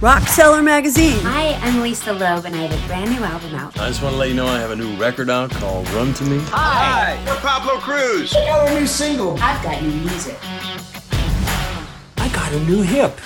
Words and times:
Rock 0.00 0.22
Cellar 0.28 0.62
Magazine. 0.62 1.18
Hi, 1.24 1.52
I'm 1.60 1.82
Lisa 1.82 2.14
Loeb, 2.14 2.46
and 2.46 2.56
I 2.56 2.60
have 2.60 2.72
a 2.72 2.86
brand 2.86 3.10
new 3.10 3.22
album 3.22 3.54
out. 3.54 3.78
I 3.78 3.88
just 3.88 4.02
want 4.02 4.14
to 4.14 4.18
let 4.18 4.30
you 4.30 4.34
know 4.34 4.46
I 4.46 4.58
have 4.58 4.70
a 4.70 4.76
new 4.76 4.96
record 4.96 5.28
out 5.28 5.50
called 5.50 5.86
Run 5.90 6.14
to 6.14 6.24
Me. 6.24 6.38
Hi, 6.46 7.22
we're 7.26 7.36
Pablo 7.36 7.78
Cruz. 7.80 8.30
Check 8.30 8.48
out 8.48 8.66
our 8.66 8.80
new 8.80 8.86
single. 8.86 9.36
I've 9.42 9.62
got 9.62 9.82
new 9.82 9.90
music. 9.90 10.38
I 12.16 12.30
got 12.32 12.50
a 12.50 12.60
new 12.60 12.80
hip. 12.80 13.20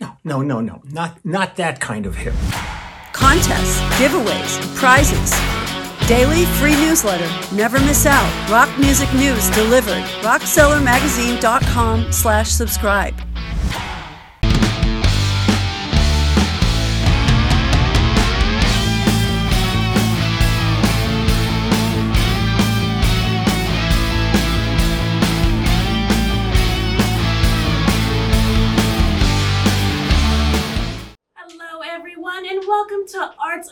No, 0.00 0.16
no, 0.24 0.42
no, 0.42 0.60
no. 0.60 0.82
Not 0.90 1.24
not 1.24 1.54
that 1.56 1.78
kind 1.78 2.06
of 2.06 2.16
hip. 2.16 2.34
Contests, 3.12 3.78
giveaways, 4.00 4.74
prizes. 4.74 5.30
Daily 6.08 6.44
free 6.58 6.74
newsletter. 6.84 7.30
Never 7.54 7.78
miss 7.78 8.04
out. 8.04 8.50
Rock 8.50 8.68
music 8.80 9.14
news 9.14 9.48
delivered. 9.50 10.02
Rockcellarmagazine.com 10.22 12.10
slash 12.10 12.50
subscribe. 12.50 13.14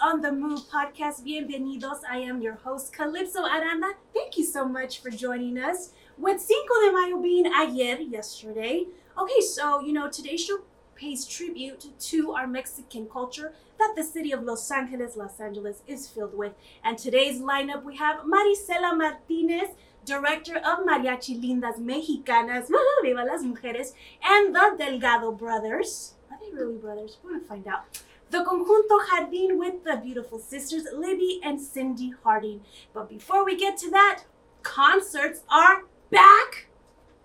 On 0.03 0.21
the 0.21 0.33
Move 0.33 0.63
podcast. 0.69 1.25
Bienvenidos. 1.25 2.01
I 2.11 2.17
am 2.17 2.43
your 2.43 2.55
host, 2.55 2.93
Calypso 2.93 3.45
Aranda. 3.45 3.93
Thank 4.13 4.37
you 4.37 4.45
so 4.45 4.67
much 4.67 5.01
for 5.01 5.11
joining 5.11 5.59
us. 5.59 5.93
With 6.19 6.41
Cinco 6.41 6.75
de 6.85 6.93
Mayo 6.93 7.23
being 7.23 7.47
ayer, 7.47 8.01
yesterday. 8.01 8.87
Okay, 9.17 9.41
so, 9.41 9.81
you 9.81 9.93
know, 9.93 10.11
today's 10.11 10.45
show 10.45 10.59
pays 10.97 11.25
tribute 11.25 11.87
to 12.01 12.33
our 12.33 12.49
Mexican 12.49 13.07
culture 13.07 13.55
that 13.79 13.95
the 13.97 14.03
city 14.03 14.33
of 14.33 14.43
Los 14.43 14.69
Angeles, 14.73 15.17
Los 15.17 15.39
Angeles 15.39 15.83
is 15.87 16.09
filled 16.09 16.37
with. 16.37 16.55
And 16.83 16.99
today's 16.99 17.41
lineup, 17.41 17.85
we 17.85 17.97
have 17.99 18.23
Marisela 18.23 18.99
Martinez, 18.99 19.69
director 20.05 20.57
of 20.57 20.85
Mariachi 20.85 21.41
Lindas 21.41 21.79
Mexicanas, 21.79 22.67
Viva 23.05 23.23
las 23.23 23.45
Mujeres, 23.45 23.93
and 24.25 24.53
the 24.53 24.75
Delgado 24.77 25.31
brothers. 25.31 26.15
Are 26.29 26.39
they 26.41 26.53
really 26.53 26.77
brothers? 26.77 27.19
We're 27.23 27.35
gonna 27.35 27.45
find 27.45 27.69
out. 27.69 28.03
The 28.33 28.39
Conjunto 28.39 28.99
Jardín 29.11 29.59
with 29.59 29.85
the 29.85 30.01
beautiful 30.03 30.39
sisters 30.39 30.85
Libby 30.91 31.39
and 31.45 31.61
Cindy 31.61 32.15
Harding. 32.25 32.63
But 32.95 33.11
before 33.11 33.45
we 33.45 33.59
get 33.59 33.77
to 33.81 33.91
that, 33.91 34.23
concerts 34.63 35.43
are 35.51 35.83
back. 36.11 36.69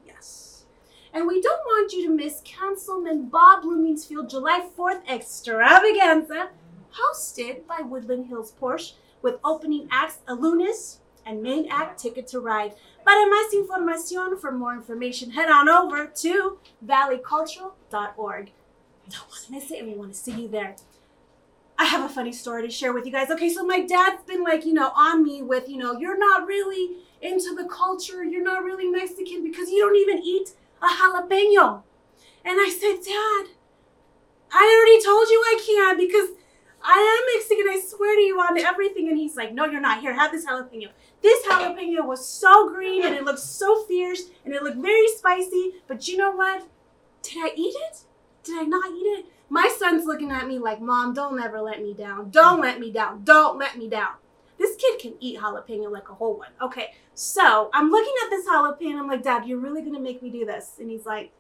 Yes. 0.06 0.66
And 1.14 1.26
we 1.26 1.42
don't 1.42 1.62
want 1.66 1.94
you 1.94 2.08
to 2.08 2.14
miss 2.14 2.42
Councilman 2.44 3.30
Bob 3.30 3.62
Blumenfield 3.62 4.30
July 4.30 4.68
4th 4.78 5.08
extravaganza, 5.08 6.50
hosted 6.92 7.66
by 7.66 7.80
Woodland 7.80 8.28
Hills 8.28 8.52
Porsche, 8.62 8.96
with 9.22 9.40
opening 9.46 9.88
acts 9.90 10.20
Alunis 10.28 10.98
and 11.26 11.42
main 11.42 11.70
act 11.72 12.02
Ticket 12.02 12.28
to 12.28 12.42
Ride. 12.42 12.76
Para 13.06 13.26
más 13.30 13.54
información, 13.54 14.38
for 14.38 14.52
more 14.52 14.74
information, 14.74 15.32
head 15.32 15.50
on 15.50 15.70
over 15.70 16.06
to 16.06 16.58
valleycultural.org. 16.86 18.52
Don't 19.10 19.30
want 19.30 19.46
to 19.46 19.52
miss 19.54 19.72
it, 19.72 19.80
and 19.80 19.88
we 19.88 19.98
want 19.98 20.12
to 20.12 20.20
see 20.20 20.34
you 20.34 20.50
there. 20.50 20.76
I 21.80 21.86
have 21.86 22.04
a 22.04 22.14
funny 22.14 22.34
story 22.34 22.64
to 22.64 22.72
share 22.72 22.92
with 22.92 23.06
you 23.06 23.12
guys. 23.12 23.30
Okay, 23.30 23.50
so 23.50 23.64
my 23.66 23.82
dad's 23.82 24.24
been 24.24 24.44
like, 24.44 24.66
you 24.66 24.74
know, 24.74 24.92
on 24.96 25.24
me 25.24 25.44
with, 25.44 25.70
you 25.70 25.78
know, 25.78 25.98
you're 25.98 26.18
not 26.18 26.48
really 26.48 26.98
into 27.22 27.56
the 27.56 27.66
culture, 27.66 28.24
you're 28.24 28.44
not 28.44 28.64
really 28.64 28.88
Mexican 28.88 29.44
because 29.44 29.70
you 29.70 29.80
don't 29.80 29.96
even 29.96 30.24
eat 30.24 30.52
a 30.82 30.88
jalapeno. 30.88 31.84
And 32.44 32.60
I 32.60 32.70
said, 32.70 33.04
Dad, 33.04 33.54
I 34.52 34.64
already 34.64 35.04
told 35.04 35.28
you 35.30 35.42
I 35.46 35.62
can't 35.66 35.98
because 36.00 36.30
I 36.84 36.98
am 37.00 37.38
Mexican, 37.38 37.68
I 37.70 37.80
swear 37.86 38.16
to 38.16 38.22
you 38.22 38.40
on 38.40 38.58
everything. 38.58 39.10
And 39.10 39.18
he's 39.18 39.36
like, 39.36 39.54
No, 39.54 39.66
you're 39.66 39.82
not. 39.82 40.02
Here, 40.02 40.14
have 40.14 40.32
this 40.32 40.46
jalapeno. 40.46 40.90
This 41.22 41.46
jalapeno 41.46 42.06
was 42.06 42.26
so 42.26 42.70
green 42.70 43.04
and 43.04 43.16
it 43.16 43.24
looked 43.24 43.40
so 43.40 43.84
fierce 43.84 44.30
and 44.46 44.54
it 44.54 44.64
looked 44.64 44.78
very 44.78 45.08
spicy. 45.10 45.74
But 45.88 46.08
you 46.08 46.18
know 46.18 46.32
what? 46.32 46.68
Did 47.22 47.38
I 47.38 47.52
eat 47.56 47.76
it? 47.90 48.00
Did 48.44 48.60
I 48.60 48.64
not 48.64 48.92
eat 48.92 49.06
it? 49.20 49.26
My 49.50 49.74
son's 49.78 50.06
looking 50.06 50.32
at 50.32 50.48
me 50.48 50.60
like, 50.60 50.82
Mom, 50.82 51.14
don't 51.14 51.42
ever 51.42 51.62
let 51.62 51.82
me 51.82 51.94
down. 51.94 52.30
Don't 52.30 52.62
let 52.62 52.80
me 52.80 52.92
down. 52.92 53.24
Don't 53.24 53.58
let 53.58 53.78
me 53.78 53.88
down. 53.88 54.14
This 54.58 54.76
kid 54.76 55.00
can 55.00 55.14
eat 55.20 55.40
jalapeno 55.40 55.92
like 55.92 56.10
a 56.10 56.14
whole 56.14 56.38
one. 56.38 56.50
Okay, 56.62 56.94
so 57.14 57.70
I'm 57.74 57.90
looking 57.90 58.14
at 58.24 58.30
this 58.30 58.48
jalapeno. 58.48 59.00
I'm 59.00 59.08
like, 59.08 59.24
Dad, 59.24 59.48
you're 59.48 59.60
really 59.60 59.82
gonna 59.82 60.00
make 60.00 60.22
me 60.22 60.30
do 60.30 60.46
this? 60.46 60.74
And 60.80 60.90
he's 60.90 61.06
like, 61.06 61.32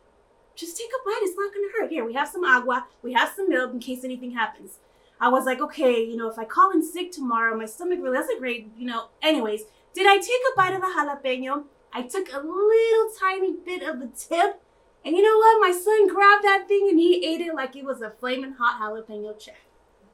Just 0.55 0.77
take 0.77 0.87
a 0.87 1.05
bite. 1.05 1.19
It's 1.23 1.37
not 1.37 1.53
gonna 1.53 1.67
hurt. 1.77 1.91
Here, 1.91 2.05
we 2.05 2.13
have 2.13 2.29
some 2.29 2.43
agua. 2.43 2.87
We 3.01 3.13
have 3.13 3.33
some 3.35 3.49
milk 3.49 3.73
in 3.73 3.79
case 3.79 4.03
anything 4.03 4.31
happens. 4.31 4.79
I 5.19 5.29
was 5.29 5.45
like, 5.45 5.61
okay, 5.61 6.03
you 6.03 6.15
know, 6.15 6.29
if 6.29 6.37
I 6.37 6.45
call 6.45 6.71
in 6.71 6.83
sick 6.83 7.11
tomorrow, 7.11 7.57
my 7.57 7.65
stomach 7.65 7.99
really 8.01 8.17
doesn't 8.17 8.39
great, 8.39 8.71
you 8.77 8.85
know. 8.85 9.09
Anyways, 9.21 9.63
did 9.93 10.05
I 10.05 10.17
take 10.17 10.41
a 10.53 10.55
bite 10.55 10.73
of 10.75 10.81
the 10.81 10.87
jalapeno? 10.87 11.63
I 11.91 12.03
took 12.03 12.31
a 12.31 12.39
little 12.39 13.09
tiny 13.19 13.53
bit 13.53 13.81
of 13.81 13.99
the 13.99 14.07
tip. 14.07 14.61
And 15.07 15.15
you 15.15 15.23
know 15.23 15.37
what? 15.37 15.61
My 15.61 15.71
son 15.71 16.09
grabbed 16.09 16.43
that 16.43 16.67
thing 16.67 16.89
and 16.89 16.99
he 16.99 17.25
ate 17.25 17.39
it 17.39 17.55
like 17.55 17.77
it 17.77 17.85
was 17.85 18.01
a 18.01 18.09
flaming 18.09 18.55
hot 18.59 18.81
jalapeno 18.81 19.39
chip. 19.39 19.55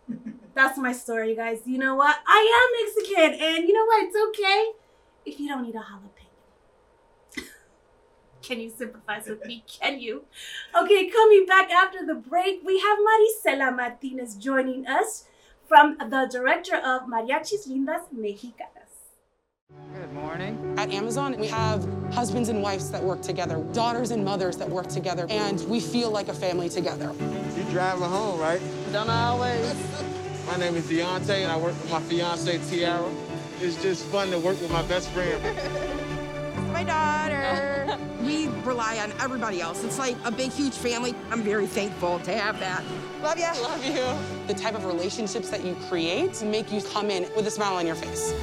That's 0.54 0.78
my 0.78 0.92
story, 0.92 1.32
you 1.32 1.36
guys. 1.36 1.62
You 1.66 1.80
know 1.80 1.96
what? 1.96 2.16
I 2.28 2.40
am 2.60 2.86
Mexican, 2.86 3.42
and 3.42 3.68
you 3.68 3.74
know 3.74 3.86
what? 3.86 4.04
It's 4.04 4.16
okay 4.28 4.68
if 5.26 5.40
you 5.40 5.48
don't 5.48 5.66
eat 5.66 5.74
a 5.74 5.80
jalapeno. 5.80 7.44
Can 8.44 8.60
you 8.60 8.70
sympathize 8.70 9.26
with 9.28 9.44
me? 9.46 9.64
Can 9.68 10.00
you? 10.00 10.26
Okay, 10.80 11.10
coming 11.10 11.48
back 11.48 11.72
after 11.72 12.06
the 12.06 12.14
break, 12.14 12.62
we 12.64 12.80
have 12.80 13.00
Marisela 13.00 13.76
Martinez 13.76 14.36
joining 14.36 14.86
us 14.86 15.26
from 15.68 15.98
the 15.98 16.30
director 16.32 16.76
of 16.76 17.08
Mariachis 17.08 17.68
Lindas 17.68 18.14
Mexicanas. 18.16 18.83
Good 20.04 20.14
morning. 20.14 20.76
At 20.78 20.92
Amazon, 20.92 21.36
we 21.40 21.48
have 21.48 21.88
husbands 22.12 22.50
and 22.50 22.62
wives 22.62 22.92
that 22.92 23.02
work 23.02 23.22
together, 23.22 23.64
daughters 23.74 24.12
and 24.12 24.26
mothers 24.26 24.58
that 24.58 24.70
work 24.70 24.88
together, 24.88 25.28
and 25.30 25.62
we 25.70 25.80
feel 25.80 26.12
like 26.12 26.28
a 26.28 26.34
family 26.34 26.68
together. 26.68 27.14
You 27.56 27.64
driving 27.72 28.04
home, 28.04 28.40
right? 28.40 28.60
Don't 28.92 29.10
always. 29.10 29.76
My 30.48 30.58
name 30.58 30.76
is 30.76 30.90
Deontay, 30.90 31.44
and 31.44 31.52
I 31.52 31.58
work 31.58 31.80
with 31.82 31.90
my 31.92 32.02
fiance 32.02 32.58
Tiara. 32.70 33.10
It's 33.62 33.82
just 33.82 34.06
fun 34.08 34.30
to 34.32 34.40
work 34.40 34.60
with 34.60 34.72
my 34.72 34.82
best 34.84 35.10
friend. 35.12 35.42
my 36.74 36.84
daughter. 36.84 37.98
we 38.24 38.48
rely 38.66 38.98
on 38.98 39.12
everybody 39.22 39.62
else. 39.62 39.84
It's 39.84 40.00
like 40.00 40.18
a 40.26 40.32
big, 40.32 40.52
huge 40.52 40.74
family. 40.74 41.16
I'm 41.32 41.44
very 41.44 41.68
thankful 41.68 42.20
to 42.20 42.34
have 42.34 42.60
that. 42.60 42.84
Love 43.22 43.38
you. 43.38 43.62
Love 43.62 43.86
you. 43.86 44.48
The 44.48 44.60
type 44.60 44.76
of 44.76 44.86
relationships 44.86 45.50
that 45.50 45.64
you 45.64 45.78
create 45.88 46.44
make 46.44 46.72
you 46.72 46.82
come 46.82 47.10
in 47.10 47.24
with 47.36 47.48
a 47.48 47.52
smile 47.52 47.76
on 47.76 47.86
your 47.86 47.96
face. 47.96 48.34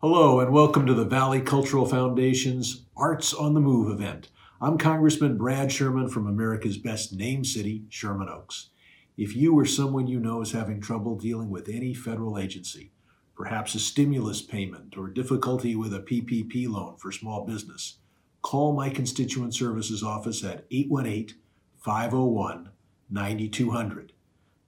Hello, 0.00 0.38
and 0.38 0.52
welcome 0.52 0.86
to 0.86 0.94
the 0.94 1.04
Valley 1.04 1.40
Cultural 1.40 1.84
Foundation's 1.84 2.84
Arts 2.96 3.34
on 3.34 3.54
the 3.54 3.60
Move 3.60 3.90
event. 3.90 4.28
I'm 4.60 4.78
Congressman 4.78 5.36
Brad 5.36 5.72
Sherman 5.72 6.08
from 6.08 6.28
America's 6.28 6.78
best 6.78 7.12
name 7.12 7.44
city, 7.44 7.82
Sherman 7.88 8.28
Oaks. 8.28 8.70
If 9.16 9.34
you 9.34 9.58
or 9.58 9.64
someone 9.64 10.06
you 10.06 10.20
know 10.20 10.40
is 10.40 10.52
having 10.52 10.80
trouble 10.80 11.16
dealing 11.16 11.50
with 11.50 11.68
any 11.68 11.94
federal 11.94 12.38
agency, 12.38 12.92
perhaps 13.34 13.74
a 13.74 13.80
stimulus 13.80 14.40
payment 14.40 14.96
or 14.96 15.08
difficulty 15.08 15.74
with 15.74 15.92
a 15.92 15.98
PPP 15.98 16.68
loan 16.68 16.96
for 16.98 17.10
small 17.10 17.44
business, 17.44 17.98
call 18.40 18.72
my 18.74 18.90
constituent 18.90 19.52
services 19.52 20.04
office 20.04 20.44
at 20.44 20.64
818 20.70 21.36
501 21.76 22.70
9200. 23.10 24.12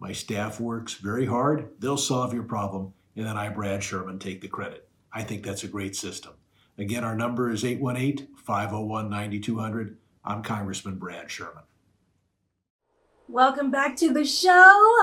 My 0.00 0.10
staff 0.10 0.58
works 0.58 0.94
very 0.94 1.26
hard, 1.26 1.68
they'll 1.78 1.96
solve 1.96 2.34
your 2.34 2.42
problem, 2.42 2.94
and 3.14 3.24
then 3.24 3.36
I, 3.36 3.48
Brad 3.48 3.84
Sherman, 3.84 4.18
take 4.18 4.40
the 4.40 4.48
credit. 4.48 4.89
I 5.12 5.22
think 5.22 5.44
that's 5.44 5.64
a 5.64 5.68
great 5.68 5.96
system. 5.96 6.34
Again, 6.78 7.02
our 7.02 7.16
number 7.16 7.50
is 7.50 7.64
818 7.64 8.28
501 8.36 9.10
9200. 9.10 9.98
I'm 10.24 10.42
Congressman 10.42 10.96
Brad 10.96 11.30
Sherman. 11.30 11.64
Welcome 13.26 13.70
back 13.70 13.96
to 13.96 14.12
the 14.12 14.24
show. 14.24 14.50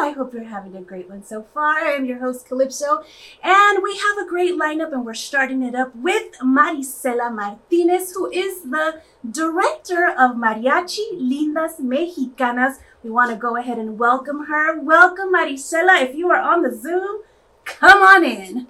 I 0.01 0.13
hope 0.15 0.33
you're 0.33 0.43
having 0.43 0.75
a 0.75 0.81
great 0.81 1.09
one 1.09 1.23
so 1.23 1.43
far. 1.43 1.79
I 1.79 1.91
am 1.91 2.05
your 2.05 2.19
host, 2.19 2.45
Calypso, 2.45 3.03
and 3.43 3.83
we 3.83 3.97
have 3.97 4.17
a 4.17 4.29
great 4.29 4.55
lineup, 4.55 4.91
and 4.91 5.05
we're 5.05 5.13
starting 5.13 5.63
it 5.63 5.75
up 5.75 5.95
with 5.95 6.33
Marisela 6.39 7.33
Martinez, 7.33 8.13
who 8.13 8.29
is 8.31 8.63
the 8.63 9.01
director 9.29 10.09
of 10.09 10.35
Mariachi 10.35 11.13
Lindas 11.13 11.79
Mexicanas. 11.79 12.79
We 13.03 13.09
want 13.09 13.31
to 13.31 13.37
go 13.37 13.55
ahead 13.55 13.77
and 13.77 13.97
welcome 13.99 14.45
her. 14.45 14.79
Welcome, 14.79 15.33
Marisela. 15.33 16.01
If 16.01 16.15
you 16.15 16.29
are 16.29 16.41
on 16.41 16.63
the 16.63 16.75
Zoom, 16.75 17.21
come 17.65 18.01
on 18.01 18.25
in. 18.25 18.67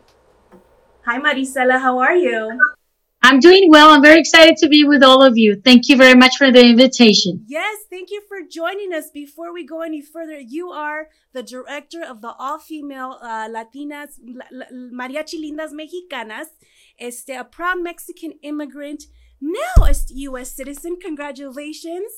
Hi, 1.07 1.19
Marisela. 1.19 1.79
How 1.79 1.99
are 1.99 2.17
you? 2.17 2.59
I'm 3.23 3.39
doing 3.39 3.69
well. 3.69 3.91
I'm 3.91 4.01
very 4.01 4.19
excited 4.19 4.57
to 4.57 4.67
be 4.67 4.83
with 4.83 5.01
all 5.01 5.23
of 5.23 5.37
you. 5.37 5.55
Thank 5.55 5.87
you 5.87 5.95
very 5.95 6.15
much 6.15 6.35
for 6.35 6.51
the 6.51 6.59
invitation. 6.59 7.45
Yes, 7.47 7.77
thank 7.89 8.11
you 8.11 8.21
for 8.27 8.39
joining 8.41 8.91
us. 8.91 9.09
Before 9.09 9.53
we 9.53 9.65
go 9.65 9.83
any 9.83 10.01
further, 10.01 10.37
you 10.37 10.67
are 10.67 11.07
the 11.31 11.43
director 11.43 12.03
of 12.03 12.19
the 12.19 12.33
all 12.37 12.59
female 12.59 13.19
uh, 13.21 13.47
Latinas, 13.47 14.19
La- 14.51 14.65
Mariachi 14.73 15.39
Lindas 15.39 15.71
Mexicanas, 15.71 16.47
este, 16.99 17.29
a 17.29 17.45
proud 17.45 17.81
Mexican 17.81 18.33
immigrant, 18.43 19.05
now 19.39 19.85
a 19.85 19.93
U.S. 20.09 20.51
citizen. 20.51 20.97
Congratulations. 21.01 22.11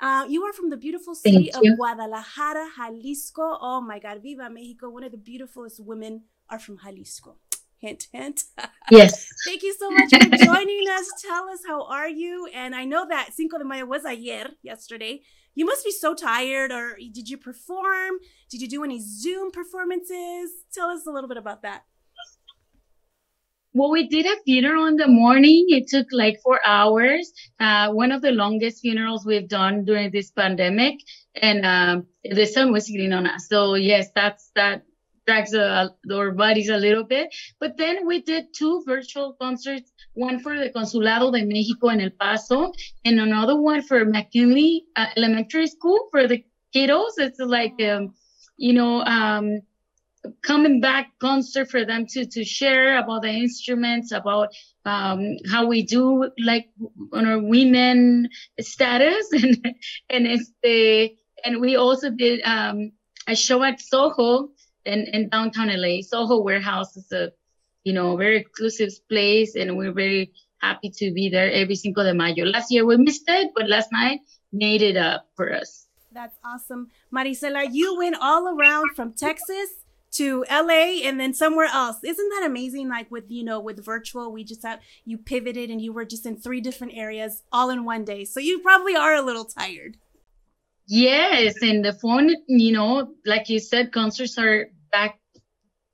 Uh, 0.00 0.24
you 0.28 0.44
are 0.44 0.52
from 0.52 0.70
the 0.70 0.76
beautiful 0.76 1.16
city 1.16 1.52
of. 1.52 1.64
Guadalajara, 1.76 2.68
Jalisco. 2.76 3.58
Oh 3.60 3.80
my 3.80 3.98
God, 3.98 4.22
Viva 4.22 4.48
Mexico! 4.48 4.90
One 4.90 5.02
of 5.02 5.10
the 5.10 5.18
beautifulest 5.18 5.80
women 5.80 6.22
are 6.48 6.60
from 6.60 6.78
Jalisco. 6.78 7.38
Hint, 7.78 8.08
hint. 8.12 8.44
Yes. 8.90 9.28
Thank 9.44 9.62
you 9.62 9.74
so 9.74 9.90
much 9.90 10.10
for 10.10 10.36
joining 10.44 10.84
us. 10.90 11.10
Tell 11.20 11.48
us 11.48 11.60
how 11.66 11.84
are 11.86 12.08
you? 12.08 12.48
And 12.54 12.74
I 12.74 12.84
know 12.84 13.04
that 13.08 13.32
Cinco 13.34 13.58
de 13.58 13.64
Mayo 13.64 13.84
was 13.84 14.04
ayer, 14.04 14.50
yesterday. 14.62 15.22
You 15.56 15.64
must 15.64 15.84
be 15.84 15.90
so 15.90 16.14
tired, 16.14 16.70
or 16.70 16.96
did 16.96 17.28
you 17.28 17.36
perform? 17.36 18.16
Did 18.50 18.60
you 18.60 18.68
do 18.68 18.84
any 18.84 19.00
Zoom 19.00 19.50
performances? 19.50 20.50
Tell 20.72 20.88
us 20.90 21.06
a 21.06 21.10
little 21.10 21.28
bit 21.28 21.38
about 21.38 21.62
that. 21.62 21.82
Well, 23.72 23.90
we 23.90 24.08
did 24.08 24.24
a 24.24 24.36
funeral 24.44 24.86
in 24.86 24.96
the 24.96 25.08
morning. 25.08 25.66
It 25.68 25.88
took 25.88 26.06
like 26.10 26.40
four 26.42 26.60
hours. 26.64 27.30
Uh, 27.60 27.90
one 27.92 28.12
of 28.12 28.22
the 28.22 28.30
longest 28.30 28.80
funerals 28.80 29.26
we've 29.26 29.48
done 29.48 29.84
during 29.84 30.10
this 30.10 30.30
pandemic, 30.30 30.94
and 31.34 31.66
um, 31.66 32.06
the 32.24 32.46
sun 32.46 32.72
was 32.72 32.86
hitting 32.88 33.12
on 33.12 33.26
us. 33.26 33.48
So 33.48 33.74
yes, 33.74 34.08
that's 34.14 34.50
that 34.54 34.84
drags 35.26 35.54
uh, 35.54 35.88
our 36.12 36.30
bodies 36.30 36.68
a 36.68 36.76
little 36.76 37.04
bit. 37.04 37.34
But 37.60 37.76
then 37.76 38.06
we 38.06 38.22
did 38.22 38.54
two 38.54 38.82
virtual 38.86 39.36
concerts. 39.40 39.92
One 40.14 40.38
for 40.38 40.58
the 40.58 40.70
Consulado 40.70 41.32
de 41.32 41.44
Mexico 41.44 41.88
in 41.88 42.00
El 42.00 42.10
Paso, 42.10 42.72
and 43.04 43.20
another 43.20 43.60
one 43.60 43.82
for 43.82 44.04
McKinley 44.04 44.84
uh, 44.96 45.06
Elementary 45.16 45.66
School 45.66 46.08
for 46.10 46.26
the 46.26 46.44
kiddos. 46.74 47.12
It's 47.18 47.38
like 47.38 47.80
um, 47.82 48.14
you 48.56 48.72
know. 48.72 49.02
Um, 49.02 49.60
coming 50.44 50.80
back 50.80 51.12
concert 51.20 51.70
for 51.70 51.84
them 51.84 52.04
to 52.04 52.26
to 52.26 52.44
share 52.44 52.98
about 52.98 53.22
the 53.22 53.28
instruments 53.28 54.10
about 54.10 54.48
um 54.84 55.36
how 55.48 55.66
we 55.66 55.82
do 55.82 56.28
like 56.38 56.68
on 57.12 57.26
our 57.26 57.38
women 57.40 58.28
status 58.58 59.30
and 59.32 59.74
and 60.10 60.26
it's 60.26 60.50
the 60.64 61.14
and 61.44 61.60
we 61.60 61.76
also 61.76 62.10
did 62.10 62.40
um 62.42 62.90
a 63.28 63.36
show 63.36 63.62
at 63.62 63.80
soho 63.80 64.50
in 64.86 65.06
in 65.12 65.28
downtown 65.28 65.68
la 65.68 66.00
soho 66.02 66.40
warehouse 66.40 66.96
is 66.96 67.10
a 67.12 67.32
you 67.84 67.92
know 67.92 68.16
very 68.16 68.38
exclusive 68.38 68.92
place 69.08 69.54
and 69.54 69.76
we're 69.76 69.92
very 69.92 70.32
happy 70.58 70.90
to 70.90 71.12
be 71.12 71.28
there 71.28 71.50
every 71.52 71.74
cinco 71.74 72.02
de 72.02 72.14
mayo 72.14 72.44
last 72.44 72.70
year 72.70 72.84
we 72.86 72.96
missed 72.96 73.28
it 73.28 73.50
but 73.54 73.68
last 73.68 73.90
night 73.92 74.20
made 74.52 74.82
it 74.82 74.96
up 74.96 75.26
for 75.36 75.52
us 75.52 75.86
That's 76.12 76.38
awesome. 76.42 76.88
Marisela. 77.12 77.68
you 77.70 77.98
went 77.98 78.16
all 78.18 78.48
around 78.48 78.96
from 78.96 79.12
Texas 79.12 79.84
to 80.12 80.44
LA 80.50 81.04
and 81.04 81.20
then 81.20 81.34
somewhere 81.34 81.66
else. 81.66 81.98
Isn't 82.02 82.30
that 82.30 82.46
amazing? 82.46 82.88
Like 82.88 83.10
with, 83.10 83.24
you 83.28 83.44
know, 83.44 83.60
with 83.60 83.84
virtual, 83.84 84.32
we 84.32 84.44
just 84.44 84.62
have, 84.62 84.80
you 85.04 85.18
pivoted 85.18 85.68
and 85.70 85.80
you 85.80 85.92
were 85.92 86.06
just 86.06 86.24
in 86.24 86.36
three 86.36 86.62
different 86.62 86.94
areas 86.96 87.42
all 87.52 87.68
in 87.68 87.84
one 87.84 88.04
day. 88.04 88.24
So 88.24 88.40
you 88.40 88.60
probably 88.60 88.96
are 88.96 89.14
a 89.14 89.20
little 89.20 89.44
tired. 89.44 89.98
Yes, 90.86 91.60
and 91.62 91.84
the 91.84 91.92
phone, 91.92 92.30
you 92.46 92.72
know, 92.72 93.12
like 93.26 93.48
you 93.48 93.58
said, 93.58 93.92
concerts 93.92 94.38
are 94.38 94.70
back, 94.90 95.18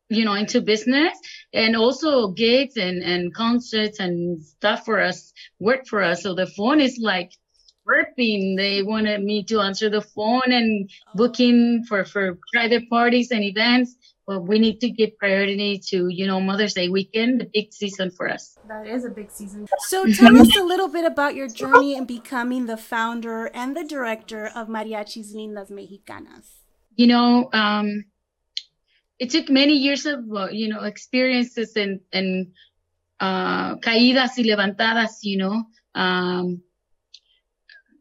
you 0.08 0.24
know, 0.24 0.34
into 0.34 0.60
business 0.60 1.18
and 1.52 1.76
also 1.76 2.28
gigs 2.28 2.76
and, 2.76 3.02
and 3.02 3.34
concerts 3.34 3.98
and 3.98 4.42
stuff 4.42 4.84
for 4.84 5.00
us 5.00 5.32
work 5.58 5.86
for 5.86 6.02
us. 6.02 6.22
So 6.22 6.34
the 6.34 6.46
phone 6.46 6.80
is 6.80 6.98
like 7.00 7.30
burping. 7.88 8.56
They 8.56 8.82
wanted 8.82 9.22
me 9.22 9.44
to 9.44 9.60
answer 9.60 9.88
the 9.90 10.02
phone 10.02 10.52
and 10.52 10.90
booking 11.14 11.84
for, 11.88 12.04
for 12.04 12.38
private 12.52 12.88
parties 12.90 13.30
and 13.30 13.42
events. 13.42 13.96
But 14.24 14.46
we 14.46 14.60
need 14.60 14.80
to 14.80 14.88
give 14.88 15.18
priority 15.18 15.80
to, 15.88 16.06
you 16.08 16.28
know, 16.28 16.40
Mother's 16.40 16.74
Day 16.74 16.88
weekend, 16.88 17.40
the 17.40 17.50
big 17.52 17.72
season 17.72 18.12
for 18.12 18.30
us. 18.30 18.56
That 18.68 18.86
is 18.86 19.04
a 19.04 19.10
big 19.10 19.32
season. 19.32 19.66
So 19.88 20.06
tell 20.06 20.40
us 20.40 20.56
a 20.56 20.62
little 20.62 20.86
bit 20.88 21.04
about 21.04 21.34
your 21.34 21.48
journey 21.48 21.96
in 21.96 22.04
becoming 22.04 22.66
the 22.66 22.76
founder 22.76 23.46
and 23.46 23.76
the 23.76 23.82
director 23.82 24.46
of 24.54 24.68
Mariachis 24.68 25.34
Lindas 25.34 25.72
Mexicanas. 25.72 26.46
you 26.96 27.06
know, 27.06 27.48
um, 27.52 28.04
it 29.18 29.30
took 29.30 29.48
many 29.48 29.74
years 29.74 30.06
of, 30.06 30.20
uh, 30.34 30.48
you 30.50 30.68
know, 30.68 30.82
experiences 30.82 31.76
and, 31.76 32.00
and 32.12 32.48
uh, 33.20 33.76
caídas 33.76 34.36
y 34.36 34.44
levantadas, 34.44 35.18
you 35.22 35.38
know, 35.38 35.64
um, 35.94 36.62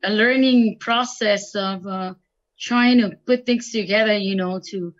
a 0.03 0.09
learning 0.09 0.77
process 0.79 1.53
of 1.55 1.85
uh, 1.85 2.13
trying 2.59 2.99
to 2.99 3.11
put 3.25 3.45
things 3.45 3.71
together, 3.71 4.17
you 4.17 4.35
know, 4.35 4.59
to 4.71 4.93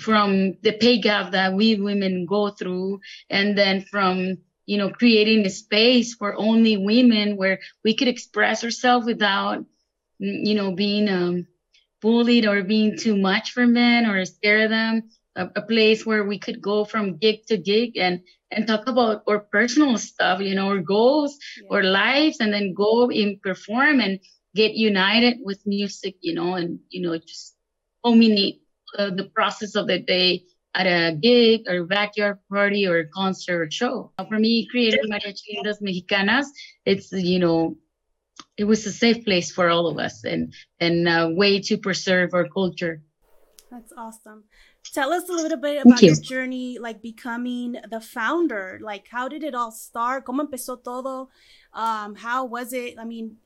from 0.00 0.54
the 0.62 0.72
pay 0.72 0.98
gap 0.98 1.32
that 1.32 1.52
we 1.52 1.76
women 1.76 2.26
go 2.26 2.48
through, 2.48 3.00
and 3.28 3.58
then 3.58 3.82
from 3.82 4.38
you 4.66 4.78
know 4.78 4.88
creating 4.88 5.44
a 5.44 5.50
space 5.50 6.14
for 6.14 6.34
only 6.38 6.76
women 6.76 7.36
where 7.36 7.58
we 7.84 7.94
could 7.94 8.08
express 8.08 8.64
ourselves 8.64 9.04
without, 9.04 9.64
you 10.18 10.54
know, 10.54 10.72
being 10.72 11.08
um, 11.08 11.46
bullied 12.00 12.46
or 12.46 12.62
being 12.62 12.96
too 12.96 13.16
much 13.16 13.52
for 13.52 13.66
men 13.66 14.06
or 14.06 14.24
scare 14.24 14.68
them 14.68 15.10
a, 15.36 15.48
a 15.56 15.62
place 15.62 16.06
where 16.06 16.24
we 16.24 16.38
could 16.38 16.60
go 16.60 16.84
from 16.84 17.16
gig 17.18 17.46
to 17.46 17.56
gig 17.56 17.96
and 17.96 18.20
and 18.50 18.66
talk 18.66 18.86
about 18.86 19.22
our 19.28 19.40
personal 19.40 19.98
stuff 19.98 20.40
you 20.40 20.54
know 20.54 20.68
our 20.68 20.80
goals 20.80 21.36
our 21.70 21.82
lives 21.82 22.38
and 22.40 22.52
then 22.52 22.74
go 22.74 23.10
and 23.10 23.40
perform 23.42 24.00
and 24.00 24.20
get 24.54 24.74
united 24.74 25.38
with 25.42 25.60
music 25.66 26.14
you 26.20 26.34
know 26.34 26.54
and 26.54 26.78
you 26.90 27.00
know 27.02 27.16
just 27.18 27.56
culminate 28.04 28.60
uh, 28.98 29.10
the 29.10 29.24
process 29.34 29.74
of 29.74 29.86
the 29.86 29.98
day 29.98 30.44
at 30.74 30.86
a 30.86 31.16
gig 31.16 31.62
or 31.68 31.84
backyard 31.84 32.38
party 32.50 32.86
or 32.86 33.04
concert 33.14 33.62
or 33.62 33.70
show. 33.70 34.12
For 34.28 34.38
me 34.38 34.66
creating 34.70 35.10
mariachi 35.10 35.56
Lindas 35.56 35.80
mexicanas 35.80 36.46
it's 36.84 37.12
you 37.12 37.38
know 37.38 37.76
it 38.56 38.64
was 38.64 38.86
a 38.86 38.92
safe 38.92 39.24
place 39.24 39.50
for 39.50 39.68
all 39.68 39.86
of 39.86 39.98
us 39.98 40.24
and 40.24 40.52
and 40.80 41.08
a 41.08 41.30
way 41.30 41.60
to 41.60 41.78
preserve 41.78 42.34
our 42.34 42.48
culture. 42.48 43.02
That's 43.70 43.92
awesome. 43.96 44.44
Tell 44.94 45.12
us 45.12 45.28
a 45.28 45.32
little 45.32 45.58
bit 45.58 45.84
about 45.84 46.00
you. 46.02 46.12
your 46.12 46.20
journey, 46.20 46.78
like 46.78 47.02
becoming 47.02 47.76
the 47.90 48.00
founder. 48.00 48.78
Like, 48.80 49.08
how 49.10 49.26
did 49.26 49.42
it 49.42 49.52
all 49.52 49.72
start? 49.72 50.24
¿Cómo 50.24 50.48
empezó 50.48 50.80
todo? 50.84 51.30
Um, 51.72 52.14
how 52.14 52.44
was 52.44 52.72
it? 52.72 52.94
I 52.96 53.04
mean, 53.04 53.38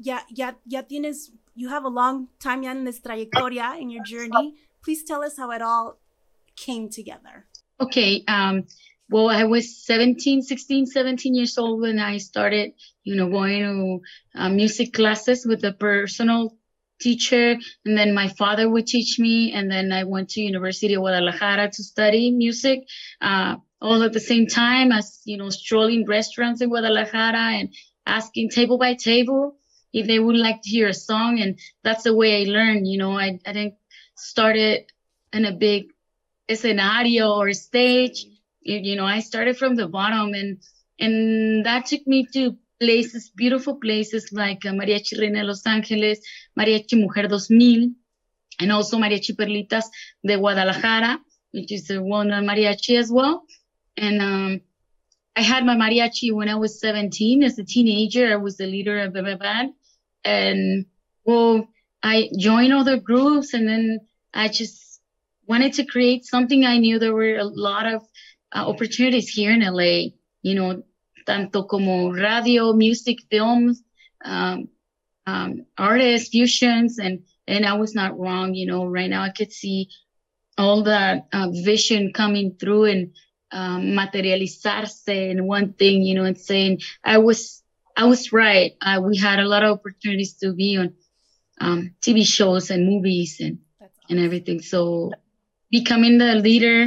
ya, 0.00 0.22
ya, 0.28 0.54
ya 0.66 0.82
tienes, 0.82 1.30
you 1.54 1.68
have 1.68 1.84
a 1.84 1.88
long 1.88 2.26
time 2.40 2.64
ya 2.64 2.70
en 2.70 2.82
this 2.82 2.98
trayectoria 2.98 3.80
in 3.80 3.88
your 3.88 4.02
journey. 4.02 4.54
Please 4.82 5.04
tell 5.04 5.22
us 5.22 5.36
how 5.36 5.52
it 5.52 5.62
all 5.62 5.96
came 6.56 6.88
together. 6.90 7.46
Okay. 7.80 8.24
Um, 8.26 8.64
well, 9.08 9.30
I 9.30 9.44
was 9.44 9.76
17, 9.86 10.42
16, 10.42 10.86
17 10.86 11.34
years 11.36 11.56
old 11.56 11.82
when 11.82 12.00
I 12.00 12.16
started, 12.16 12.72
you 13.04 13.14
know, 13.14 13.30
going 13.30 13.62
to 13.62 14.40
uh, 14.40 14.48
music 14.48 14.92
classes 14.92 15.46
with 15.46 15.62
a 15.62 15.72
personal 15.72 16.56
teacher. 17.00 17.56
And 17.84 17.96
then 17.96 18.14
my 18.14 18.28
father 18.28 18.68
would 18.68 18.86
teach 18.86 19.18
me. 19.18 19.52
And 19.52 19.70
then 19.70 19.92
I 19.92 20.04
went 20.04 20.30
to 20.30 20.40
University 20.40 20.94
of 20.94 21.00
Guadalajara 21.00 21.70
to 21.70 21.82
study 21.82 22.30
music, 22.30 22.86
uh, 23.20 23.56
all 23.80 24.02
at 24.02 24.12
the 24.12 24.20
same 24.20 24.46
time 24.46 24.92
as, 24.92 25.20
you 25.24 25.36
know, 25.36 25.50
strolling 25.50 26.06
restaurants 26.06 26.60
in 26.60 26.68
Guadalajara 26.68 27.58
and 27.58 27.74
asking 28.06 28.50
table 28.50 28.78
by 28.78 28.94
table 28.94 29.56
if 29.92 30.06
they 30.06 30.18
would 30.18 30.36
like 30.36 30.62
to 30.62 30.70
hear 30.70 30.88
a 30.88 30.94
song. 30.94 31.40
And 31.40 31.58
that's 31.82 32.04
the 32.04 32.14
way 32.14 32.42
I 32.42 32.50
learned, 32.50 32.86
you 32.86 32.98
know, 32.98 33.18
I, 33.18 33.38
I 33.46 33.52
didn't 33.52 33.74
start 34.14 34.56
it 34.56 34.92
in 35.32 35.44
a 35.44 35.52
big 35.52 35.92
escenario 36.48 37.32
or 37.32 37.52
stage. 37.52 38.26
You, 38.60 38.78
you 38.78 38.96
know, 38.96 39.04
I 39.04 39.20
started 39.20 39.56
from 39.58 39.76
the 39.76 39.88
bottom 39.88 40.34
and, 40.34 40.58
and 40.98 41.66
that 41.66 41.86
took 41.86 42.06
me 42.06 42.26
to 42.32 42.56
places, 42.80 43.30
beautiful 43.34 43.76
places 43.76 44.32
like 44.32 44.64
uh, 44.66 44.70
Mariachi 44.70 45.18
Reina 45.18 45.40
de 45.40 45.46
Los 45.46 45.62
Ángeles, 45.62 46.18
Mariachi 46.58 47.00
Mujer 47.00 47.28
2000, 47.28 47.94
and 48.60 48.72
also 48.72 48.98
Mariachi 48.98 49.34
Perlitas 49.36 49.84
de 50.24 50.36
Guadalajara, 50.36 51.18
which 51.52 51.72
is 51.72 51.90
a 51.90 52.02
well-known 52.02 52.44
mariachi 52.44 52.98
as 52.98 53.10
well. 53.10 53.44
And 53.96 54.20
um, 54.20 54.60
I 55.34 55.42
had 55.42 55.64
my 55.64 55.74
mariachi 55.74 56.32
when 56.32 56.48
I 56.48 56.56
was 56.56 56.80
17. 56.80 57.42
As 57.42 57.58
a 57.58 57.64
teenager, 57.64 58.32
I 58.32 58.36
was 58.36 58.56
the 58.56 58.66
leader 58.66 59.00
of 59.00 59.12
the 59.12 59.36
band. 59.36 59.72
And 60.24 60.86
well, 61.24 61.68
I 62.02 62.30
joined 62.38 62.72
other 62.72 62.98
groups 62.98 63.54
and 63.54 63.68
then 63.68 64.00
I 64.32 64.48
just 64.48 65.00
wanted 65.46 65.74
to 65.74 65.84
create 65.84 66.24
something. 66.24 66.64
I 66.64 66.78
knew 66.78 66.98
there 66.98 67.14
were 67.14 67.36
a 67.36 67.44
lot 67.44 67.86
of 67.86 68.02
uh, 68.54 68.68
opportunities 68.68 69.28
here 69.28 69.52
in 69.52 69.60
LA, 69.60 70.12
you 70.42 70.54
know, 70.54 70.82
tanto 71.26 71.64
como 71.64 72.12
radio, 72.12 72.72
music, 72.72 73.18
films, 73.30 73.82
um, 74.24 74.68
um, 75.26 75.66
artists, 75.76 76.28
fusions, 76.30 76.98
and 76.98 77.20
and 77.46 77.66
I 77.66 77.74
was 77.74 77.94
not 77.94 78.18
wrong. 78.18 78.54
You 78.54 78.66
know, 78.66 78.86
right 78.86 79.10
now 79.10 79.22
I 79.22 79.30
could 79.30 79.52
see 79.52 79.88
all 80.58 80.84
that 80.84 81.26
uh, 81.32 81.48
vision 81.64 82.12
coming 82.14 82.56
through 82.58 82.84
and 82.84 83.10
um, 83.52 83.82
materializarse 83.82 85.08
in 85.08 85.46
one 85.46 85.72
thing. 85.74 86.02
You 86.02 86.14
know, 86.14 86.24
and 86.24 86.38
saying 86.38 86.80
I 87.04 87.18
was 87.18 87.62
I 87.96 88.06
was 88.06 88.32
right. 88.32 88.72
Uh, 88.80 89.00
we 89.04 89.16
had 89.18 89.40
a 89.40 89.48
lot 89.48 89.64
of 89.64 89.78
opportunities 89.78 90.34
to 90.34 90.52
be 90.52 90.76
on 90.76 90.94
um, 91.60 91.94
TV 92.00 92.24
shows 92.24 92.70
and 92.70 92.86
movies 92.86 93.38
and 93.40 93.58
and 94.08 94.20
everything. 94.20 94.60
So 94.60 95.12
becoming 95.70 96.18
the 96.18 96.36
leader, 96.36 96.86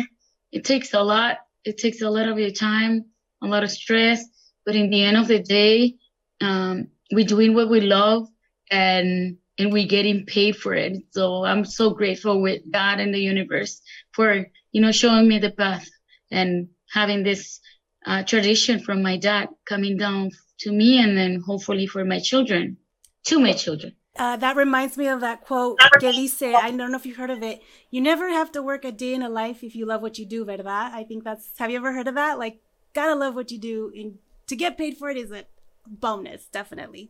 it 0.51 0.63
takes 0.63 0.93
a 0.93 1.01
lot. 1.01 1.38
It 1.65 1.77
takes 1.77 2.01
a 2.01 2.10
lot 2.10 2.27
of 2.29 2.39
your 2.39 2.51
time, 2.51 3.05
a 3.41 3.48
lot 3.48 3.63
of 3.63 3.72
stress. 3.72 4.24
But 4.65 4.75
in 4.75 4.89
the 4.89 5.03
end 5.03 5.17
of 5.17 5.27
the 5.27 5.39
day, 5.39 5.96
um, 6.41 6.88
we're 7.12 7.25
doing 7.25 7.53
what 7.53 7.69
we 7.69 7.81
love, 7.81 8.27
and 8.69 9.38
and 9.58 9.74
we're 9.74 9.88
getting 9.88 10.25
paid 10.25 10.55
for 10.55 10.74
it. 10.74 10.93
So 11.12 11.43
I'm 11.43 11.65
so 11.65 11.89
grateful 11.91 12.41
with 12.41 12.62
God 12.72 13.00
and 13.00 13.13
the 13.13 13.19
universe 13.19 13.81
for 14.12 14.46
you 14.72 14.81
know 14.81 14.91
showing 14.91 15.27
me 15.27 15.39
the 15.39 15.51
path 15.51 15.88
and 16.31 16.69
having 16.91 17.24
this 17.24 17.60
uh, 18.05 18.24
tradition 18.24 18.79
from 18.79 19.01
my 19.01 19.17
dad 19.17 19.50
coming 19.65 19.98
down 19.98 20.31
to 20.60 20.72
me 20.72 21.00
and 21.01 21.17
then 21.17 21.41
hopefully 21.46 21.88
for 21.88 22.03
my 22.05 22.19
children, 22.19 22.77
to 23.25 23.39
my 23.39 23.53
children. 23.53 23.96
Uh, 24.17 24.36
that 24.36 24.58
reminds 24.58 24.98
me 24.98 25.08
of 25.08 25.22
that 25.22 25.41
quote 25.41 25.79
que 26.00 26.12
dice, 26.12 26.41
I 26.41 26.72
don't 26.72 26.91
know 26.91 26.98
if 26.98 27.05
you've 27.05 27.15
heard 27.15 27.29
of 27.29 27.41
it. 27.41 27.62
You 27.89 28.01
never 28.01 28.27
have 28.29 28.51
to 28.53 28.62
work 28.62 28.84
a 28.84 28.91
day 28.91 29.13
in 29.13 29.22
a 29.22 29.29
life 29.29 29.63
if 29.63 29.75
you 29.75 29.86
love 29.86 30.01
what 30.01 30.17
you 30.17 30.25
do, 30.25 30.43
¿verdad? 30.43 30.91
I 30.93 31.05
think 31.05 31.24
that's, 31.24 31.50
have 31.58 31.72
you 31.72 31.77
ever 31.77 31.93
heard 31.93 32.08
of 32.08 32.15
that? 32.15 32.38
Like, 32.38 32.60
gotta 32.93 33.15
love 33.15 33.36
what 33.36 33.51
you 33.51 33.58
do. 33.58 33.91
And 33.96 34.17
to 34.48 34.55
get 34.55 34.77
paid 34.77 34.98
for 34.98 35.10
it 35.10 35.17
is 35.17 35.31
a 35.31 35.46
bonus, 35.88 36.46
definitely. 36.46 37.10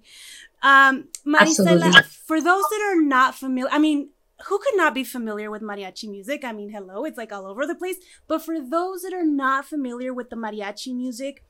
Um, 0.62 1.10
Marisela, 1.26 1.84
Absolutely. 1.84 2.02
for 2.26 2.42
those 2.42 2.64
that 2.64 2.92
are 2.92 3.02
not 3.02 3.36
familiar, 3.36 3.72
I 3.72 3.80
mean, 3.80 4.10
who 4.46 4.58
could 4.60 4.76
not 4.76 4.94
be 4.94 5.04
familiar 5.04 5.52
with 5.52 5.62
mariachi 5.62 6.10
music? 6.10 6.46
I 6.46 6.54
mean, 6.54 6.70
hello, 6.70 7.04
it's 7.04 7.18
like 7.18 7.32
all 7.32 7.46
over 7.46 7.66
the 7.66 7.76
place. 7.76 7.98
But 8.28 8.42
for 8.42 8.60
those 8.60 9.02
that 9.02 9.14
are 9.14 9.26
not 9.26 9.66
familiar 9.66 10.14
with 10.14 10.30
the 10.30 10.36
mariachi 10.36 10.96
music, 10.96 11.44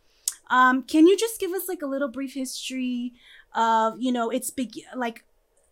um, 0.49 0.83
can 0.83 1.05
you 1.05 1.15
just 1.15 1.39
give 1.39 1.51
us 1.51 1.67
like 1.67 1.81
a 1.81 1.87
little 1.87 2.07
brief 2.07 2.33
history 2.33 3.13
of, 3.53 4.01
you 4.01 4.11
know, 4.11 4.29
its 4.31 4.49
big, 4.49 4.71
like 4.95 5.23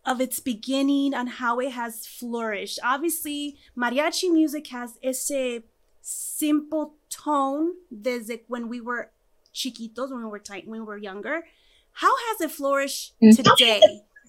of 0.06 0.22
its 0.22 0.40
beginning 0.40 1.14
and 1.14 1.28
how 1.28 1.60
it 1.60 1.72
has 1.72 2.06
flourished? 2.06 2.80
Obviously, 2.84 3.58
mariachi 3.76 4.32
music 4.32 4.68
has 4.68 5.00
ese 5.02 5.64
simple 6.08 6.96
tone 7.10 7.74
desde 7.92 8.40
when 8.48 8.70
we 8.70 8.80
were 8.80 9.12
chiquitos, 9.54 10.10
when 10.10 10.24
we 10.24 10.30
were 10.30 10.40
tight, 10.40 10.66
when 10.66 10.80
we 10.80 10.86
were 10.86 10.98
younger. 10.98 11.44
How 11.92 12.14
has 12.28 12.42
it 12.42 12.52
flourished 12.52 13.14
mm-hmm. 13.22 13.42
today? 13.42 13.82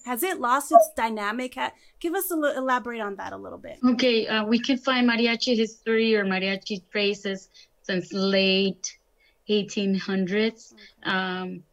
Has 0.05 0.23
it 0.23 0.41
lost 0.41 0.71
its 0.71 0.89
dynamic? 0.95 1.57
Give 1.99 2.15
us 2.15 2.31
a 2.31 2.35
little, 2.35 2.57
elaborate 2.57 2.99
on 2.99 3.15
that 3.15 3.31
a 3.31 3.37
little 3.37 3.57
bit. 3.57 3.77
Okay, 3.85 4.27
uh, 4.27 4.43
we 4.43 4.59
can 4.59 4.77
find 4.77 5.09
mariachi 5.09 5.55
history 5.55 6.15
or 6.15 6.25
mariachi 6.25 6.81
traces 6.91 7.49
since 7.83 8.11
late 8.11 8.97
1800s. 9.49 10.73
Um, 11.03 11.63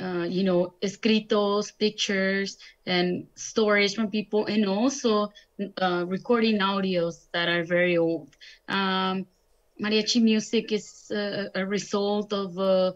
uh, 0.00 0.26
you 0.28 0.44
know, 0.44 0.74
escritos, 0.82 1.72
pictures, 1.78 2.58
and 2.84 3.26
stories 3.34 3.94
from 3.94 4.10
people, 4.10 4.44
and 4.44 4.66
also 4.66 5.32
uh, 5.80 6.04
recording 6.06 6.58
audios 6.58 7.26
that 7.32 7.48
are 7.48 7.64
very 7.64 7.96
old. 7.96 8.28
Um, 8.68 9.26
mariachi 9.82 10.22
music 10.22 10.72
is 10.72 11.10
a 11.10 11.64
result 11.66 12.32
of 12.32 12.58
uh, 12.58 12.92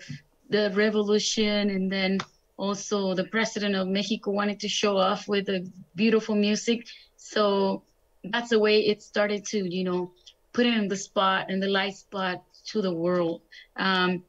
the 0.49 0.71
revolution 0.75 1.71
and 1.71 1.91
then 1.91 2.19
also 2.57 3.15
the 3.15 3.25
president 3.25 3.75
of 3.75 3.89
Mexico 3.89 4.31
wanted 4.33 4.61
to 4.61 4.69
show 4.69 4.97
off 4.97 5.29
with 5.29 5.47
the 5.47 5.71
beautiful 5.95 6.35
music. 6.35 6.87
So 7.17 7.83
that's 8.25 8.51
the 8.51 8.59
way 8.59 8.81
it 8.81 9.03
started 9.03 9.45
to, 9.47 9.59
you 9.59 9.85
know, 9.85 10.11
put 10.53 10.67
it 10.67 10.75
in 10.75 10.89
the 10.89 10.97
spot 10.97 11.47
and 11.49 11.63
the 11.63 11.69
light 11.69 11.95
spot 11.95 12.43
to 12.67 12.83
the 12.83 12.93
world. 12.93 13.41
Um, 13.77 14.23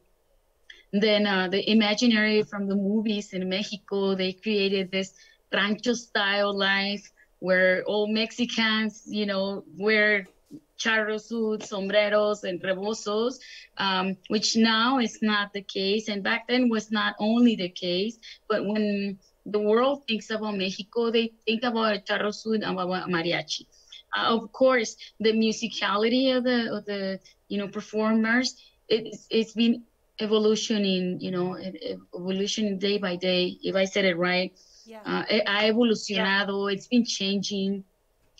then 0.93 1.25
uh, 1.25 1.47
the 1.47 1.69
imaginary 1.69 2.43
from 2.43 2.67
the 2.67 2.75
movies 2.75 3.33
in 3.33 3.47
Mexico, 3.49 4.15
they 4.15 4.33
created 4.33 4.91
this 4.91 5.13
rancho 5.53 5.93
style 5.93 6.57
life 6.57 7.09
where 7.39 7.83
all 7.83 8.07
Mexicans, 8.07 9.03
you 9.07 9.25
know, 9.25 9.63
wear 9.77 10.27
charro 10.81 11.19
suits, 11.19 11.69
sombreros, 11.69 12.43
and 12.43 12.61
rebozos, 12.61 13.39
um, 13.77 14.15
which 14.27 14.55
now 14.55 14.99
is 14.99 15.19
not 15.21 15.53
the 15.53 15.61
case. 15.61 16.07
And 16.07 16.23
back 16.23 16.47
then 16.47 16.69
was 16.69 16.91
not 16.91 17.15
only 17.19 17.55
the 17.55 17.69
case, 17.69 18.17
but 18.49 18.65
when 18.65 19.19
the 19.45 19.59
world 19.59 20.03
thinks 20.07 20.29
about 20.29 20.57
Mexico, 20.57 21.11
they 21.11 21.31
think 21.45 21.63
about 21.63 21.95
a 21.95 21.99
charro 21.99 22.33
suit 22.33 22.63
and 22.63 22.79
about 22.79 23.09
mariachi. 23.09 23.65
Uh, 24.15 24.35
of 24.35 24.51
course, 24.51 24.97
the 25.19 25.31
musicality 25.31 26.35
of 26.35 26.43
the 26.43 26.73
of 26.75 26.85
the 26.85 27.19
you 27.47 27.57
know 27.57 27.67
performers, 27.67 28.55
it's 28.89 29.27
it's 29.29 29.53
been 29.53 29.83
evolutioning, 30.19 31.19
you 31.19 31.31
know, 31.31 31.57
evolution 32.13 32.77
day 32.77 32.97
by 32.97 33.15
day. 33.15 33.57
If 33.63 33.75
I 33.75 33.85
said 33.85 34.05
it 34.05 34.17
right, 34.17 34.51
yeah. 34.85 35.01
uh, 35.05 35.23
ha 35.47 35.61
evolucionado. 35.63 36.67
Yeah. 36.67 36.75
It's 36.75 36.87
been 36.87 37.05
changing 37.05 37.83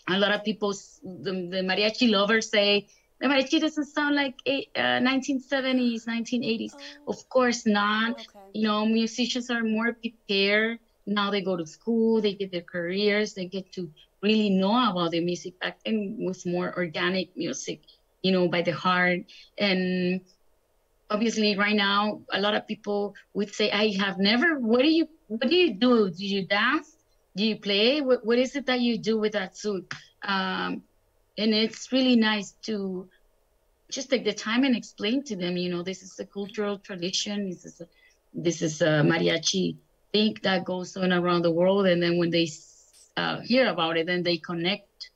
a 0.08 0.18
lot 0.18 0.32
of 0.32 0.44
people, 0.44 0.72
the, 1.02 1.32
the 1.50 1.62
mariachi 1.62 2.10
lovers 2.10 2.50
say, 2.50 2.88
the 3.20 3.28
mariachi 3.28 3.60
doesn't 3.60 3.86
sound 3.86 4.16
like 4.16 4.34
eight, 4.46 4.70
uh, 4.74 4.98
1970s, 4.98 6.06
1980s. 6.06 6.72
Oh. 6.74 7.12
Of 7.12 7.28
course 7.28 7.66
not. 7.66 8.12
Okay. 8.12 8.38
You 8.54 8.66
know, 8.66 8.84
musicians 8.84 9.48
are 9.50 9.62
more 9.62 9.92
prepared. 9.92 10.80
Now 11.06 11.30
they 11.30 11.40
go 11.40 11.56
to 11.56 11.66
school, 11.66 12.20
they 12.20 12.34
get 12.34 12.52
their 12.52 12.62
careers, 12.62 13.34
they 13.34 13.46
get 13.46 13.72
to 13.72 13.90
really 14.22 14.50
know 14.50 14.90
about 14.90 15.10
the 15.10 15.20
music. 15.20 15.58
Back 15.60 15.78
then 15.84 16.16
was 16.20 16.46
more 16.46 16.72
organic 16.76 17.36
music, 17.36 17.82
you 18.22 18.32
know, 18.32 18.48
by 18.48 18.62
the 18.62 18.72
heart. 18.72 19.20
And 19.58 20.20
obviously 21.10 21.56
right 21.56 21.74
now, 21.76 22.22
a 22.32 22.40
lot 22.40 22.54
of 22.54 22.66
people 22.66 23.14
would 23.34 23.54
say, 23.54 23.70
I 23.70 23.94
have 23.98 24.18
never, 24.18 24.58
what 24.58 24.82
do 24.82 24.88
you, 24.88 25.08
what 25.28 25.48
do 25.48 25.54
you 25.54 25.74
do? 25.74 26.10
Do 26.10 26.24
you 26.24 26.46
dance? 26.46 26.96
Do 27.36 27.44
you 27.44 27.56
play? 27.56 28.00
What, 28.00 28.24
what 28.24 28.38
is 28.38 28.56
it 28.56 28.66
that 28.66 28.80
you 28.80 28.98
do 28.98 29.18
with 29.18 29.32
that 29.32 29.56
suit? 29.56 29.92
Um, 30.22 30.82
and 31.38 31.54
it's 31.54 31.90
really 31.92 32.16
nice 32.16 32.54
to 32.66 33.08
just 33.90 34.10
take 34.10 34.24
the 34.24 34.32
time 34.34 34.64
and 34.64 34.76
explain 34.76 35.22
to 35.24 35.36
them, 35.36 35.56
you 35.56 35.70
know, 35.70 35.82
this 35.82 36.02
is 36.02 36.18
a 36.18 36.26
cultural 36.26 36.78
tradition. 36.78 37.48
This 37.48 37.64
is 37.64 37.80
a, 37.80 37.86
this 38.34 38.62
is 38.62 38.82
a 38.82 39.02
mariachi 39.02 39.76
thing 40.12 40.36
that 40.42 40.64
goes 40.64 40.96
on 40.96 41.12
around 41.12 41.42
the 41.42 41.50
world. 41.50 41.86
And 41.86 42.02
then 42.02 42.18
when 42.18 42.30
they 42.30 42.48
uh, 43.16 43.40
hear 43.40 43.68
about 43.68 43.96
it, 43.96 44.06
then 44.06 44.22
they 44.22 44.36
connect, 44.36 45.10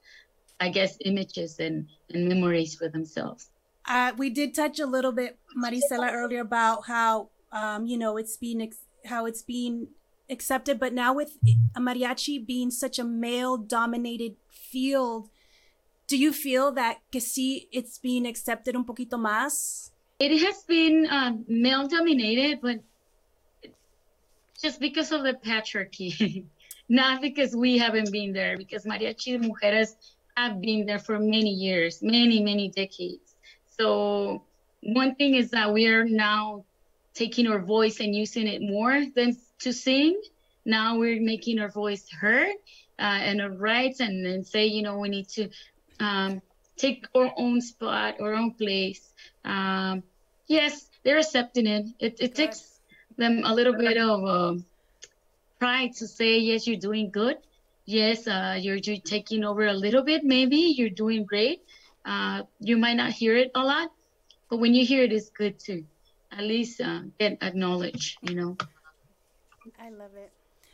I 0.58 0.70
guess, 0.70 0.96
images 1.04 1.58
and, 1.58 1.88
and 2.10 2.28
memories 2.28 2.74
for 2.74 2.88
themselves. 2.88 3.50
Uh, 3.88 4.12
we 4.16 4.30
did 4.30 4.54
touch 4.54 4.80
a 4.80 4.86
little 4.86 5.12
bit, 5.12 5.38
Marisela, 5.56 6.12
earlier 6.12 6.40
about 6.40 6.86
how, 6.86 7.28
um, 7.52 7.86
you 7.86 7.96
know, 7.96 8.16
it's 8.16 8.36
been, 8.36 8.60
ex- 8.62 8.84
how 9.04 9.26
it's 9.26 9.42
been 9.42 9.88
accepted, 10.30 10.78
but 10.78 10.92
now 10.92 11.14
with 11.14 11.38
mariachi 11.76 12.44
being 12.44 12.70
such 12.70 12.98
a 12.98 13.04
male 13.04 13.56
dominated 13.56 14.36
field, 14.48 15.28
do 16.06 16.16
you 16.16 16.32
feel 16.32 16.72
that 16.72 16.98
que 17.10 17.20
it's 17.72 17.98
being 17.98 18.26
accepted 18.26 18.76
un 18.76 18.84
poquito 18.84 19.18
más? 19.18 19.90
It 20.18 20.40
has 20.42 20.62
been 20.62 21.06
uh, 21.06 21.32
male 21.46 21.88
dominated, 21.88 22.60
but 22.62 22.80
just 24.62 24.80
because 24.80 25.12
of 25.12 25.22
the 25.22 25.34
patriarchy, 25.34 26.44
not 26.88 27.20
because 27.20 27.54
we 27.54 27.78
haven't 27.78 28.10
been 28.12 28.32
there, 28.32 28.56
because 28.56 28.84
mariachi 28.84 29.38
mujeres 29.38 29.96
have 30.36 30.60
been 30.60 30.86
there 30.86 30.98
for 30.98 31.18
many 31.18 31.50
years, 31.50 32.02
many, 32.02 32.42
many 32.42 32.70
decades. 32.70 33.34
So 33.78 34.42
one 34.82 35.14
thing 35.16 35.34
is 35.34 35.50
that 35.50 35.72
we 35.72 35.86
are 35.86 36.04
now 36.04 36.64
taking 37.14 37.46
our 37.46 37.58
voice 37.58 38.00
and 38.00 38.14
using 38.14 38.46
it 38.46 38.62
more 38.62 39.04
than 39.14 39.36
to 39.60 39.72
sing. 39.72 40.20
Now 40.64 40.98
we're 40.98 41.20
making 41.20 41.58
our 41.60 41.70
voice 41.70 42.08
heard 42.10 42.54
uh, 42.98 43.18
and 43.22 43.40
our 43.40 43.50
rights, 43.50 44.00
and 44.00 44.24
then 44.24 44.44
say, 44.44 44.66
you 44.66 44.82
know, 44.82 44.98
we 44.98 45.08
need 45.08 45.28
to 45.30 45.48
um, 46.00 46.42
take 46.76 47.06
our 47.14 47.32
own 47.36 47.60
spot, 47.60 48.20
our 48.20 48.34
own 48.34 48.52
place. 48.54 49.12
Um, 49.44 50.02
yes, 50.48 50.90
they're 51.04 51.18
accepting 51.18 51.66
it. 51.66 51.86
It, 52.00 52.16
it 52.20 52.34
takes 52.34 52.80
them 53.16 53.42
a 53.44 53.54
little 53.54 53.76
bit 53.76 53.96
of 53.96 54.24
uh, 54.24 54.54
pride 55.58 55.92
to 55.96 56.06
say, 56.06 56.38
yes, 56.38 56.66
you're 56.66 56.80
doing 56.80 57.10
good. 57.10 57.36
Yes, 57.84 58.26
uh, 58.26 58.58
you're, 58.60 58.76
you're 58.76 58.96
taking 58.96 59.44
over 59.44 59.66
a 59.66 59.72
little 59.72 60.02
bit. 60.02 60.24
Maybe 60.24 60.74
you're 60.76 60.90
doing 60.90 61.24
great. 61.24 61.62
Uh, 62.04 62.42
you 62.60 62.76
might 62.76 62.96
not 62.96 63.12
hear 63.12 63.36
it 63.36 63.52
a 63.54 63.62
lot, 63.62 63.92
but 64.50 64.58
when 64.58 64.74
you 64.74 64.84
hear 64.84 65.04
it, 65.04 65.12
it's 65.12 65.30
good 65.30 65.58
to 65.60 65.84
at 66.32 66.42
least 66.42 66.80
uh, 66.80 67.02
get 67.18 67.38
acknowledged. 67.42 68.18
You 68.22 68.34
know. 68.34 68.56
I 69.86 69.90
love 69.90 70.16
it. 70.16 70.32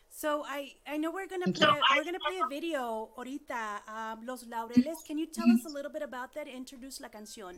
So 0.08 0.42
I 0.46 0.72
I 0.86 0.96
know 0.96 1.10
we're 1.10 1.26
gonna 1.26 1.52
play 1.52 1.68
we're 1.96 2.04
gonna 2.04 2.18
play 2.18 2.38
a 2.38 2.48
video 2.48 3.10
ahorita. 3.16 3.82
Um, 3.86 4.26
Los 4.26 4.44
Laureles. 4.44 5.04
Can 5.06 5.18
you 5.18 5.26
tell 5.26 5.44
us 5.50 5.66
a 5.66 5.68
little 5.68 5.90
bit 5.90 6.02
about 6.02 6.32
that? 6.34 6.48
Introduce 6.48 7.00
la 7.00 7.08
canción. 7.10 7.54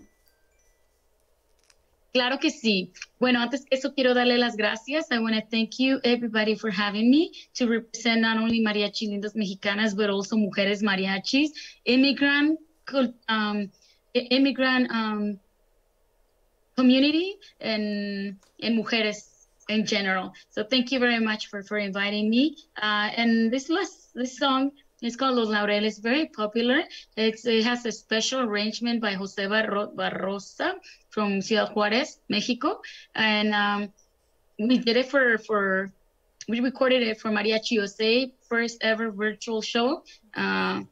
Claro 2.12 2.38
que 2.38 2.50
sí. 2.50 2.92
Bueno, 3.20 3.40
antes 3.40 3.64
que 3.64 3.76
eso 3.76 3.92
quiero 3.92 4.14
darle 4.14 4.38
las 4.38 4.56
gracias. 4.56 5.10
I 5.12 5.18
want 5.18 5.34
to 5.34 5.42
thank 5.48 5.78
you 5.78 6.00
everybody 6.04 6.56
for 6.56 6.70
having 6.70 7.10
me 7.10 7.32
to 7.54 7.68
represent 7.68 8.20
not 8.20 8.36
only 8.36 8.60
Mariachi 8.60 9.08
Lindas 9.08 9.34
Mexicanas 9.34 9.96
but 9.96 10.10
also 10.10 10.36
Mujeres 10.36 10.82
Mariachis, 10.82 11.50
immigrant 11.84 12.58
um, 13.28 13.70
immigrant 14.14 14.90
um, 14.90 15.38
community 16.76 17.36
and 17.60 18.36
and 18.60 18.76
mujeres 18.76 19.33
in 19.68 19.86
general. 19.86 20.32
So 20.50 20.64
thank 20.64 20.92
you 20.92 20.98
very 20.98 21.18
much 21.18 21.48
for, 21.48 21.62
for 21.62 21.78
inviting 21.78 22.30
me. 22.30 22.56
Uh, 22.76 23.10
and 23.16 23.52
this 23.52 23.68
last, 23.68 24.14
this 24.14 24.38
song 24.38 24.72
is 25.02 25.16
called 25.16 25.36
Los 25.36 25.48
Laureles, 25.48 26.02
very 26.02 26.26
popular. 26.26 26.82
It's, 27.16 27.46
it 27.46 27.64
has 27.64 27.84
a 27.86 27.92
special 27.92 28.40
arrangement 28.40 29.00
by 29.00 29.12
Jose 29.14 29.42
Barro, 29.42 29.94
Barrosa 29.94 30.74
from 31.10 31.40
Ciudad 31.40 31.74
Juarez, 31.74 32.18
Mexico. 32.28 32.80
And 33.14 33.54
um, 33.54 33.92
we 34.58 34.78
did 34.78 34.96
it 34.96 35.10
for, 35.10 35.38
for 35.38 35.92
we 36.48 36.60
recorded 36.60 37.02
it 37.02 37.20
for 37.20 37.30
Mariachi 37.30 37.72
USA, 37.72 38.32
first 38.48 38.78
ever 38.82 39.10
virtual 39.10 39.62
show, 39.62 40.02
uh, 40.36 40.82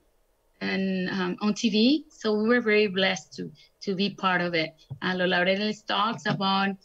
and 0.61 1.11
um, 1.11 1.37
on 1.41 1.53
TV. 1.53 2.05
So 2.09 2.35
we 2.35 2.49
were 2.49 2.61
very 2.61 2.87
blessed 2.87 3.35
to 3.35 3.51
to 3.83 3.95
be 3.95 4.11
part 4.11 4.41
of 4.41 4.55
it. 4.55 4.75
And 5.03 5.19
Los 5.19 5.29
Laureles 5.29 5.85
talks 5.87 6.27
about, 6.27 6.77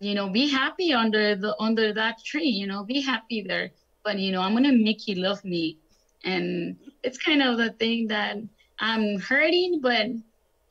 you 0.00 0.14
know, 0.14 0.28
be 0.28 0.48
happy 0.48 0.92
under 0.92 1.34
the 1.36 1.56
under 1.60 1.92
that 1.94 2.22
tree. 2.24 2.48
You 2.48 2.66
know, 2.66 2.84
be 2.84 3.00
happy 3.00 3.42
there. 3.42 3.70
But 4.04 4.18
you 4.18 4.32
know, 4.32 4.40
I'm 4.42 4.54
gonna 4.54 4.72
make 4.72 5.06
you 5.08 5.16
love 5.16 5.44
me, 5.44 5.78
and 6.24 6.76
it's 7.02 7.18
kind 7.18 7.42
of 7.42 7.58
the 7.58 7.70
thing 7.72 8.08
that 8.08 8.36
I'm 8.78 9.18
hurting, 9.20 9.80
but 9.80 10.06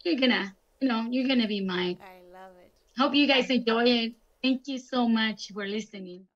you're 0.03 0.19
gonna, 0.19 0.55
you 0.81 0.87
know, 0.87 1.07
you're 1.09 1.27
gonna 1.27 1.47
be 1.47 1.61
mine. 1.61 1.97
I 2.01 2.21
love 2.31 2.51
it. 2.63 2.71
Hope 2.97 3.15
you 3.15 3.27
guys 3.27 3.49
enjoy 3.49 3.83
it. 3.85 4.13
Thank 4.43 4.67
you 4.67 4.77
so 4.77 5.07
much 5.07 5.51
for 5.53 5.65
listening. 5.65 6.27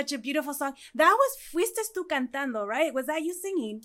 Such 0.00 0.12
a 0.12 0.18
beautiful 0.18 0.54
song. 0.54 0.74
That 0.94 1.12
was 1.12 1.32
Fuiste 1.52 1.82
tú 1.94 2.04
cantando, 2.08 2.66
right? 2.66 2.92
Was 2.94 3.06
that 3.06 3.22
you 3.22 3.34
singing? 3.34 3.82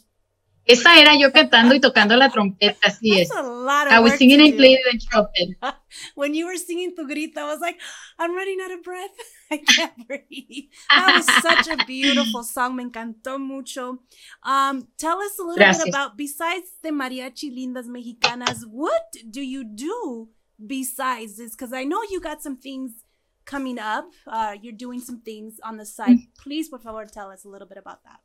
Esa 0.67 0.99
era 0.99 1.15
yo 1.15 1.31
cantando 1.31 1.75
y 1.75 1.79
tocando 1.79 2.15
la 2.17 2.31
trompeta, 2.31 2.87
así 2.87 3.21
es. 3.21 3.29
A 3.29 3.43
lot 3.43 3.85
of 3.85 3.93
I 3.93 3.99
was 3.99 4.13
singing 4.17 4.41
and 4.41 4.55
playing 4.57 4.79
the 4.91 4.97
trumpet. 4.97 5.49
When 6.15 6.33
you 6.33 6.47
were 6.47 6.57
singing 6.57 6.95
tu 6.95 7.05
grito, 7.05 7.39
I 7.39 7.53
was 7.53 7.61
like, 7.61 7.77
I'm 8.17 8.35
running 8.35 8.57
out 8.63 8.71
of 8.71 8.81
breath. 8.81 9.11
I 9.51 9.57
can't 9.57 10.07
breathe. 10.07 10.71
That 10.89 11.17
was 11.17 11.43
such 11.43 11.67
a 11.67 11.85
beautiful 11.85 12.43
song. 12.43 12.75
Me 12.75 12.85
encantó 12.85 13.39
mucho. 13.39 13.99
Um, 14.43 14.87
tell 14.97 15.19
us 15.19 15.37
a 15.37 15.43
little 15.43 15.57
Gracias. 15.57 15.83
bit 15.83 15.93
about, 15.93 16.17
besides 16.17 16.65
the 16.81 16.89
Mariachi 16.89 17.51
Lindas 17.55 17.85
Mexicanas, 17.85 18.65
what 18.65 19.13
do 19.29 19.41
you 19.41 19.63
do 19.63 20.29
besides 20.65 21.37
this? 21.37 21.51
Because 21.51 21.73
I 21.73 21.83
know 21.83 22.01
you 22.09 22.19
got 22.19 22.41
some 22.41 22.57
things 22.57 23.04
coming 23.45 23.79
up. 23.79 24.09
Uh, 24.27 24.55
you're 24.61 24.73
doing 24.73 24.99
some 24.99 25.21
things 25.21 25.59
on 25.63 25.77
the 25.77 25.85
side. 25.85 26.17
Please, 26.37 26.69
por 26.69 26.79
favor, 26.79 27.05
tell 27.05 27.29
us 27.29 27.45
a 27.45 27.49
little 27.49 27.67
bit 27.67 27.77
about 27.77 28.03
that. 28.03 28.19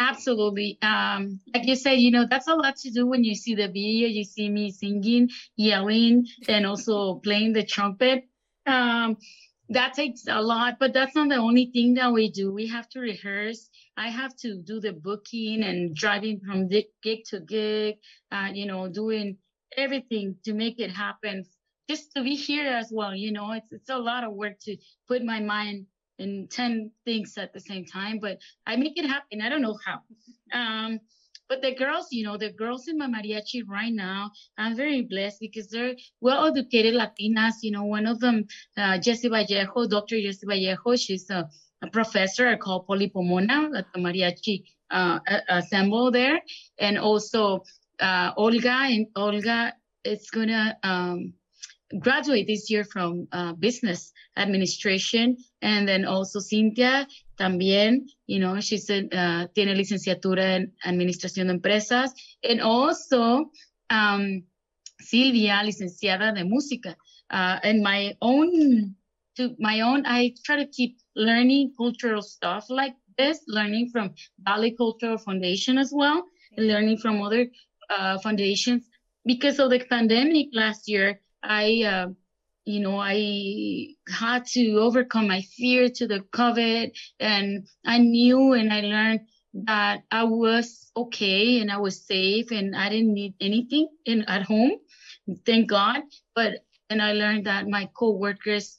Absolutely. 0.00 0.78
Um, 0.80 1.40
like 1.52 1.66
you 1.66 1.74
said, 1.74 1.94
you 1.94 2.12
know, 2.12 2.24
that's 2.30 2.46
a 2.46 2.54
lot 2.54 2.76
to 2.76 2.90
do 2.90 3.06
when 3.06 3.24
you 3.24 3.34
see 3.34 3.56
the 3.56 3.66
video. 3.66 4.06
You 4.06 4.22
see 4.22 4.48
me 4.48 4.70
singing, 4.70 5.28
yelling, 5.56 6.26
and 6.48 6.66
also 6.66 7.14
playing 7.24 7.52
the 7.52 7.64
trumpet. 7.64 8.28
Um, 8.64 9.16
that 9.70 9.94
takes 9.94 10.24
a 10.28 10.40
lot, 10.40 10.76
but 10.78 10.94
that's 10.94 11.14
not 11.14 11.28
the 11.28 11.36
only 11.36 11.70
thing 11.72 11.94
that 11.94 12.12
we 12.12 12.30
do. 12.30 12.54
We 12.54 12.68
have 12.68 12.88
to 12.90 13.00
rehearse. 13.00 13.68
I 13.96 14.08
have 14.08 14.34
to 14.36 14.62
do 14.62 14.80
the 14.80 14.92
booking 14.92 15.62
and 15.62 15.94
driving 15.94 16.40
from 16.40 16.68
gig 16.68 16.86
to 17.26 17.40
gig, 17.40 17.96
uh, 18.30 18.48
you 18.52 18.66
know, 18.66 18.88
doing 18.88 19.36
everything 19.76 20.36
to 20.44 20.54
make 20.54 20.78
it 20.78 20.90
happen. 20.90 21.44
Just 21.88 22.12
to 22.14 22.22
be 22.22 22.34
here 22.34 22.66
as 22.66 22.90
well, 22.92 23.14
you 23.14 23.32
know, 23.32 23.52
it's 23.52 23.72
it's 23.72 23.90
a 23.90 23.98
lot 23.98 24.24
of 24.24 24.32
work 24.34 24.58
to 24.60 24.76
put 25.08 25.24
my 25.24 25.40
mind 25.40 25.86
in 26.18 26.48
10 26.48 26.90
things 27.04 27.38
at 27.38 27.52
the 27.52 27.60
same 27.60 27.84
time, 27.84 28.18
but 28.20 28.38
I 28.66 28.76
make 28.76 28.98
it 28.98 29.06
happen. 29.06 29.40
I 29.40 29.48
don't 29.48 29.62
know 29.62 29.78
how. 29.84 30.00
Um, 30.52 31.00
but 31.48 31.62
the 31.62 31.74
girls, 31.74 32.08
you 32.10 32.24
know, 32.24 32.36
the 32.36 32.52
girls 32.52 32.88
in 32.88 32.98
my 32.98 33.06
mariachi 33.06 33.62
right 33.66 33.92
now, 33.92 34.30
I'm 34.58 34.76
very 34.76 35.02
blessed 35.02 35.40
because 35.40 35.68
they're 35.68 35.94
well 36.20 36.46
educated 36.46 36.94
Latinas. 36.94 37.54
You 37.62 37.70
know, 37.70 37.84
one 37.84 38.06
of 38.06 38.20
them, 38.20 38.44
uh, 38.76 38.98
Jessie 38.98 39.28
Vallejo, 39.28 39.86
Dr. 39.88 40.20
Jessie 40.20 40.46
Vallejo, 40.46 40.96
she's 40.96 41.30
a, 41.30 41.48
a 41.82 41.90
professor 41.90 42.54
Cal 42.58 42.80
Poly 42.80 43.08
Pomona 43.08 43.70
at 43.74 43.86
the 43.94 44.00
mariachi 44.00 44.64
uh, 44.90 45.20
assemble 45.48 46.10
there. 46.10 46.40
And 46.78 46.98
also 46.98 47.64
uh, 47.98 48.32
Olga, 48.36 48.80
and 48.90 49.06
Olga 49.16 49.72
is 50.04 50.28
gonna 50.30 50.76
um, 50.82 51.32
graduate 52.00 52.46
this 52.46 52.70
year 52.70 52.84
from 52.84 53.26
uh, 53.32 53.52
business 53.54 54.12
administration. 54.36 55.36
And 55.62 55.88
then 55.88 56.04
also 56.04 56.40
Cynthia 56.40 57.06
también, 57.38 58.06
you 58.26 58.40
know, 58.40 58.60
she's 58.60 58.90
a, 58.90 59.08
uh, 59.12 59.46
tiene 59.54 59.74
licenciatura 59.74 60.56
en 60.56 60.72
administración 60.84 61.46
de 61.48 61.54
empresas. 61.54 62.10
And 62.42 62.60
also 62.60 63.50
um, 63.90 64.42
Silvia, 65.00 65.62
licenciada 65.64 66.34
de 66.34 66.44
música. 66.44 66.96
Uh, 67.30 67.58
and 67.62 67.82
my 67.82 68.14
own, 68.20 68.94
to 69.36 69.54
my 69.58 69.80
own, 69.80 70.04
I 70.06 70.34
try 70.44 70.56
to 70.56 70.66
keep 70.66 70.98
learning 71.14 71.72
cultural 71.76 72.22
stuff 72.22 72.66
like 72.68 72.94
this, 73.16 73.40
learning 73.46 73.90
from 73.92 74.14
Valley 74.40 74.72
Cultural 74.72 75.18
Foundation 75.18 75.78
as 75.78 75.92
well, 75.92 76.24
and 76.56 76.66
learning 76.66 76.98
from 76.98 77.22
other 77.22 77.46
uh, 77.90 78.18
foundations. 78.18 78.84
Because 79.24 79.58
of 79.58 79.70
the 79.70 79.80
pandemic 79.80 80.48
last 80.52 80.88
year, 80.88 81.20
I, 81.42 81.82
uh, 81.84 82.08
you 82.64 82.80
know, 82.80 82.98
I 82.98 83.94
had 84.08 84.46
to 84.46 84.78
overcome 84.78 85.28
my 85.28 85.40
fear 85.40 85.88
to 85.88 86.06
the 86.06 86.20
COVID, 86.20 86.92
and 87.18 87.66
I 87.86 87.98
knew 87.98 88.52
and 88.52 88.72
I 88.72 88.80
learned 88.80 89.20
that 89.54 90.02
I 90.10 90.24
was 90.24 90.90
okay 90.96 91.60
and 91.60 91.70
I 91.70 91.78
was 91.78 92.04
safe 92.04 92.50
and 92.50 92.76
I 92.76 92.88
didn't 92.88 93.14
need 93.14 93.34
anything 93.40 93.88
in 94.04 94.22
at 94.22 94.42
home. 94.42 94.72
Thank 95.46 95.68
God. 95.68 96.02
But 96.34 96.64
and 96.90 97.02
I 97.02 97.12
learned 97.12 97.46
that 97.46 97.68
my 97.68 97.88
coworkers, 97.94 98.76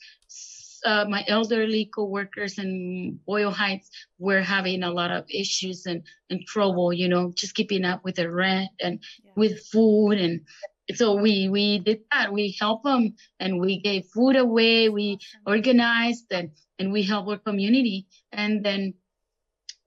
uh, 0.85 1.05
my 1.07 1.23
elderly 1.27 1.85
coworkers 1.93 2.57
in 2.57 3.19
Boyle 3.25 3.51
Heights 3.51 3.89
were 4.17 4.41
having 4.41 4.83
a 4.83 4.91
lot 4.91 5.11
of 5.11 5.25
issues 5.29 5.85
and, 5.85 6.03
and 6.29 6.45
trouble, 6.45 6.91
you 6.91 7.07
know, 7.07 7.31
just 7.35 7.55
keeping 7.55 7.85
up 7.85 8.03
with 8.03 8.15
the 8.15 8.31
rent 8.31 8.69
and 8.81 8.99
yeah. 9.23 9.31
with 9.35 9.63
food 9.67 10.13
and 10.13 10.41
so 10.95 11.15
we 11.15 11.49
we 11.49 11.79
did 11.79 12.01
that. 12.11 12.33
We 12.33 12.55
helped 12.59 12.85
them 12.85 13.15
and 13.39 13.59
we 13.59 13.79
gave 13.79 14.05
food 14.05 14.35
away. 14.35 14.89
We 14.89 15.19
organized 15.45 16.25
and 16.31 16.51
and 16.77 16.91
we 16.91 17.03
helped 17.03 17.29
our 17.29 17.37
community. 17.37 18.07
And 18.31 18.63
then 18.63 18.93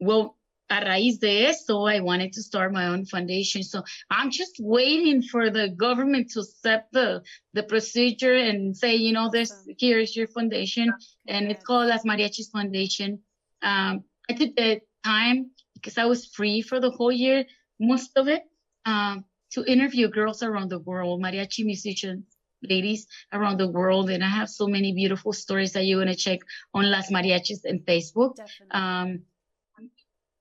well 0.01 0.37
a 0.73 0.81
raíz 0.81 1.19
de 1.21 1.47
eso, 1.47 1.85
I 1.85 2.01
wanted 2.01 2.33
to 2.33 2.43
start 2.43 2.73
my 2.73 2.87
own 2.87 3.05
foundation. 3.05 3.63
So 3.63 3.83
I'm 4.11 4.31
just 4.31 4.57
waiting 4.59 5.23
for 5.23 5.51
the 5.51 5.69
government 5.69 6.31
to 6.31 6.43
set 6.43 6.87
the 6.93 7.23
the 7.53 7.63
procedure 7.63 8.35
and 8.35 8.75
say, 8.77 8.95
you 8.97 9.13
know, 9.13 9.29
this 9.31 9.53
here 9.77 9.99
is 9.99 10.17
your 10.17 10.29
foundation, 10.29 10.93
and 11.29 11.51
it's 11.51 11.65
called 11.65 11.89
Las 11.89 12.05
Mariachis 12.05 12.51
Foundation. 12.51 13.21
Um, 13.63 14.05
I 14.31 14.33
took 14.33 14.57
the 14.57 14.81
time 15.05 15.51
because 15.75 15.99
I 15.99 16.07
was 16.07 16.27
free 16.27 16.63
for 16.63 16.81
the 16.81 16.91
whole 16.91 17.13
year, 17.13 17.45
most 17.79 18.17
of 18.17 18.29
it, 18.29 18.43
um, 18.87 19.25
to 19.53 19.65
interview 19.65 20.09
girls 20.09 20.43
around 20.43 20.71
the 20.71 20.79
world, 20.79 21.23
mariachi 21.23 21.65
musicians 21.65 22.25
ladies 22.69 23.09
around 23.33 23.59
the 23.59 23.67
world 23.67 24.09
and 24.09 24.23
i 24.23 24.29
have 24.29 24.49
so 24.49 24.69
many 24.69 24.93
beautiful 24.93 25.33
stories 25.33 25.73
that 25.73 25.85
you're 25.85 25.99
going 26.01 26.07
to 26.07 26.15
check 26.15 26.39
on 26.73 26.89
las 26.89 27.11
mariachis 27.11 27.65
and 27.65 27.85
facebook 27.85 28.37
um, 28.71 29.21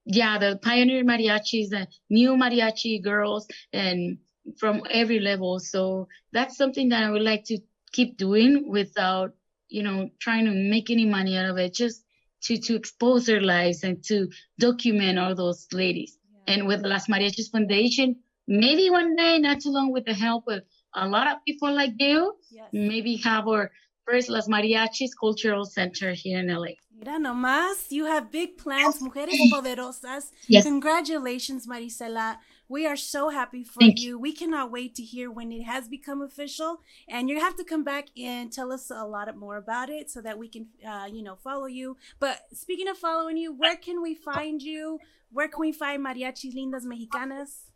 yeah, 0.05 0.37
the 0.37 0.59
pioneer 0.61 1.03
mariachis, 1.03 1.69
the 1.69 1.87
new 2.09 2.31
mariachi 2.31 3.01
girls, 3.01 3.47
and 3.71 4.17
from 4.57 4.81
every 4.89 5.19
level. 5.19 5.59
So 5.59 6.07
that's 6.31 6.57
something 6.57 6.89
that 6.89 7.03
I 7.03 7.11
would 7.11 7.21
like 7.21 7.45
to 7.45 7.59
keep 7.91 8.17
doing 8.17 8.69
without, 8.69 9.33
you 9.69 9.83
know, 9.83 10.09
trying 10.19 10.45
to 10.45 10.51
make 10.51 10.89
any 10.89 11.05
money 11.05 11.37
out 11.37 11.49
of 11.49 11.57
it. 11.57 11.73
Just 11.73 12.03
to 12.43 12.57
to 12.57 12.75
expose 12.75 13.25
their 13.25 13.41
lives 13.41 13.83
and 13.83 14.03
to 14.05 14.29
document 14.59 15.19
all 15.19 15.35
those 15.35 15.67
ladies. 15.71 16.17
Yeah. 16.47 16.55
And 16.55 16.67
with 16.67 16.81
Las 16.81 17.07
Mariachis 17.07 17.51
Foundation, 17.51 18.15
maybe 18.51 18.89
one 18.89 19.15
day, 19.15 19.39
not 19.39 19.61
too 19.61 19.71
long, 19.71 19.91
with 19.91 20.05
the 20.05 20.13
help 20.13 20.43
of 20.47 20.61
a 20.93 21.07
lot 21.07 21.27
of 21.27 21.37
people 21.47 21.73
like 21.73 21.93
you, 21.97 22.35
yes. 22.51 22.67
maybe 22.73 23.15
have 23.17 23.47
our 23.47 23.71
first 24.05 24.29
Las 24.29 24.47
Mariachis 24.47 25.11
Cultural 25.17 25.63
Center 25.63 26.11
here 26.11 26.39
in 26.39 26.47
LA. 26.47 26.75
Mira 26.93 27.17
nomás, 27.17 27.89
you 27.89 28.05
have 28.05 28.29
big 28.29 28.57
plans, 28.57 29.01
Mujeres 29.01 29.49
Poderosas. 29.51 30.31
Yes. 30.47 30.65
Congratulations, 30.65 31.65
Marisela. 31.65 32.37
We 32.67 32.85
are 32.85 32.95
so 32.95 33.29
happy 33.29 33.63
for 33.63 33.83
you. 33.83 33.93
you. 33.97 34.19
We 34.19 34.33
cannot 34.33 34.71
wait 34.71 34.95
to 34.95 35.03
hear 35.03 35.31
when 35.31 35.51
it 35.51 35.63
has 35.63 35.87
become 35.87 36.21
official. 36.21 36.81
And 37.09 37.29
you 37.29 37.39
have 37.39 37.55
to 37.55 37.63
come 37.63 37.83
back 37.83 38.09
and 38.17 38.51
tell 38.51 38.71
us 38.71 38.91
a 38.91 39.05
lot 39.05 39.35
more 39.35 39.57
about 39.57 39.89
it 39.89 40.09
so 40.09 40.21
that 40.21 40.37
we 40.37 40.47
can, 40.47 40.67
uh, 40.87 41.07
you 41.11 41.23
know, 41.23 41.35
follow 41.35 41.65
you. 41.65 41.97
But 42.19 42.39
speaking 42.53 42.87
of 42.87 42.97
following 42.97 43.37
you, 43.37 43.51
where 43.51 43.75
can 43.75 44.01
we 44.01 44.13
find 44.13 44.61
you? 44.61 44.99
Where 45.31 45.47
can 45.47 45.59
we 45.61 45.71
find 45.71 46.05
Mariachis 46.05 46.55
Lindas 46.55 46.85
Mexicanas? 46.85 47.70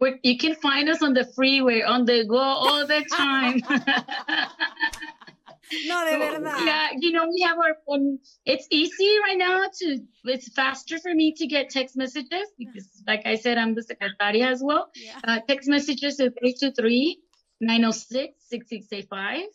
Where 0.00 0.18
you 0.22 0.36
can 0.36 0.54
find 0.56 0.88
us 0.88 1.02
on 1.02 1.14
the 1.14 1.26
freeway, 1.36 1.82
on 1.82 2.04
the 2.04 2.24
go 2.24 2.38
all 2.38 2.86
the 2.86 3.04
time. 3.04 3.60
No, 5.86 6.04
de 6.04 6.18
verdad. 6.18 6.66
Yeah, 6.66 6.88
you 6.98 7.12
know, 7.12 7.28
we 7.28 7.42
have 7.42 7.58
our 7.58 7.76
phone. 7.86 8.18
It's 8.44 8.66
easy 8.70 9.18
right 9.24 9.38
now 9.38 9.68
to, 9.80 9.98
it's 10.24 10.48
faster 10.52 10.98
for 10.98 11.14
me 11.14 11.32
to 11.34 11.46
get 11.46 11.70
text 11.70 11.96
messages 11.96 12.46
because, 12.58 12.88
like 13.06 13.22
I 13.24 13.36
said, 13.36 13.56
I'm 13.56 13.74
the 13.74 13.82
secretary 13.82 14.42
as 14.42 14.60
well. 14.62 14.90
Yeah. 14.94 15.18
Uh, 15.22 15.40
text 15.46 15.68
messages 15.68 16.18
is 16.18 16.32
323 16.40 17.20
906 17.60 18.34
6685. 18.48 19.46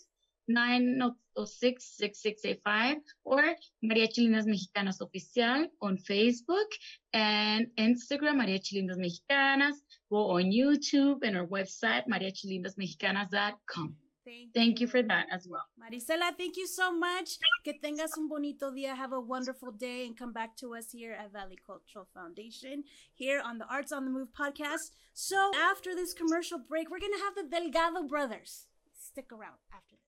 906 0.48 1.98
6685 1.98 2.98
or 3.24 3.42
Mariachi 3.84 4.28
Lindas 4.28 4.46
Mexicanas 4.46 5.02
Oficial 5.02 5.68
on 5.82 5.98
Facebook 5.98 6.70
and 7.14 7.68
Instagram, 7.78 8.42
Mariachi 8.42 8.76
Lindas 8.76 8.98
Mexicanas. 8.98 9.76
Go 10.10 10.32
on 10.32 10.52
YouTube 10.52 11.20
and 11.24 11.38
our 11.38 11.48
website, 11.48 12.04
mariachilindasmexicanas.com. 12.08 13.96
Thank, 14.26 14.54
thank 14.56 14.80
you. 14.80 14.88
you 14.88 14.92
for 14.92 15.04
that 15.04 15.28
as 15.32 15.48
well. 15.48 15.66
Marisela, 15.78 16.36
thank 16.36 16.58
you 16.58 16.66
so 16.66 16.92
much. 16.92 17.38
Que 17.64 17.74
tengas 17.74 18.18
un 18.18 18.28
bonito 18.28 18.72
día. 18.72 18.96
Have 18.96 19.14
a 19.14 19.20
wonderful 19.20 19.72
day 19.72 20.08
and 20.08 20.18
come 20.18 20.34
back 20.34 20.58
to 20.58 20.74
us 20.74 20.92
here 20.92 21.14
at 21.14 21.32
Valley 21.32 21.60
Cultural 21.66 22.08
Foundation 22.12 22.84
here 23.14 23.42
on 23.46 23.60
the 23.60 23.68
Arts 23.68 23.92
on 23.92 24.04
the 24.04 24.12
Move 24.12 24.30
podcast. 24.34 24.90
So, 25.14 25.52
after 25.56 25.94
this 25.94 26.14
commercial 26.14 26.58
break, 26.58 26.90
we're 26.90 27.00
going 27.00 27.14
to 27.14 27.20
have 27.20 27.36
the 27.36 27.44
Delgado 27.44 28.04
brothers. 28.08 28.66
Stick 29.00 29.32
around 29.32 29.60
after 29.72 29.96
this. 29.96 30.05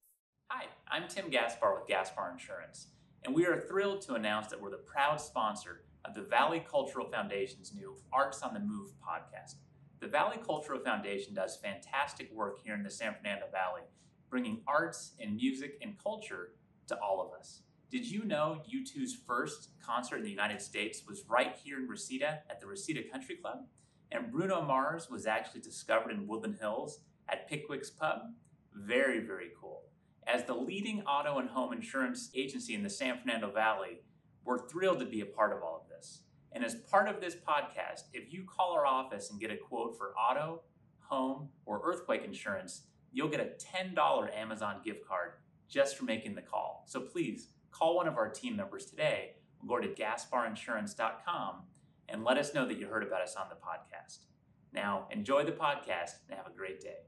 Hi, 0.49 0.63
I'm 0.89 1.09
Tim 1.09 1.29
Gaspar 1.29 1.75
with 1.75 1.87
Gaspar 1.89 2.31
Insurance, 2.31 2.87
and 3.25 3.35
we 3.35 3.45
are 3.45 3.59
thrilled 3.59 4.01
to 4.03 4.13
announce 4.13 4.47
that 4.47 4.61
we're 4.61 4.71
the 4.71 4.77
proud 4.77 5.19
sponsor 5.19 5.81
of 6.05 6.13
the 6.13 6.21
Valley 6.21 6.63
Cultural 6.65 7.05
Foundation's 7.05 7.73
new 7.73 7.97
Arts 8.13 8.41
on 8.41 8.53
the 8.53 8.61
Move 8.61 8.91
podcast. 9.05 9.55
The 9.99 10.07
Valley 10.07 10.37
Cultural 10.45 10.79
Foundation 10.79 11.33
does 11.33 11.57
fantastic 11.57 12.31
work 12.33 12.59
here 12.63 12.75
in 12.75 12.83
the 12.83 12.89
San 12.89 13.13
Fernando 13.13 13.47
Valley 13.51 13.81
bringing 14.29 14.61
arts 14.65 15.15
and 15.19 15.35
music 15.35 15.77
and 15.81 16.01
culture 16.01 16.51
to 16.87 16.97
all 17.01 17.19
of 17.19 17.37
us. 17.37 17.63
Did 17.91 18.09
you 18.09 18.23
know 18.23 18.61
U2's 18.73 19.17
first 19.27 19.71
concert 19.85 20.19
in 20.19 20.23
the 20.23 20.29
United 20.29 20.61
States 20.61 21.03
was 21.05 21.25
right 21.27 21.57
here 21.61 21.77
in 21.77 21.89
Reseda 21.89 22.43
at 22.49 22.61
the 22.61 22.67
Reseda 22.67 23.01
Country 23.11 23.35
Club? 23.35 23.65
And 24.13 24.31
Bruno 24.31 24.61
Mars 24.61 25.09
was 25.09 25.25
actually 25.25 25.59
discovered 25.59 26.11
in 26.11 26.25
Woodland 26.25 26.55
Hills 26.61 27.01
at 27.27 27.49
Pickwick's 27.49 27.89
Pub? 27.89 28.19
Very, 28.73 29.19
very 29.19 29.49
cool. 29.59 29.86
As 30.27 30.43
the 30.43 30.53
leading 30.53 31.03
auto 31.03 31.39
and 31.39 31.49
home 31.49 31.71
insurance 31.71 32.29
agency 32.35 32.73
in 32.73 32.83
the 32.83 32.89
San 32.89 33.17
Fernando 33.17 33.49
Valley, 33.49 34.01
we're 34.43 34.67
thrilled 34.67 34.99
to 34.99 35.05
be 35.05 35.21
a 35.21 35.25
part 35.25 35.55
of 35.55 35.63
all 35.63 35.81
of 35.81 35.89
this. 35.89 36.23
And 36.51 36.65
as 36.65 36.75
part 36.75 37.07
of 37.07 37.21
this 37.21 37.35
podcast, 37.35 38.03
if 38.11 38.33
you 38.33 38.43
call 38.43 38.73
our 38.73 38.85
office 38.85 39.31
and 39.31 39.39
get 39.39 39.51
a 39.51 39.55
quote 39.55 39.97
for 39.97 40.13
auto, 40.17 40.63
home, 40.99 41.47
or 41.65 41.81
earthquake 41.85 42.25
insurance, 42.25 42.87
you'll 43.13 43.29
get 43.29 43.39
a 43.39 43.51
$10 43.95 44.35
Amazon 44.35 44.81
gift 44.83 45.07
card 45.07 45.33
just 45.69 45.97
for 45.97 46.03
making 46.03 46.35
the 46.35 46.41
call. 46.41 46.83
So 46.87 46.99
please 46.99 47.47
call 47.71 47.95
one 47.95 48.07
of 48.07 48.17
our 48.17 48.27
team 48.27 48.57
members 48.57 48.85
today 48.85 49.35
or 49.61 49.79
go 49.79 49.87
to 49.87 49.93
gasparinsurance.com 49.93 51.63
and 52.09 52.23
let 52.25 52.37
us 52.37 52.53
know 52.53 52.65
that 52.65 52.77
you 52.77 52.87
heard 52.87 53.03
about 53.03 53.21
us 53.21 53.35
on 53.35 53.47
the 53.49 53.55
podcast. 53.55 54.25
Now, 54.73 55.07
enjoy 55.09 55.45
the 55.45 55.53
podcast 55.53 56.15
and 56.27 56.37
have 56.37 56.47
a 56.47 56.57
great 56.57 56.81
day. 56.81 57.07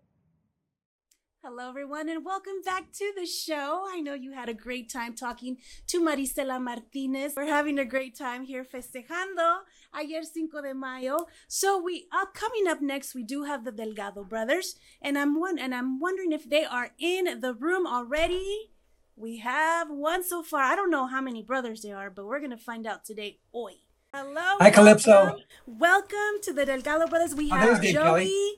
Hello, 1.42 1.70
everyone, 1.70 2.10
and 2.10 2.26
welcome 2.26 2.62
back 2.66 2.92
to 2.92 3.14
the 3.16 3.26
show. 3.26 3.86
I 3.90 4.02
know 4.02 4.14
you 4.14 4.34
had 4.34 4.50
a 4.50 4.54
great 4.54 4.92
time 4.92 5.16
talking 5.16 5.56
to 5.88 6.02
Marisela 6.02 6.62
Martinez. 6.62 7.32
We're 7.38 7.46
having 7.46 7.80
a 7.80 7.86
great 7.86 8.14
time 8.18 8.44
here 8.44 8.66
festejando 8.66 9.60
ayer 9.94 10.24
Cinco 10.24 10.62
de 10.62 10.74
mayo. 10.74 11.28
So 11.48 11.82
we 11.82 12.08
uh, 12.12 12.26
coming 12.34 12.68
up 12.68 12.82
next, 12.82 13.16
we 13.16 13.24
do 13.24 13.44
have 13.44 13.64
the 13.64 13.72
Delgado 13.72 14.26
brothers, 14.26 14.76
and 15.02 15.18
I'm 15.18 15.40
one, 15.40 15.58
and 15.58 15.74
I'm 15.74 16.02
wondering 16.02 16.34
if 16.34 16.50
they 16.50 16.66
are 16.66 16.90
in 17.00 17.40
the 17.40 17.54
room 17.54 17.88
already. 17.88 18.72
We 19.16 19.38
have 19.38 19.90
one 19.90 20.26
so 20.26 20.44
far. 20.44 20.64
I 20.64 20.76
don't 20.76 20.92
know 20.92 21.08
how 21.08 21.22
many 21.22 21.42
brothers 21.42 21.84
there 21.84 21.96
are, 21.96 22.10
but 22.10 22.26
we're 22.26 22.42
gonna 22.42 22.58
find 22.58 22.86
out 22.86 23.06
today. 23.06 23.40
Oi. 23.56 23.76
Hello. 24.14 24.58
Hi, 24.60 24.72
Calypso. 24.72 25.12
Welcome, 25.12 25.44
welcome 25.66 26.42
to 26.44 26.52
the 26.52 26.66
Delgado 26.66 27.08
brothers. 27.08 27.34
We 27.34 27.48
have 27.48 27.82
Joey. 27.82 27.94
Kelly. 27.94 28.56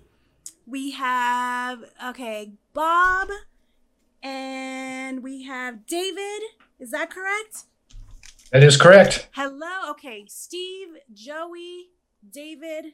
We 0.66 0.92
have 0.92 1.84
okay, 2.10 2.54
Bob, 2.74 3.28
and 4.24 5.22
we 5.22 5.44
have 5.44 5.86
David. 5.86 6.42
Is 6.80 6.92
that 6.92 7.10
correct? 7.10 7.66
That 8.52 8.64
is 8.64 8.78
correct. 8.78 9.28
Hello. 9.32 9.92
Okay, 9.92 10.26
Steve, 10.30 10.88
Joey, 11.14 11.90
David. 12.30 12.94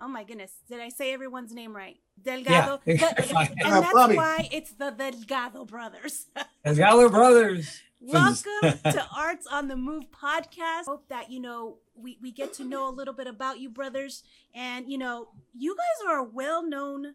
Oh 0.00 0.08
my 0.08 0.24
goodness, 0.24 0.52
did 0.68 0.80
I 0.80 0.90
say 0.90 1.14
everyone's 1.14 1.54
name 1.54 1.74
right? 1.74 1.96
Delgado. 2.22 2.80
Yeah, 2.84 3.12
the, 3.12 3.48
and 3.58 3.62
uh, 3.62 3.80
that's 3.80 3.94
why 3.94 4.48
it's 4.52 4.72
the 4.72 4.90
Delgado 4.90 5.64
brothers. 5.64 6.26
Delgado 6.64 7.08
brothers. 7.08 7.80
Welcome 8.00 8.42
to 8.62 9.06
Arts 9.16 9.46
on 9.46 9.68
the 9.68 9.76
Move 9.76 10.04
podcast. 10.10 10.84
Hope 10.84 11.08
that 11.08 11.30
you 11.30 11.40
know 11.40 11.78
we, 11.94 12.18
we 12.20 12.32
get 12.32 12.52
to 12.54 12.64
know 12.64 12.86
a 12.86 12.92
little 12.92 13.14
bit 13.14 13.26
about 13.26 13.60
you 13.60 13.70
brothers 13.70 14.22
and 14.54 14.90
you 14.90 14.98
know 14.98 15.28
you 15.56 15.74
guys 15.74 16.10
are 16.10 16.18
a 16.18 16.24
well-known 16.24 17.14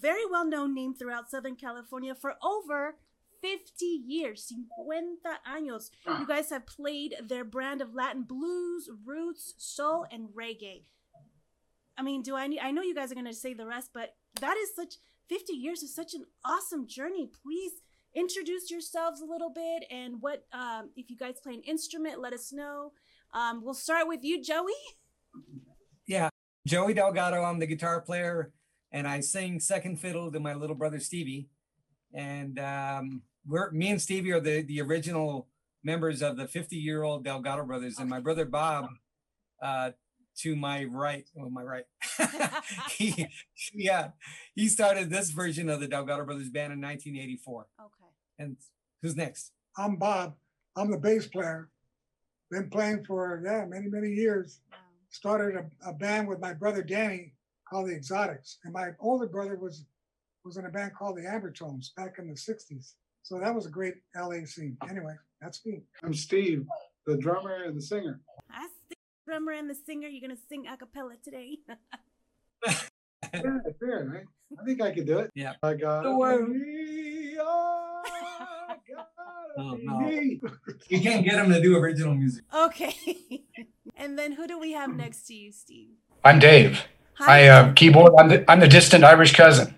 very 0.00 0.24
well-known 0.30 0.74
name 0.74 0.94
throughout 0.94 1.30
Southern 1.30 1.56
California 1.56 2.14
for 2.14 2.34
over 2.42 2.96
50 3.42 3.84
years, 3.84 4.46
50 4.48 4.66
años. 5.48 5.90
You 6.06 6.26
guys 6.26 6.50
have 6.50 6.66
played 6.66 7.16
their 7.26 7.44
brand 7.44 7.82
of 7.82 7.94
Latin 7.94 8.22
blues, 8.22 8.88
roots, 9.04 9.54
soul, 9.58 10.06
and 10.10 10.28
reggae. 10.28 10.84
I 11.98 12.02
mean, 12.02 12.22
do 12.22 12.36
I 12.36 12.46
need, 12.46 12.60
I 12.60 12.70
know 12.70 12.82
you 12.82 12.94
guys 12.94 13.10
are 13.10 13.16
going 13.16 13.26
to 13.26 13.34
say 13.34 13.52
the 13.52 13.66
rest, 13.66 13.90
but 13.92 14.14
that 14.40 14.56
is 14.56 14.74
such, 14.74 14.94
50 15.28 15.52
years 15.52 15.82
is 15.82 15.94
such 15.94 16.14
an 16.14 16.24
awesome 16.44 16.86
journey. 16.86 17.30
Please 17.42 17.72
introduce 18.14 18.70
yourselves 18.70 19.20
a 19.20 19.24
little 19.24 19.50
bit 19.50 19.84
and 19.90 20.20
what, 20.20 20.44
um, 20.52 20.90
if 20.96 21.10
you 21.10 21.16
guys 21.16 21.34
play 21.42 21.54
an 21.54 21.62
instrument, 21.62 22.20
let 22.20 22.32
us 22.32 22.52
know. 22.52 22.92
Um, 23.34 23.62
we'll 23.64 23.74
start 23.74 24.06
with 24.06 24.20
you, 24.22 24.42
Joey. 24.42 24.72
Yeah, 26.06 26.28
Joey 26.66 26.94
Delgado. 26.94 27.42
I'm 27.42 27.58
the 27.58 27.66
guitar 27.66 28.00
player, 28.00 28.52
and 28.92 29.08
I 29.08 29.20
sing 29.20 29.58
second 29.58 29.98
fiddle 29.98 30.30
to 30.30 30.38
my 30.38 30.54
little 30.54 30.76
brother 30.76 31.00
Stevie. 31.00 31.48
And 32.14 32.58
um, 32.58 33.22
we're 33.46 33.70
me 33.70 33.90
and 33.90 34.00
Stevie 34.00 34.32
are 34.32 34.40
the 34.40 34.62
the 34.62 34.80
original 34.82 35.48
members 35.82 36.22
of 36.22 36.36
the 36.36 36.46
50 36.46 36.76
year 36.76 37.02
old 37.02 37.24
Delgado 37.24 37.64
brothers, 37.64 37.98
and 37.98 38.08
my 38.08 38.20
brother 38.20 38.44
Bob. 38.44 38.88
Uh, 39.60 39.92
to 40.34 40.56
my 40.56 40.84
right, 40.84 41.28
well, 41.34 41.50
my 41.50 41.62
right, 41.62 41.84
he, 42.90 43.28
yeah, 43.74 44.08
he 44.54 44.66
started 44.66 45.10
this 45.10 45.30
version 45.30 45.68
of 45.68 45.78
the 45.78 45.86
Delgado 45.86 46.24
Brothers 46.24 46.48
band 46.48 46.72
in 46.72 46.80
1984. 46.80 47.66
Okay. 47.78 47.90
And 48.38 48.56
who's 49.02 49.14
next? 49.14 49.52
I'm 49.76 49.96
Bob. 49.96 50.34
I'm 50.74 50.90
the 50.90 50.96
bass 50.96 51.26
player. 51.26 51.68
Been 52.50 52.70
playing 52.70 53.04
for 53.04 53.42
yeah 53.44 53.66
many 53.66 53.88
many 53.88 54.08
years. 54.08 54.60
Started 55.10 55.54
a, 55.54 55.90
a 55.90 55.92
band 55.92 56.28
with 56.28 56.40
my 56.40 56.54
brother 56.54 56.82
Danny 56.82 57.31
called 57.72 57.88
the 57.88 57.94
Exotics, 57.94 58.58
and 58.64 58.72
my 58.74 58.90
older 59.00 59.26
brother 59.26 59.56
was 59.56 59.86
was 60.44 60.56
in 60.58 60.66
a 60.66 60.68
band 60.68 60.92
called 60.94 61.16
the 61.16 61.22
Ambertones 61.22 61.94
back 61.96 62.16
in 62.18 62.28
the 62.28 62.34
'60s. 62.34 62.92
So 63.22 63.38
that 63.40 63.54
was 63.54 63.64
a 63.66 63.70
great 63.70 63.94
LA 64.14 64.44
scene. 64.44 64.76
Anyway, 64.90 65.14
that's 65.40 65.64
me. 65.64 65.82
I'm 66.02 66.12
Steve, 66.12 66.66
the 67.06 67.16
drummer 67.16 67.64
and 67.64 67.76
the 67.76 67.80
singer. 67.82 68.20
I 68.50 68.68
the 68.90 68.96
drummer 69.26 69.52
and 69.52 69.70
the 69.70 69.74
singer. 69.86 70.06
You're 70.08 70.20
gonna 70.28 70.38
sing 70.50 70.66
a 70.66 70.76
cappella 70.76 71.14
today. 71.24 71.58
yeah, 72.66 72.78
fair, 73.80 74.10
right? 74.12 74.24
I 74.60 74.64
think 74.66 74.82
I 74.82 74.92
could 74.92 75.06
do 75.06 75.20
it. 75.20 75.30
Yeah. 75.34 75.54
I 75.62 75.72
got 75.74 76.02
Don't 76.02 76.18
worry. 76.18 76.46
me, 76.46 77.36
oh, 77.40 78.02
I 78.68 78.76
gotta 78.86 79.06
Oh, 79.58 79.76
be 79.76 79.84
no. 79.86 80.08
You 80.88 81.00
can't 81.00 81.24
get 81.24 81.34
him 81.38 81.50
to 81.50 81.60
do 81.62 81.76
original 81.76 82.14
music. 82.14 82.44
okay. 82.54 82.94
and 83.96 84.18
then 84.18 84.32
who 84.32 84.46
do 84.46 84.58
we 84.58 84.72
have 84.72 84.94
next 84.94 85.26
to 85.28 85.34
you, 85.34 85.52
Steve? 85.52 85.90
I'm 86.24 86.38
Dave. 86.38 86.84
I 87.20 87.46
uh, 87.48 87.72
keyboard. 87.72 88.12
I'm 88.18 88.28
the, 88.28 88.50
I'm 88.50 88.60
the 88.60 88.68
distant 88.68 89.04
Irish 89.04 89.34
cousin. 89.34 89.74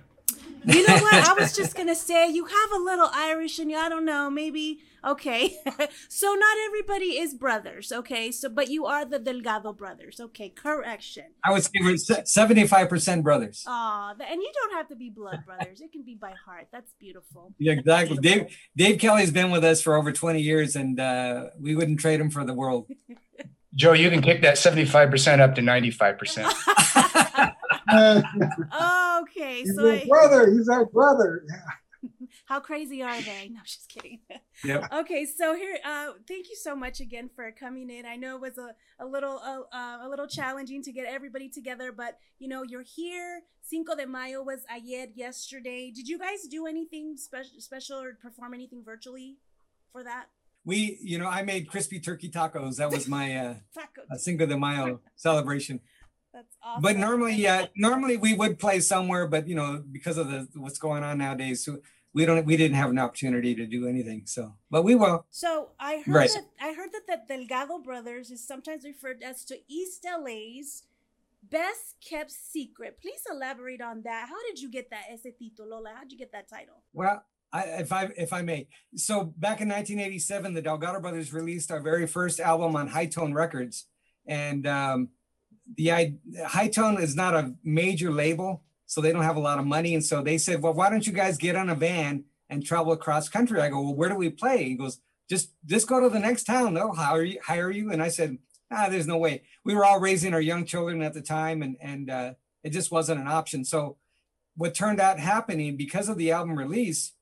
You 0.67 0.87
know 0.87 0.95
what? 0.95 1.15
I 1.15 1.35
was 1.35 1.55
just 1.61 1.77
gonna 1.77 1.95
say 1.95 2.31
you 2.31 2.47
have 2.47 2.73
a 2.73 2.83
little 2.83 3.11
Irish 3.13 3.59
in 3.59 3.71
you. 3.71 3.77
I 3.77 3.89
don't 3.89 4.05
know, 4.05 4.31
maybe. 4.31 4.81
Okay, 5.05 5.55
so 6.09 6.33
not 6.33 6.57
everybody 6.65 7.19
is 7.19 7.35
brothers. 7.35 7.93
Okay, 7.93 8.33
so 8.33 8.49
but 8.49 8.71
you 8.71 8.87
are 8.87 9.05
the 9.05 9.19
Delgado 9.19 9.75
brothers. 9.75 10.19
Okay, 10.19 10.49
correction. 10.49 11.25
I 11.45 11.53
would 11.53 11.63
say 11.63 11.71
we're 11.81 11.99
seventy-five 11.99 12.89
percent 12.89 13.23
brothers. 13.23 13.65
Aw, 13.67 14.13
and 14.13 14.41
you 14.41 14.53
don't 14.55 14.73
have 14.73 14.89
to 14.89 14.97
be 14.97 15.11
blood 15.11 15.41
brothers. 15.47 15.83
It 15.83 15.93
can 15.93 16.05
be 16.05 16.15
by 16.15 16.33
heart. 16.47 16.69
That's 16.73 16.95
beautiful. 16.99 17.53
Yeah, 17.59 17.75
exactly. 17.75 18.17
Dave 18.17 18.57
Dave 18.75 18.99
Kelly's 18.99 19.31
been 19.31 19.51
with 19.51 19.65
us 19.65 19.83
for 19.83 19.95
over 19.97 20.13
twenty 20.13 20.41
years, 20.41 20.77
and 20.77 20.99
uh, 20.99 21.51
we 21.61 21.77
wouldn't 21.77 22.01
trade 22.01 22.21
him 22.21 22.31
for 22.31 22.45
the 22.47 22.55
world. 22.55 22.87
Joe, 23.75 23.93
you 23.93 24.09
can 24.09 24.23
kick 24.23 24.43
that 24.43 24.55
75% 24.55 25.41
up 25.41 25.57
to 25.57 25.61
95%. 25.61 27.11
okay, 29.23 29.63
He's 29.63 29.77
so 29.77 29.91
I, 29.91 30.05
brother. 30.07 30.53
He's 30.53 30.69
our 30.69 30.87
brother. 30.87 31.45
how 32.47 32.61
crazy 32.61 33.03
are 33.03 33.21
they? 33.21 33.51
No, 33.53 33.61
I'm 33.61 33.65
just 33.65 33.89
kidding. 33.89 34.21
Yep. 34.65 34.89
Okay, 34.95 35.27
so 35.27 35.55
here, 35.55 35.77
uh, 35.85 36.13
thank 36.27 36.49
you 36.49 36.57
so 36.57 36.75
much 36.77 37.01
again 37.01 37.29
for 37.35 37.51
coming 37.53 37.91
in. 37.91 38.07
I 38.07 38.17
know 38.17 38.37
it 38.37 38.41
was 38.41 38.59
a, 38.59 38.75
a 38.99 39.07
little 39.07 39.41
uh, 39.45 39.61
uh, 39.75 39.99
a 40.03 40.09
little 40.09 40.27
challenging 40.27 40.83
to 40.83 40.93
get 40.93 41.07
everybody 41.07 41.49
together, 41.49 41.93
but 41.93 42.19
you 42.39 42.49
know 42.49 42.63
you're 42.63 42.83
here. 42.83 43.43
Cinco 43.63 43.95
de 43.95 44.07
Mayo 44.07 44.43
was 44.43 44.61
ayer 44.71 45.07
yesterday. 45.15 45.91
Did 45.91 46.09
you 46.09 46.19
guys 46.19 46.47
do 46.51 46.67
anything 46.67 47.17
special, 47.17 47.61
special 47.61 48.01
or 48.01 48.15
perform 48.21 48.55
anything 48.55 48.83
virtually 48.85 49.39
for 49.93 50.05
that? 50.05 50.27
We, 50.67 50.99
you 51.03 51.19
know, 51.19 51.27
I 51.29 51.43
made 51.43 51.69
crispy 51.69 52.01
turkey 52.01 52.31
tacos. 52.31 52.77
That 52.77 52.91
was 52.91 53.07
my 53.07 53.37
uh, 53.37 53.55
Taco. 53.75 54.03
uh, 54.11 54.17
Cinco 54.17 54.47
de 54.47 54.57
Mayo 54.57 55.01
celebration. 55.17 55.81
That's 56.35 56.57
awesome. 56.63 56.83
But 56.83 56.97
normally, 56.97 57.35
yeah, 57.37 57.67
normally 57.77 58.17
we 58.17 58.35
would 58.35 58.59
play 58.59 58.81
somewhere, 58.81 59.29
but 59.29 59.47
you 59.49 59.55
know, 59.55 59.83
because 59.91 60.19
of 60.19 60.29
the 60.29 60.49
what's 60.57 60.79
going 60.79 61.05
on 61.05 61.19
nowadays, 61.19 61.69
we 62.13 62.27
don't, 62.27 62.45
we 62.45 62.57
didn't 62.57 62.77
have 62.77 62.91
an 62.91 62.99
opportunity 62.99 63.55
to 63.55 63.67
do 63.67 63.87
anything. 63.87 64.23
So, 64.27 64.55
but 64.71 64.83
we 64.83 64.97
will. 64.97 65.27
So 65.31 65.71
I 65.79 66.03
heard 66.05 66.15
Right. 66.15 66.31
that 66.31 66.47
I 66.61 66.73
heard 66.75 66.91
that 66.93 67.07
the 67.29 67.37
Delgado 67.37 67.79
brothers 67.79 68.33
is 68.33 68.47
sometimes 68.47 68.85
referred 68.85 69.23
as 69.23 69.45
to 69.47 69.59
East 69.69 70.05
LA's 70.05 70.83
best 71.49 71.97
kept 72.01 72.33
secret. 72.33 72.99
Please 73.01 73.21
elaborate 73.31 73.81
on 73.81 74.03
that. 74.03 74.29
How 74.29 74.43
did 74.49 74.61
you 74.61 74.71
get 74.71 74.91
that 74.91 75.05
ese 75.13 75.33
título? 75.41 75.83
How 75.95 76.03
did 76.03 76.13
you 76.13 76.19
get 76.19 76.33
that 76.33 76.49
title? 76.49 76.83
Well, 76.93 77.23
I, 77.53 77.63
if 77.79 77.93
I 77.93 78.11
if 78.17 78.33
I 78.33 78.43
may, 78.43 78.67
so 78.97 79.25
back 79.25 79.61
in 79.61 79.69
1987, 79.69 80.55
the 80.55 80.63
Delgado 80.63 81.01
Brothers 81.01 81.33
released 81.33 81.71
our 81.71 81.81
very 81.81 82.09
first 82.09 82.41
album 82.41 82.75
on 82.75 82.89
High 82.89 83.07
Tone 83.07 83.33
Records, 83.33 83.87
and 84.27 84.67
um, 84.67 85.11
the 85.77 86.17
High 86.47 86.69
Tone 86.69 87.01
is 87.01 87.17
not 87.17 87.35
a 87.35 87.55
major 87.63 88.11
label, 88.11 88.63
so 88.87 89.01
they 89.01 89.13
don't 89.13 89.23
have 89.23 89.37
a 89.37 89.41
lot 89.41 89.59
of 89.59 89.67
money, 89.67 89.95
and 89.95 90.05
so 90.05 90.23
they 90.23 90.39
said, 90.39 90.63
well, 90.63 90.75
why 90.75 90.91
don't 90.91 91.07
you 91.07 91.13
guys 91.13 91.39
get 91.39 91.57
on 91.57 91.71
a 91.71 91.75
van 91.75 92.25
and 92.51 92.65
travel 92.65 92.93
across 92.93 93.29
country? 93.29 93.61
I 93.61 93.71
go, 93.71 93.81
well, 93.81 93.95
where 93.95 94.09
do 94.09 94.15
we 94.17 94.31
play? 94.31 94.65
He 94.65 94.75
goes, 94.75 95.01
just 95.29 95.53
just 95.65 95.89
go 95.89 96.01
to 96.01 96.11
the 96.11 96.19
next 96.19 96.45
town. 96.45 96.75
They'll 96.75 96.93
hire 96.93 97.23
you. 97.23 97.41
Hire 97.43 97.71
you. 97.71 97.91
And 97.91 98.03
I 98.03 98.09
said, 98.09 98.39
ah, 98.71 98.89
there's 98.91 99.07
no 99.07 99.17
way. 99.17 99.43
We 99.65 99.75
were 99.75 99.85
all 99.85 99.99
raising 99.99 100.35
our 100.35 100.41
young 100.41 100.67
children 100.67 101.01
at 101.03 101.15
the 101.15 101.23
time, 101.23 101.63
and 101.63 101.77
and 101.81 102.11
uh, 102.11 102.35
it 102.63 102.71
just 102.71 102.93
wasn't 102.93 103.21
an 103.21 103.29
option. 103.29 103.65
So 103.65 103.97
what 104.57 104.75
turned 104.75 105.01
out 105.01 105.19
happening 105.19 105.77
because 105.77 106.09
of 106.09 106.19
the 106.19 106.31
album 106.31 106.57
release 106.57 107.13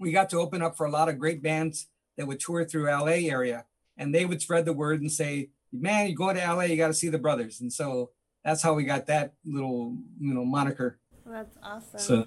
we 0.00 0.10
got 0.10 0.30
to 0.30 0.38
open 0.38 0.62
up 0.62 0.76
for 0.76 0.86
a 0.86 0.90
lot 0.90 1.08
of 1.08 1.18
great 1.18 1.42
bands 1.42 1.86
that 2.16 2.26
would 2.26 2.40
tour 2.40 2.64
through 2.64 2.90
LA 2.90 3.28
area 3.28 3.66
and 3.96 4.14
they 4.14 4.24
would 4.24 4.40
spread 4.40 4.64
the 4.64 4.72
word 4.72 5.02
and 5.02 5.12
say, 5.12 5.50
man, 5.72 6.08
you 6.08 6.14
go 6.14 6.32
to 6.32 6.38
LA, 6.38 6.62
you 6.62 6.76
got 6.76 6.88
to 6.88 6.94
see 6.94 7.08
the 7.08 7.18
brothers. 7.18 7.60
And 7.60 7.72
so 7.72 8.10
that's 8.44 8.62
how 8.62 8.74
we 8.74 8.84
got 8.84 9.06
that 9.06 9.34
little, 9.44 9.96
you 10.18 10.34
know, 10.34 10.44
moniker. 10.44 10.98
That's 11.26 11.56
awesome. 11.62 11.98
So, 11.98 12.26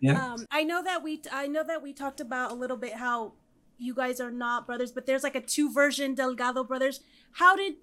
yeah. 0.00 0.32
Um, 0.32 0.46
I 0.50 0.64
know 0.64 0.82
that 0.82 1.02
we 1.02 1.22
I 1.32 1.46
know 1.48 1.64
that 1.64 1.82
we 1.82 1.92
talked 1.92 2.20
about 2.20 2.52
a 2.52 2.54
little 2.54 2.76
bit 2.76 2.94
how 2.94 3.34
you 3.78 3.94
guys 3.94 4.20
are 4.20 4.30
not 4.30 4.66
brothers, 4.66 4.92
but 4.92 5.06
there's 5.06 5.22
like 5.22 5.34
a 5.34 5.40
two 5.40 5.72
version 5.72 6.14
Delgado 6.14 6.64
brothers. 6.64 7.00
How 7.32 7.56
did 7.56 7.74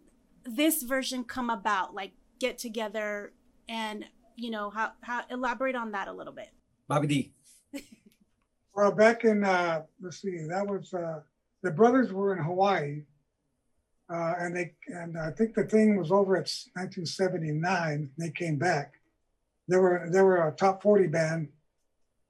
this 0.45 0.83
version 0.83 1.23
come 1.23 1.49
about? 1.49 1.93
Like 1.93 2.13
get 2.39 2.57
together 2.57 3.33
and 3.67 4.05
you 4.35 4.49
know 4.49 4.69
how 4.69 4.93
how 5.01 5.23
elaborate 5.29 5.75
on 5.75 5.91
that 5.91 6.07
a 6.07 6.13
little 6.13 6.33
bit. 6.33 6.49
Bobby 6.87 7.07
D. 7.07 7.33
Well, 8.75 8.91
back 8.91 9.23
in 9.23 9.45
uh, 9.45 9.83
let's 10.01 10.21
see, 10.21 10.45
that 10.49 10.67
was 10.67 10.93
uh, 10.93 11.21
the 11.63 11.71
brothers 11.71 12.11
were 12.11 12.35
in 12.35 12.43
Hawaii, 12.43 13.03
uh, 14.11 14.33
and 14.39 14.55
they 14.55 14.73
and 14.87 15.17
I 15.17 15.31
think 15.31 15.55
the 15.55 15.63
thing 15.63 15.97
was 15.97 16.11
over 16.11 16.35
at 16.35 16.51
1979. 16.73 18.11
They 18.17 18.29
came 18.29 18.57
back. 18.57 18.93
They 19.67 19.77
were 19.77 20.07
they 20.11 20.21
were 20.21 20.47
a 20.47 20.51
top 20.51 20.83
40 20.83 21.07
band, 21.07 21.49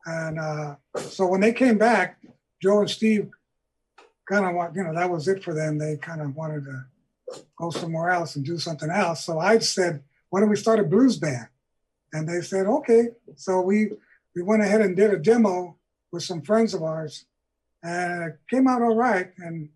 and 0.05 0.39
uh, 0.39 0.75
so 0.97 1.27
when 1.27 1.41
they 1.41 1.51
came 1.51 1.77
back, 1.77 2.21
Joe 2.61 2.79
and 2.79 2.89
Steve 2.89 3.29
kind 4.29 4.45
of 4.45 4.55
want 4.55 4.75
you 4.75 4.83
know 4.83 4.93
that 4.93 5.09
was 5.09 5.27
it 5.27 5.43
for 5.43 5.53
them. 5.53 5.77
They 5.77 5.97
kind 5.97 6.21
of 6.21 6.35
wanted 6.35 6.63
to 6.65 6.85
go 7.57 7.71
somewhere 7.71 8.09
else 8.09 8.35
and 8.35 8.45
do 8.45 8.57
something 8.57 8.89
else. 8.89 9.25
So 9.25 9.39
I 9.39 9.59
said, 9.59 10.03
why 10.29 10.39
don't 10.39 10.49
we 10.49 10.55
start 10.55 10.79
a 10.79 10.83
blues 10.83 11.17
band? 11.17 11.47
And 12.13 12.29
they 12.29 12.41
said, 12.41 12.67
okay. 12.67 13.09
So 13.35 13.61
we 13.61 13.91
we 14.33 14.43
went 14.43 14.63
ahead 14.63 14.81
and 14.81 14.95
did 14.95 15.13
a 15.13 15.19
demo 15.19 15.77
with 16.11 16.23
some 16.23 16.41
friends 16.41 16.73
of 16.73 16.83
ours, 16.83 17.25
and 17.83 18.31
it 18.31 18.39
came 18.49 18.67
out 18.67 18.81
all 18.81 18.95
right. 18.95 19.31
And 19.37 19.69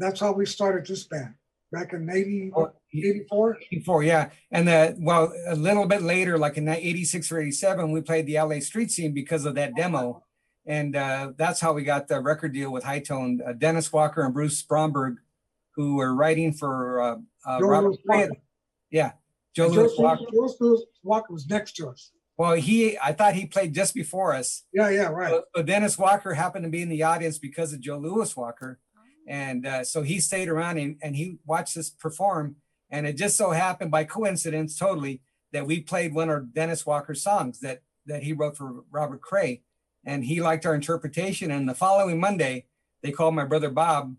that's 0.00 0.20
how 0.20 0.32
we 0.32 0.46
started 0.46 0.86
this 0.86 1.04
band 1.04 1.34
back 1.74 1.92
in 1.92 2.08
80, 2.08 2.52
84. 2.92 3.58
84, 3.72 4.02
yeah. 4.04 4.30
And 4.50 4.68
uh, 4.68 4.92
well, 4.98 5.32
a 5.48 5.56
little 5.56 5.86
bit 5.86 6.02
later, 6.02 6.38
like 6.38 6.56
in 6.56 6.68
86 6.68 7.30
or 7.32 7.40
87, 7.40 7.90
we 7.90 8.00
played 8.00 8.26
the 8.26 8.38
LA 8.38 8.60
street 8.60 8.90
scene 8.90 9.12
because 9.12 9.44
of 9.44 9.54
that 9.56 9.74
demo. 9.74 10.22
And 10.66 10.96
uh, 10.96 11.32
that's 11.36 11.60
how 11.60 11.72
we 11.72 11.84
got 11.84 12.08
the 12.08 12.20
record 12.20 12.54
deal 12.54 12.72
with 12.72 12.84
High 12.84 13.00
Tone. 13.00 13.40
Uh, 13.46 13.52
Dennis 13.52 13.92
Walker 13.92 14.22
and 14.22 14.32
Bruce 14.32 14.62
Bromberg, 14.62 15.16
who 15.74 15.96
were 15.96 16.14
writing 16.14 16.52
for 16.52 17.00
uh, 17.00 17.16
uh, 17.46 17.58
Robert. 17.60 17.96
Walker. 18.06 18.32
Yeah, 18.90 19.12
Joe 19.54 19.66
And 19.66 19.74
Joe 19.74 19.90
Walker. 19.98 20.24
Joe 20.32 20.78
Walker 21.02 21.32
was 21.32 21.46
next 21.48 21.72
to 21.76 21.88
us. 21.88 22.12
Well, 22.36 22.54
he, 22.54 22.98
I 22.98 23.12
thought 23.12 23.34
he 23.34 23.46
played 23.46 23.74
just 23.74 23.94
before 23.94 24.32
us. 24.32 24.64
Yeah, 24.72 24.88
yeah, 24.88 25.08
right. 25.08 25.30
So, 25.30 25.44
so 25.54 25.62
Dennis 25.62 25.98
Walker 25.98 26.34
happened 26.34 26.64
to 26.64 26.70
be 26.70 26.82
in 26.82 26.88
the 26.88 27.02
audience 27.02 27.38
because 27.38 27.72
of 27.72 27.80
Joe 27.80 27.98
Louis 27.98 28.34
Walker. 28.36 28.80
And 29.26 29.66
uh, 29.66 29.84
so 29.84 30.02
he 30.02 30.20
stayed 30.20 30.48
around 30.48 30.78
and, 30.78 30.96
and 31.02 31.16
he 31.16 31.38
watched 31.46 31.76
us 31.76 31.90
perform. 31.90 32.56
And 32.90 33.06
it 33.06 33.16
just 33.16 33.36
so 33.36 33.50
happened 33.50 33.90
by 33.90 34.04
coincidence, 34.04 34.78
totally, 34.78 35.22
that 35.52 35.66
we 35.66 35.80
played 35.80 36.14
one 36.14 36.30
of 36.30 36.52
Dennis 36.52 36.84
Walker's 36.84 37.22
songs 37.22 37.60
that, 37.60 37.82
that 38.06 38.22
he 38.22 38.32
wrote 38.32 38.56
for 38.56 38.84
Robert 38.90 39.20
Cray. 39.20 39.62
And 40.04 40.24
he 40.24 40.40
liked 40.40 40.66
our 40.66 40.74
interpretation. 40.74 41.50
And 41.50 41.68
the 41.68 41.74
following 41.74 42.20
Monday, 42.20 42.66
they 43.02 43.10
called 43.10 43.34
my 43.34 43.44
brother 43.44 43.70
Bob 43.70 44.16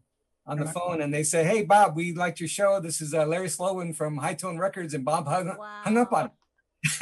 on 0.47 0.59
the 0.59 0.65
phone 0.65 1.01
and 1.01 1.13
they 1.13 1.23
said, 1.23 1.45
Hey, 1.45 1.63
Bob, 1.63 1.95
we 1.95 2.13
liked 2.13 2.39
your 2.39 2.49
show. 2.49 2.79
This 2.79 3.01
is 3.01 3.13
uh, 3.13 3.25
Larry 3.25 3.49
Sloven 3.49 3.93
from 3.93 4.17
High 4.17 4.35
Tone 4.35 4.57
Records. 4.57 4.93
And 4.93 5.03
Bob 5.03 5.27
hung, 5.27 5.55
hung 5.59 5.97
up 5.97 6.13
on 6.13 6.25
him. 6.25 6.31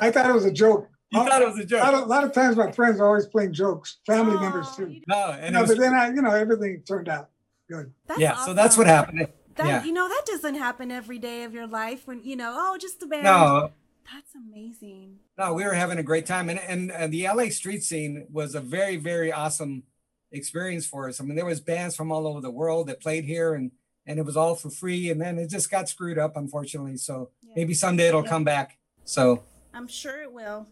I 0.00 0.10
thought 0.10 0.28
it 0.28 0.34
was 0.34 0.44
a 0.44 0.52
joke. 0.52 0.88
You 1.10 1.24
thought 1.24 1.42
it 1.42 1.48
was 1.48 1.58
a 1.58 1.64
joke. 1.64 1.82
A 1.82 1.84
lot, 1.84 1.94
of, 1.94 2.00
a 2.02 2.06
lot 2.06 2.24
of 2.24 2.32
times 2.32 2.56
my 2.56 2.72
friends 2.72 3.00
are 3.00 3.06
always 3.06 3.26
playing 3.26 3.52
jokes, 3.52 3.98
family 4.06 4.36
members 4.38 4.74
too. 4.76 5.00
No, 5.06 5.36
and 5.40 5.54
no, 5.54 5.60
was- 5.62 5.70
but 5.70 5.78
then 5.78 5.94
I, 5.94 6.08
you 6.08 6.20
know, 6.22 6.32
everything 6.32 6.82
turned 6.86 7.08
out 7.08 7.30
good. 7.70 7.92
yeah, 8.18 8.36
so 8.44 8.54
that's 8.54 8.76
what 8.76 8.86
happened. 8.86 9.28
That 9.56 9.66
Yeah. 9.66 9.84
you 9.84 9.92
know 9.92 10.08
that 10.08 10.22
doesn't 10.26 10.56
happen 10.56 10.90
every 10.90 11.18
day 11.18 11.44
of 11.44 11.54
your 11.54 11.66
life 11.66 12.06
when 12.06 12.22
you 12.22 12.36
know 12.36 12.52
oh 12.56 12.76
just 12.78 13.02
a 13.02 13.06
band. 13.06 13.24
No. 13.24 13.70
That's 14.12 14.34
amazing. 14.36 15.16
No, 15.36 15.54
we 15.54 15.64
were 15.64 15.72
having 15.72 15.98
a 15.98 16.02
great 16.02 16.26
time, 16.26 16.48
and 16.48 16.60
and, 16.60 16.92
and 16.92 17.12
the 17.12 17.24
LA 17.26 17.48
street 17.48 17.82
scene 17.82 18.26
was 18.30 18.54
a 18.54 18.60
very 18.60 18.96
very 18.96 19.32
awesome 19.32 19.84
experience 20.30 20.86
for 20.86 21.08
us. 21.08 21.20
I 21.20 21.24
mean, 21.24 21.34
there 21.36 21.44
was 21.46 21.60
bands 21.60 21.96
from 21.96 22.12
all 22.12 22.26
over 22.26 22.40
the 22.40 22.50
world 22.50 22.86
that 22.88 23.00
played 23.00 23.24
here, 23.24 23.54
and 23.54 23.72
and 24.06 24.18
it 24.20 24.22
was 24.26 24.36
all 24.36 24.54
for 24.54 24.70
free. 24.70 25.10
And 25.10 25.20
then 25.20 25.38
it 25.38 25.50
just 25.50 25.70
got 25.70 25.88
screwed 25.88 26.18
up, 26.18 26.36
unfortunately. 26.36 26.96
So 26.98 27.30
maybe 27.56 27.74
someday 27.74 28.08
it'll 28.08 28.22
come 28.22 28.44
back. 28.44 28.78
So 29.04 29.42
I'm 29.74 29.88
sure 29.88 30.22
it 30.22 30.32
will. 30.32 30.68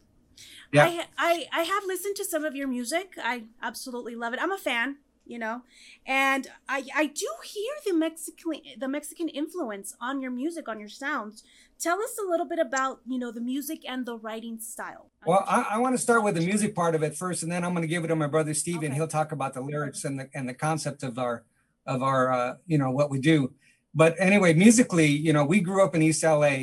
Yeah. 0.74 0.87
I, 0.87 1.06
I 1.18 1.60
I 1.60 1.62
have 1.62 1.84
listened 1.87 2.16
to 2.16 2.24
some 2.24 2.44
of 2.44 2.56
your 2.56 2.68
music. 2.68 3.14
I 3.22 3.44
absolutely 3.62 4.14
love 4.14 4.34
it. 4.34 4.40
I'm 4.42 4.52
a 4.52 4.58
fan, 4.58 4.96
you 5.24 5.38
know, 5.38 5.62
and 6.06 6.48
I 6.68 6.84
I 6.94 7.06
do 7.06 7.28
hear 7.44 7.72
the 7.87 7.94
Mexican 7.94 8.60
the 8.78 8.88
Mexican 8.88 9.28
influence 9.28 9.94
on 10.00 10.20
your 10.20 10.30
music, 10.30 10.68
on 10.68 10.80
your 10.80 10.88
sounds. 10.88 11.44
Tell 11.78 12.00
us 12.00 12.18
a 12.18 12.28
little 12.28 12.46
bit 12.46 12.58
about 12.58 13.00
you 13.06 13.18
know 13.18 13.30
the 13.30 13.40
music 13.40 13.80
and 13.88 14.04
the 14.04 14.16
writing 14.16 14.58
style. 14.58 15.10
Well, 15.26 15.44
I, 15.46 15.66
I 15.70 15.78
want 15.78 15.94
to 15.94 16.02
start 16.02 16.24
with 16.24 16.34
the 16.34 16.44
music 16.44 16.74
part 16.74 16.94
of 16.94 17.02
it 17.02 17.16
first, 17.16 17.42
and 17.42 17.52
then 17.52 17.64
I'm 17.64 17.72
going 17.72 17.82
to 17.82 17.88
give 17.88 18.04
it 18.04 18.08
to 18.08 18.16
my 18.16 18.26
brother 18.26 18.54
Steve, 18.54 18.82
and 18.82 18.94
he'll 18.94 19.08
talk 19.08 19.32
about 19.32 19.54
the 19.54 19.60
lyrics 19.60 20.04
and 20.04 20.18
the 20.18 20.28
and 20.34 20.48
the 20.48 20.54
concept 20.54 21.02
of 21.02 21.18
our 21.18 21.44
of 21.87 22.02
our 22.02 22.32
uh, 22.32 22.54
you 22.66 22.78
know 22.78 22.90
what 22.90 23.10
we 23.10 23.18
do. 23.20 23.52
But 23.94 24.16
anyway, 24.18 24.54
musically, 24.54 25.06
you 25.06 25.32
know, 25.32 25.44
we 25.44 25.60
grew 25.60 25.84
up 25.84 25.94
in 25.94 26.02
East 26.02 26.24
LA, 26.24 26.56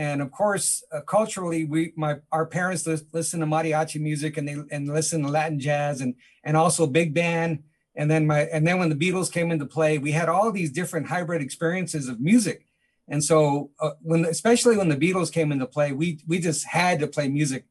and 0.00 0.22
of 0.22 0.32
course, 0.32 0.82
uh, 0.92 1.02
culturally, 1.02 1.66
we 1.66 1.92
my 1.94 2.16
our 2.32 2.46
parents 2.46 2.86
lis- 2.86 3.04
listen 3.12 3.40
to 3.40 3.46
mariachi 3.46 4.00
music 4.00 4.38
and 4.38 4.48
they 4.48 4.56
and 4.74 4.88
listen 4.88 5.22
to 5.22 5.28
Latin 5.28 5.60
jazz 5.60 6.00
and 6.00 6.14
and 6.42 6.56
also 6.56 6.86
big 6.86 7.12
band. 7.12 7.64
And 7.94 8.10
then 8.10 8.26
my 8.26 8.44
and 8.46 8.66
then 8.66 8.78
when 8.78 8.88
the 8.88 8.94
Beatles 8.94 9.30
came 9.30 9.52
into 9.52 9.66
play, 9.66 9.98
we 9.98 10.12
had 10.12 10.30
all 10.30 10.50
these 10.52 10.72
different 10.72 11.08
hybrid 11.08 11.42
experiences 11.42 12.08
of 12.08 12.18
music. 12.18 12.64
And 13.08 13.22
so 13.22 13.72
uh, 13.78 13.90
when 14.00 14.24
especially 14.24 14.78
when 14.78 14.88
the 14.88 14.96
Beatles 14.96 15.30
came 15.30 15.52
into 15.52 15.66
play, 15.66 15.92
we 15.92 16.20
we 16.26 16.38
just 16.38 16.66
had 16.66 16.98
to 17.00 17.06
play 17.06 17.28
music. 17.28 17.66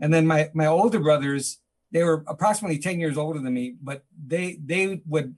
And 0.00 0.10
then 0.10 0.26
my 0.26 0.50
my 0.54 0.64
older 0.64 1.00
brothers, 1.00 1.58
they 1.92 2.02
were 2.02 2.24
approximately 2.26 2.78
10 2.78 2.98
years 2.98 3.18
older 3.18 3.40
than 3.40 3.52
me, 3.52 3.76
but 3.82 4.04
they 4.26 4.58
they 4.64 5.02
would 5.04 5.34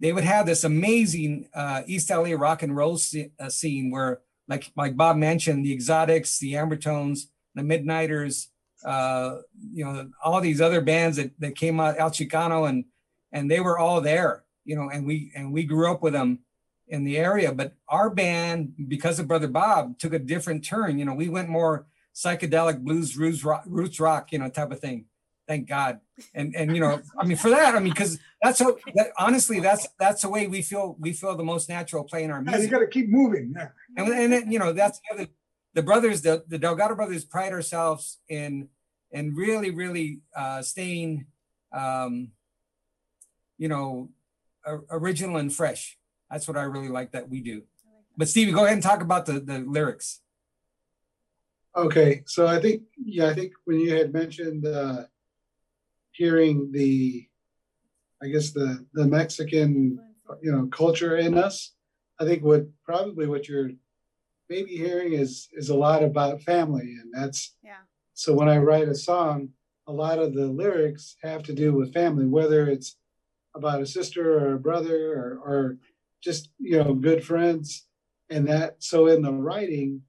they 0.00 0.12
would 0.12 0.24
have 0.24 0.46
this 0.46 0.64
amazing 0.64 1.48
uh, 1.54 1.82
East 1.86 2.10
LA 2.10 2.32
rock 2.32 2.62
and 2.62 2.76
roll 2.76 2.98
uh, 3.38 3.48
scene 3.48 3.90
where, 3.90 4.20
like 4.48 4.70
like 4.76 4.96
Bob 4.96 5.16
mentioned, 5.16 5.64
the 5.64 5.72
Exotics, 5.72 6.38
the 6.38 6.54
Ambertones, 6.54 7.26
the 7.54 7.62
Midniters, 7.62 8.48
uh, 8.84 9.38
you 9.72 9.84
know, 9.84 10.08
all 10.22 10.40
these 10.40 10.60
other 10.60 10.80
bands 10.80 11.16
that, 11.16 11.32
that 11.40 11.56
came 11.56 11.80
out, 11.80 11.98
El 11.98 12.10
Chicano, 12.10 12.68
and 12.68 12.84
and 13.32 13.50
they 13.50 13.60
were 13.60 13.78
all 13.78 14.00
there, 14.00 14.44
you 14.64 14.76
know, 14.76 14.88
and 14.90 15.06
we 15.06 15.32
and 15.34 15.52
we 15.52 15.64
grew 15.64 15.90
up 15.90 16.02
with 16.02 16.12
them 16.12 16.40
in 16.88 17.04
the 17.04 17.18
area. 17.18 17.52
But 17.52 17.74
our 17.88 18.10
band, 18.10 18.74
because 18.88 19.18
of 19.18 19.28
Brother 19.28 19.48
Bob, 19.48 19.98
took 19.98 20.12
a 20.12 20.18
different 20.18 20.64
turn. 20.64 20.98
You 20.98 21.04
know, 21.04 21.14
we 21.14 21.28
went 21.28 21.48
more 21.48 21.86
psychedelic 22.14 22.82
blues, 22.82 23.16
roots 23.16 23.44
rock, 23.44 23.64
roots 23.66 24.00
rock, 24.00 24.32
you 24.32 24.38
know, 24.38 24.48
type 24.48 24.70
of 24.70 24.80
thing. 24.80 25.06
Thank 25.46 25.68
God. 25.68 26.00
And 26.34 26.56
and 26.56 26.74
you 26.74 26.80
know, 26.80 27.00
I 27.18 27.24
mean, 27.24 27.36
for 27.36 27.50
that, 27.50 27.76
I 27.76 27.78
mean, 27.78 27.92
because 27.92 28.18
that's 28.42 28.58
how 28.58 28.76
that, 28.94 29.12
honestly, 29.18 29.60
that's 29.60 29.86
that's 29.98 30.22
the 30.22 30.28
way 30.28 30.48
we 30.48 30.60
feel. 30.62 30.96
We 30.98 31.12
feel 31.12 31.36
the 31.36 31.44
most 31.44 31.68
natural 31.68 32.02
playing 32.02 32.32
our 32.32 32.42
Yeah, 32.42 32.50
music. 32.50 32.62
you 32.62 32.70
got 32.70 32.80
to 32.80 32.88
keep 32.88 33.08
moving. 33.08 33.54
Yeah. 33.56 33.68
And, 33.96 34.08
and 34.12 34.32
then, 34.32 34.50
you 34.50 34.58
know, 34.58 34.72
that's 34.72 34.98
the 34.98 35.14
other, 35.14 35.26
the 35.74 35.82
brothers, 35.82 36.22
the, 36.22 36.44
the 36.48 36.58
Delgado 36.58 36.94
brothers 36.96 37.24
pride 37.24 37.52
ourselves 37.52 38.18
in, 38.28 38.68
in 39.12 39.34
really, 39.36 39.70
really 39.70 40.20
uh, 40.34 40.62
staying, 40.62 41.26
um, 41.72 42.32
you 43.56 43.68
know, 43.68 44.10
original 44.90 45.36
and 45.36 45.52
fresh. 45.52 45.96
That's 46.30 46.48
what 46.48 46.56
I 46.56 46.62
really 46.62 46.88
like 46.88 47.12
that 47.12 47.28
we 47.28 47.40
do. 47.40 47.62
But 48.16 48.28
Stevie, 48.28 48.52
go 48.52 48.64
ahead 48.64 48.74
and 48.74 48.82
talk 48.82 49.00
about 49.00 49.26
the, 49.26 49.38
the 49.38 49.60
lyrics. 49.60 50.20
Okay, 51.76 52.22
so 52.26 52.46
I 52.46 52.58
think, 52.58 52.82
yeah, 52.96 53.28
I 53.28 53.34
think 53.34 53.52
when 53.64 53.78
you 53.78 53.94
had 53.94 54.12
mentioned 54.12 54.66
uh, 54.66 55.04
hearing 56.16 56.70
the, 56.72 57.26
I 58.22 58.28
guess 58.28 58.50
the 58.50 58.84
the 58.94 59.06
Mexican, 59.06 59.98
you 60.42 60.52
know, 60.52 60.66
culture 60.66 61.16
in 61.16 61.36
us, 61.36 61.74
I 62.18 62.24
think 62.24 62.42
what 62.42 62.66
probably 62.84 63.26
what 63.26 63.48
you're 63.48 63.70
maybe 64.48 64.76
hearing 64.76 65.12
is 65.12 65.48
is 65.52 65.68
a 65.68 65.76
lot 65.76 66.02
about 66.02 66.42
family, 66.42 66.96
and 67.00 67.12
that's 67.12 67.54
yeah. 67.62 67.84
So 68.14 68.32
when 68.32 68.48
I 68.48 68.58
write 68.58 68.88
a 68.88 68.94
song, 68.94 69.50
a 69.86 69.92
lot 69.92 70.18
of 70.18 70.34
the 70.34 70.46
lyrics 70.46 71.16
have 71.22 71.42
to 71.44 71.52
do 71.52 71.74
with 71.74 71.92
family, 71.92 72.24
whether 72.24 72.66
it's 72.66 72.96
about 73.54 73.82
a 73.82 73.86
sister 73.86 74.38
or 74.38 74.54
a 74.54 74.58
brother 74.58 75.12
or, 75.12 75.38
or 75.44 75.78
just 76.22 76.50
you 76.58 76.82
know 76.82 76.94
good 76.94 77.24
friends, 77.24 77.86
and 78.30 78.48
that. 78.48 78.76
So 78.82 79.08
in 79.08 79.22
the 79.22 79.32
writing, 79.32 80.02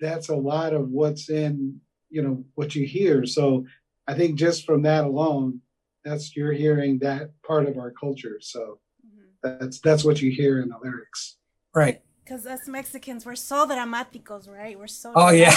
that's 0.00 0.28
a 0.28 0.36
lot 0.36 0.72
of 0.72 0.88
what's 0.90 1.30
in 1.30 1.80
you 2.10 2.22
know 2.22 2.44
what 2.54 2.74
you 2.74 2.86
hear 2.86 3.26
so 3.26 3.66
i 4.06 4.14
think 4.14 4.36
just 4.36 4.64
from 4.64 4.82
that 4.82 5.04
alone 5.04 5.60
that's 6.04 6.36
you're 6.36 6.52
hearing 6.52 6.98
that 6.98 7.30
part 7.46 7.66
of 7.66 7.78
our 7.78 7.90
culture 7.90 8.38
so 8.40 8.78
mm-hmm. 9.06 9.58
that's 9.58 9.80
that's 9.80 10.04
what 10.04 10.20
you 10.22 10.30
hear 10.30 10.60
in 10.60 10.68
the 10.68 10.78
lyrics 10.82 11.36
Right. 11.76 12.00
Because 12.24 12.46
us 12.46 12.66
Mexicans, 12.66 13.26
we're 13.26 13.36
so 13.36 13.66
dramaticos, 13.68 14.48
right? 14.48 14.76
We're 14.76 14.86
so. 14.86 15.12
Oh, 15.14 15.28
yeah. 15.28 15.50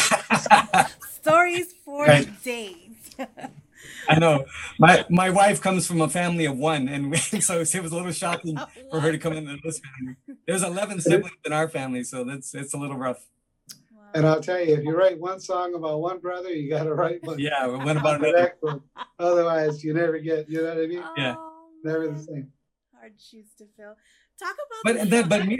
Stories 1.10 1.74
for 1.86 2.06
Right. 2.06 2.44
days. 2.44 3.16
I 4.10 4.20
know. 4.20 4.46
My 4.78 5.06
my 5.10 5.30
wife 5.30 5.62
comes 5.62 5.88
from 5.88 6.02
a 6.02 6.10
family 6.10 6.46
of 6.46 6.58
one, 6.58 6.90
and 6.90 7.10
we, 7.10 7.18
so 7.50 7.62
it 7.62 7.82
was 7.82 7.92
a 7.92 7.96
little 7.96 8.12
shocking 8.12 8.60
for 8.92 9.00
her 9.00 9.14
to 9.14 9.18
come 9.18 9.34
into 9.34 9.58
this 9.64 9.80
family. 9.80 10.18
There's 10.46 10.62
11 10.62 11.02
siblings 11.02 11.38
in 11.46 11.54
our 11.54 11.70
family, 11.70 12.04
so 12.04 12.26
that's 12.26 12.54
it's 12.54 12.74
a 12.74 12.78
little 12.78 12.98
rough. 12.98 13.26
And 14.16 14.26
i'll 14.28 14.42
tell 14.42 14.60
you 14.64 14.74
if 14.76 14.84
you 14.84 14.96
write 14.96 15.20
one 15.20 15.40
song 15.40 15.74
about 15.76 16.00
one 16.02 16.20
brother 16.20 16.50
you 16.50 16.70
got 16.70 16.84
to 16.84 16.94
write 16.94 17.22
one 17.24 17.38
Yeah, 17.40 17.66
well, 17.68 17.80
what 17.86 17.98
about 17.98 18.20
the 18.22 18.28
another? 18.30 18.44
next 18.44 18.62
one. 18.64 18.82
otherwise 19.20 19.84
you 19.84 19.94
never 19.94 20.18
get 20.20 20.50
you 20.50 20.62
know 20.62 20.70
what 20.70 20.84
i 20.84 20.88
mean 20.88 21.04
Yeah. 21.18 21.36
never 21.84 22.08
the 22.12 22.20
same 22.20 22.52
Hard 23.00 23.14
shoes 23.18 23.46
to 23.58 23.66
fill. 23.78 23.96
Talk 24.38 24.56
about. 24.56 24.84
But 24.84 25.10
the 25.10 25.24
but 25.24 25.46
mu- 25.48 25.58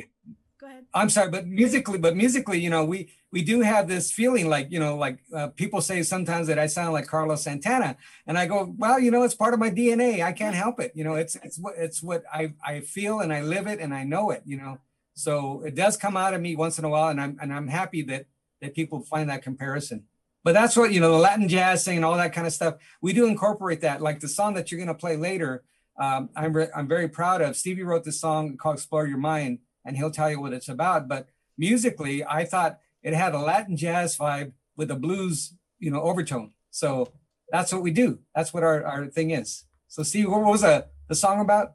Go 0.60 0.68
ahead. 0.68 0.84
I'm 0.94 1.10
sorry, 1.10 1.30
but 1.32 1.48
musically, 1.48 1.98
but 1.98 2.18
musically, 2.18 2.60
you 2.60 2.70
know, 2.70 2.84
we 2.84 3.08
we 3.32 3.42
do 3.44 3.62
have 3.62 3.88
this 3.88 4.12
feeling 4.12 4.50
like 4.50 4.70
you 4.74 4.78
know, 4.80 4.98
like 4.98 5.20
uh, 5.34 5.48
people 5.48 5.80
say 5.80 6.04
sometimes 6.04 6.48
that 6.48 6.60
I 6.60 6.68
sound 6.68 6.92
like 6.92 7.08
Carlos 7.08 7.42
Santana, 7.44 7.96
and 8.28 8.38
I 8.38 8.46
go, 8.46 8.76
well, 8.78 9.00
you 9.00 9.10
know, 9.10 9.24
it's 9.24 9.36
part 9.36 9.54
of 9.54 9.60
my 9.62 9.70
DNA. 9.72 10.22
I 10.22 10.34
can't 10.34 10.54
help 10.54 10.82
it. 10.82 10.92
You 10.96 11.06
know, 11.06 11.16
it's 11.16 11.36
it's 11.36 11.58
what 11.58 11.76
it's 11.78 12.04
what 12.04 12.24
I 12.34 12.52
I 12.62 12.82
feel 12.82 13.22
and 13.22 13.32
I 13.32 13.40
live 13.42 13.68
it 13.68 13.80
and 13.80 13.94
I 13.94 14.04
know 14.04 14.32
it. 14.32 14.44
You 14.46 14.58
know, 14.58 14.80
so 15.14 15.62
it 15.66 15.76
does 15.76 15.96
come 15.96 16.18
out 16.18 16.34
of 16.34 16.42
me 16.42 16.58
once 16.58 16.78
in 16.78 16.84
a 16.84 16.90
while, 16.90 17.08
and 17.08 17.22
I'm 17.22 17.38
and 17.42 17.54
I'm 17.54 17.70
happy 17.70 18.02
that 18.12 18.26
that 18.62 18.76
people 18.76 19.02
find 19.02 19.30
that 19.30 19.44
comparison. 19.44 20.06
But 20.44 20.54
that's 20.54 20.76
what 20.76 20.94
you 20.94 21.00
know, 21.00 21.12
the 21.12 21.18
Latin 21.18 21.48
jazz 21.48 21.84
thing 21.84 21.98
and 21.98 22.06
all 22.06 22.18
that 22.18 22.34
kind 22.34 22.48
of 22.48 22.54
stuff. 22.54 22.76
We 23.02 23.14
do 23.14 23.26
incorporate 23.26 23.82
that, 23.82 24.02
like 24.02 24.20
the 24.20 24.28
song 24.28 24.54
that 24.54 24.72
you're 24.72 24.80
going 24.80 24.88
to 24.88 24.94
play 24.94 25.18
later. 25.18 25.64
Um, 26.00 26.30
I'm 26.36 26.54
re- 26.54 26.70
I'm 26.76 26.88
very 26.88 27.10
proud 27.10 27.42
of. 27.42 27.58
Stevie 27.58 27.84
wrote 27.84 28.06
this 28.06 28.22
song 28.22 28.56
called 28.58 28.76
"Explore 28.78 29.08
Your 29.08 29.18
Mind," 29.18 29.60
and 29.86 29.98
he'll 29.98 30.12
tell 30.12 30.32
you 30.32 30.40
what 30.40 30.54
it's 30.54 30.70
about. 30.70 31.10
But 31.10 31.28
musically, 31.58 32.24
I 32.26 32.46
thought 32.46 32.80
it 33.04 33.14
had 33.14 33.34
a 33.34 33.40
Latin 33.40 33.76
jazz 33.76 34.18
vibe 34.18 34.54
with 34.78 34.92
a 34.92 34.96
blues, 34.96 35.54
you 35.78 35.92
know, 35.92 36.02
overtone. 36.02 36.54
So 36.72 37.12
that's 37.52 37.74
what 37.74 37.82
we 37.82 37.92
do. 37.92 38.20
That's 38.34 38.54
what 38.54 38.64
our, 38.64 38.84
our 38.86 39.08
thing 39.08 39.32
is. 39.32 39.66
So, 39.88 40.04
Steve, 40.04 40.32
what 40.32 40.44
was 40.44 40.62
the 40.62 40.88
the 41.10 41.16
song 41.16 41.42
about? 41.42 41.74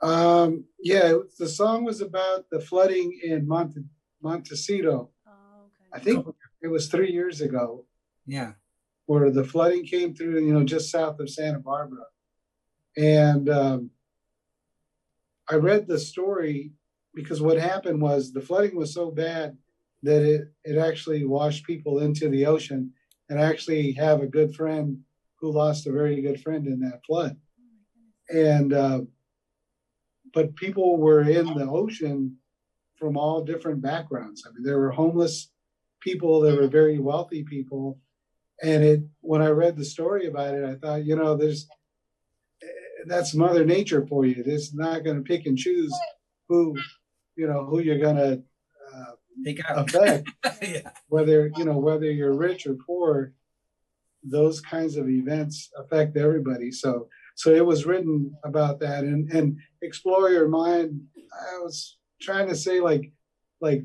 Um, 0.00 0.64
yeah, 0.78 1.14
the 1.38 1.48
song 1.48 1.84
was 1.84 2.00
about 2.00 2.48
the 2.50 2.60
flooding 2.60 3.18
in 3.22 3.48
Monte, 3.48 3.80
Montecito. 4.22 5.10
I 5.96 5.98
think 5.98 6.26
it 6.62 6.68
was 6.68 6.88
three 6.88 7.10
years 7.10 7.40
ago 7.40 7.86
Yeah. 8.26 8.52
where 9.06 9.30
the 9.30 9.44
flooding 9.44 9.86
came 9.86 10.14
through, 10.14 10.44
you 10.44 10.52
know, 10.52 10.64
just 10.64 10.90
south 10.90 11.18
of 11.20 11.30
Santa 11.30 11.58
Barbara. 11.58 12.04
And 12.96 13.48
um, 13.48 13.90
I 15.48 15.54
read 15.54 15.86
the 15.86 15.98
story 15.98 16.72
because 17.14 17.40
what 17.40 17.58
happened 17.58 18.02
was 18.02 18.32
the 18.32 18.42
flooding 18.42 18.76
was 18.76 18.92
so 18.92 19.10
bad 19.10 19.56
that 20.02 20.22
it, 20.22 20.48
it 20.64 20.76
actually 20.76 21.24
washed 21.24 21.64
people 21.64 22.00
into 22.00 22.28
the 22.28 22.44
ocean. 22.44 22.92
And 23.30 23.40
I 23.40 23.44
actually 23.44 23.92
have 23.92 24.20
a 24.20 24.26
good 24.26 24.54
friend 24.54 24.98
who 25.40 25.50
lost 25.50 25.86
a 25.86 25.92
very 25.92 26.20
good 26.20 26.40
friend 26.42 26.66
in 26.66 26.80
that 26.80 27.00
flood. 27.06 27.36
And 28.28 28.72
uh, 28.72 29.00
but 30.34 30.56
people 30.56 30.98
were 30.98 31.22
in 31.22 31.46
the 31.54 31.66
ocean 31.66 32.36
from 32.98 33.16
all 33.16 33.44
different 33.44 33.80
backgrounds. 33.80 34.44
I 34.46 34.52
mean, 34.52 34.62
there 34.62 34.78
were 34.78 34.90
homeless 34.90 35.50
people, 36.00 36.40
that 36.40 36.56
were 36.56 36.68
very 36.68 36.98
wealthy 36.98 37.44
people, 37.44 37.98
and 38.62 38.84
it. 38.84 39.00
When 39.20 39.42
I 39.42 39.48
read 39.48 39.76
the 39.76 39.84
story 39.84 40.26
about 40.26 40.54
it, 40.54 40.64
I 40.64 40.74
thought, 40.76 41.04
you 41.04 41.16
know, 41.16 41.36
there's 41.36 41.66
that's 43.06 43.34
Mother 43.34 43.64
Nature 43.64 44.06
for 44.06 44.24
you. 44.24 44.42
It's 44.44 44.74
not 44.74 45.04
going 45.04 45.16
to 45.16 45.22
pick 45.22 45.46
and 45.46 45.56
choose 45.56 45.92
who, 46.48 46.76
you 47.36 47.46
know, 47.46 47.64
who 47.64 47.80
you're 47.80 47.98
going 47.98 48.16
to 48.16 48.42
uh, 48.94 49.12
Take 49.44 49.60
out. 49.68 49.94
affect. 49.94 50.30
yeah. 50.62 50.90
Whether 51.08 51.50
you 51.56 51.64
know 51.64 51.78
whether 51.78 52.10
you're 52.10 52.36
rich 52.36 52.66
or 52.66 52.74
poor, 52.74 53.32
those 54.22 54.60
kinds 54.60 54.96
of 54.96 55.08
events 55.08 55.70
affect 55.76 56.16
everybody. 56.16 56.70
So 56.70 57.08
so 57.34 57.54
it 57.54 57.64
was 57.64 57.86
written 57.86 58.34
about 58.44 58.80
that 58.80 59.04
and 59.04 59.30
and 59.30 59.58
explore 59.82 60.30
your 60.30 60.48
mind. 60.48 61.02
I 61.32 61.58
was 61.58 61.98
trying 62.20 62.48
to 62.48 62.56
say 62.56 62.80
like 62.80 63.12
like 63.60 63.84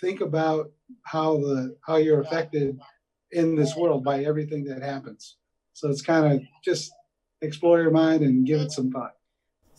think 0.00 0.20
about 0.20 0.70
how 1.02 1.36
the 1.38 1.76
how 1.86 1.96
you're 1.96 2.20
affected 2.20 2.78
in 3.32 3.54
this 3.54 3.76
world 3.76 4.04
by 4.04 4.24
everything 4.24 4.64
that 4.64 4.82
happens. 4.82 5.36
So 5.72 5.88
it's 5.88 6.02
kind 6.02 6.32
of 6.32 6.42
just 6.64 6.92
explore 7.42 7.80
your 7.80 7.90
mind 7.90 8.22
and 8.22 8.46
give 8.46 8.60
it 8.60 8.72
some 8.72 8.90
thought. 8.90 9.14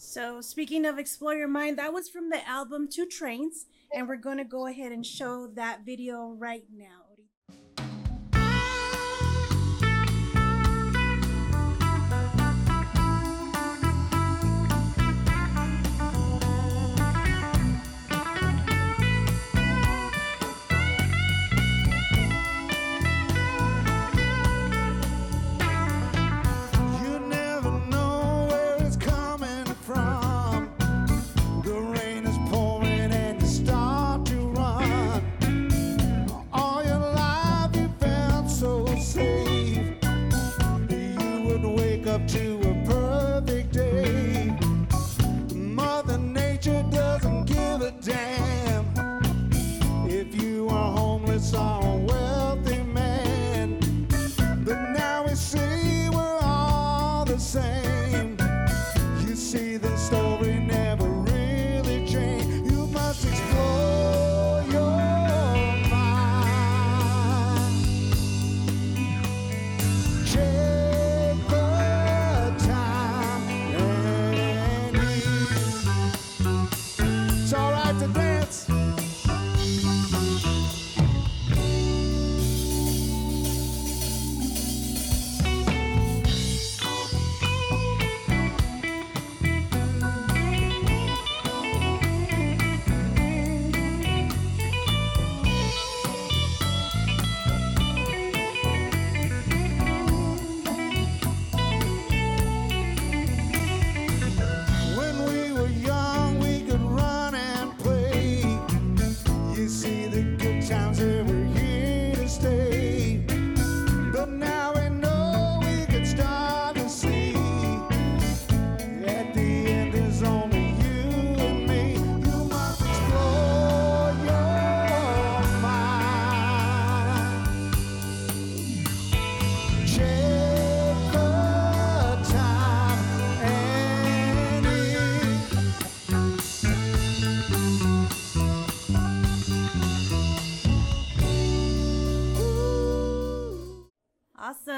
So, 0.02 0.40
speaking 0.40 0.86
of 0.86 0.98
Explore 0.98 1.36
Your 1.36 1.50
Mind, 1.50 1.78
that 1.78 1.92
was 1.92 2.08
from 2.08 2.30
the 2.30 2.48
album 2.48 2.88
Two 2.90 3.06
Trains, 3.06 3.66
and 3.94 4.08
we're 4.08 4.16
going 4.16 4.38
to 4.38 4.46
go 4.46 4.66
ahead 4.66 4.94
and 4.94 5.06
show 5.06 5.48
that 5.56 5.86
video 5.86 6.36
right 6.38 6.64
now. 6.74 7.09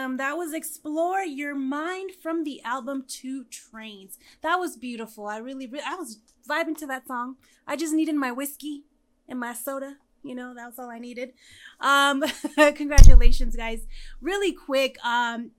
Awesome. 0.01 0.17
That 0.17 0.35
was 0.35 0.51
Explore 0.51 1.21
Your 1.21 1.53
Mind 1.53 2.11
from 2.23 2.43
the 2.43 2.59
album 2.63 3.05
Two 3.07 3.45
Trains. 3.51 4.17
That 4.41 4.55
was 4.55 4.75
beautiful. 4.75 5.27
I 5.27 5.37
really, 5.37 5.67
re- 5.67 5.81
I 5.85 5.93
was 5.93 6.17
vibing 6.49 6.75
to 6.79 6.87
that 6.87 7.05
song. 7.05 7.35
I 7.67 7.75
just 7.75 7.93
needed 7.93 8.15
my 8.15 8.31
whiskey 8.31 8.83
and 9.29 9.39
my 9.39 9.53
soda. 9.53 9.97
You 10.23 10.33
know, 10.33 10.55
that's 10.55 10.79
all 10.79 10.89
I 10.89 10.97
needed. 10.97 11.33
Um, 11.79 12.23
congratulations, 12.55 13.55
guys. 13.55 13.85
Really 14.21 14.53
quick, 14.53 14.97
um, 15.05 15.51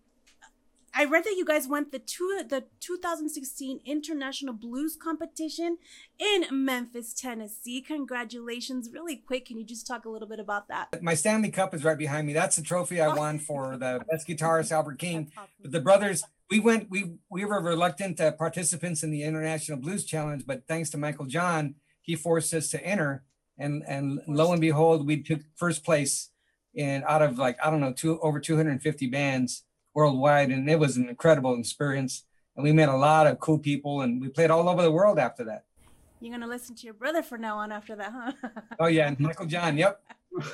I 0.95 1.07
read 1.07 1.25
that 1.25 1.37
you 1.37 1.45
guys 1.45 1.67
went 1.67 1.91
the 1.91 1.99
two 1.99 2.43
the 2.49 2.65
2016 2.81 3.81
International 3.87 4.53
Blues 4.53 4.95
Competition 4.95 5.79
in 6.19 6.45
Memphis, 6.51 7.15
Tennessee. 7.15 7.81
Congratulations! 7.81 8.91
Really 8.93 9.17
quick, 9.17 9.47
can 9.47 9.59
you 9.59 9.65
just 9.65 9.87
talk 9.87 10.05
a 10.05 10.11
little 10.11 10.29
bit 10.29 10.39
about 10.39 10.69
that? 10.69 11.03
My 11.03 11.15
Stanley 11.15 11.51
Cup 11.51 11.73
is 11.73 11.83
right 11.83 11.97
behind 11.97 12.27
me. 12.27 12.35
That's 12.35 12.57
the 12.57 12.63
trophy 12.63 13.01
I 13.01 13.15
won 13.15 13.39
for 13.39 13.79
the 13.79 14.05
best 14.11 14.29
guitarist, 14.29 14.71
Albert 14.71 14.99
King. 14.99 15.33
But 15.63 15.73
the 15.73 15.81
brothers, 15.81 16.25
we 16.51 16.61
went, 16.61 16.91
we 16.91 17.15
we 17.31 17.47
were 17.47 17.61
reluctant 17.63 18.21
uh, 18.21 18.33
participants 18.33 19.03
in 19.03 19.11
the 19.11 19.23
International 19.23 19.79
Blues 19.79 20.05
Challenge, 20.05 20.45
but 20.47 20.67
thanks 20.69 20.91
to 20.91 20.99
Michael 20.99 21.27
John, 21.27 21.77
he 22.03 22.17
forced 22.17 22.53
us 22.53 22.69
to 22.71 22.85
enter, 22.85 23.25
and 23.57 23.83
and 23.89 24.21
lo 24.29 24.53
and 24.53 24.61
behold, 24.61 25.07
we 25.07 25.23
took 25.23 25.41
first 25.57 25.85
place 25.85 26.29
in 26.75 27.03
out 27.09 27.23
of 27.23 27.39
like 27.39 27.57
I 27.65 27.71
don't 27.71 27.81
know, 27.81 27.95
two 27.95 28.21
over 28.21 28.39
250 28.39 29.07
bands 29.07 29.65
worldwide, 29.95 30.51
and 30.51 30.69
it 30.69 30.79
was 30.79 30.97
an 30.97 31.09
incredible 31.09 31.59
experience. 31.59 32.25
And 32.57 32.65
we 32.65 32.73
met 32.73 32.89
a 32.89 32.97
lot 32.97 33.27
of 33.27 33.41
cool 33.41 33.59
people, 33.59 34.03
and 34.03 34.21
we 34.21 34.29
played 34.29 34.51
all 34.51 34.69
over 34.69 34.83
the 34.83 34.91
world 34.91 35.19
after 35.19 35.45
that. 35.45 35.65
You're 36.21 36.33
gonna 36.33 36.47
listen 36.47 36.77
to 36.77 36.85
your 36.85 36.95
brother 36.95 37.23
from 37.23 37.41
now 37.41 37.59
on 37.59 37.73
after 37.73 37.97
that, 37.97 38.13
huh? 38.15 38.33
Oh 38.79 38.87
yeah, 38.87 39.13
Michael 39.19 39.47
John. 39.47 39.77
Yep. 39.77 40.01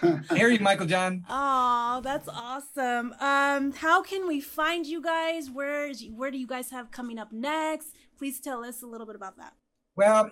I 0.02 0.20
hear 0.34 0.48
you, 0.48 0.60
Michael 0.60 0.86
John. 0.86 1.24
Oh, 1.28 2.00
that's 2.02 2.28
awesome. 2.28 3.14
Um, 3.20 3.72
how 3.72 4.02
can 4.02 4.26
we 4.26 4.40
find 4.40 4.86
you 4.86 5.02
guys? 5.02 5.50
Where 5.50 5.86
is 5.86 6.04
where 6.14 6.30
do 6.30 6.38
you 6.38 6.46
guys 6.46 6.70
have 6.70 6.90
coming 6.90 7.18
up 7.18 7.32
next? 7.32 7.88
Please 8.16 8.40
tell 8.40 8.64
us 8.64 8.82
a 8.82 8.86
little 8.86 9.06
bit 9.06 9.14
about 9.14 9.36
that. 9.36 9.52
Well, 9.94 10.30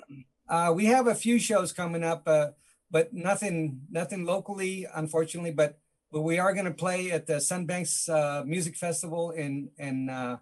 uh, 0.49 0.73
we 0.75 0.87
have 0.87 1.07
a 1.07 1.15
few 1.15 1.39
shows 1.39 1.73
coming 1.73 2.03
up, 2.03 2.23
uh, 2.27 2.49
but 2.91 3.13
nothing, 3.13 3.83
nothing 3.91 4.25
locally, 4.25 4.87
unfortunately. 4.95 5.53
But 5.53 5.79
but 6.17 6.23
we 6.23 6.39
are 6.39 6.55
going 6.55 6.65
to 6.65 6.73
play 6.73 7.11
at 7.11 7.27
the 7.27 7.35
Sunbanks 7.35 8.09
uh, 8.09 8.43
Music 8.47 8.75
Festival 8.75 9.33
in 9.33 9.69
in 9.77 10.09
uh, 10.09 10.39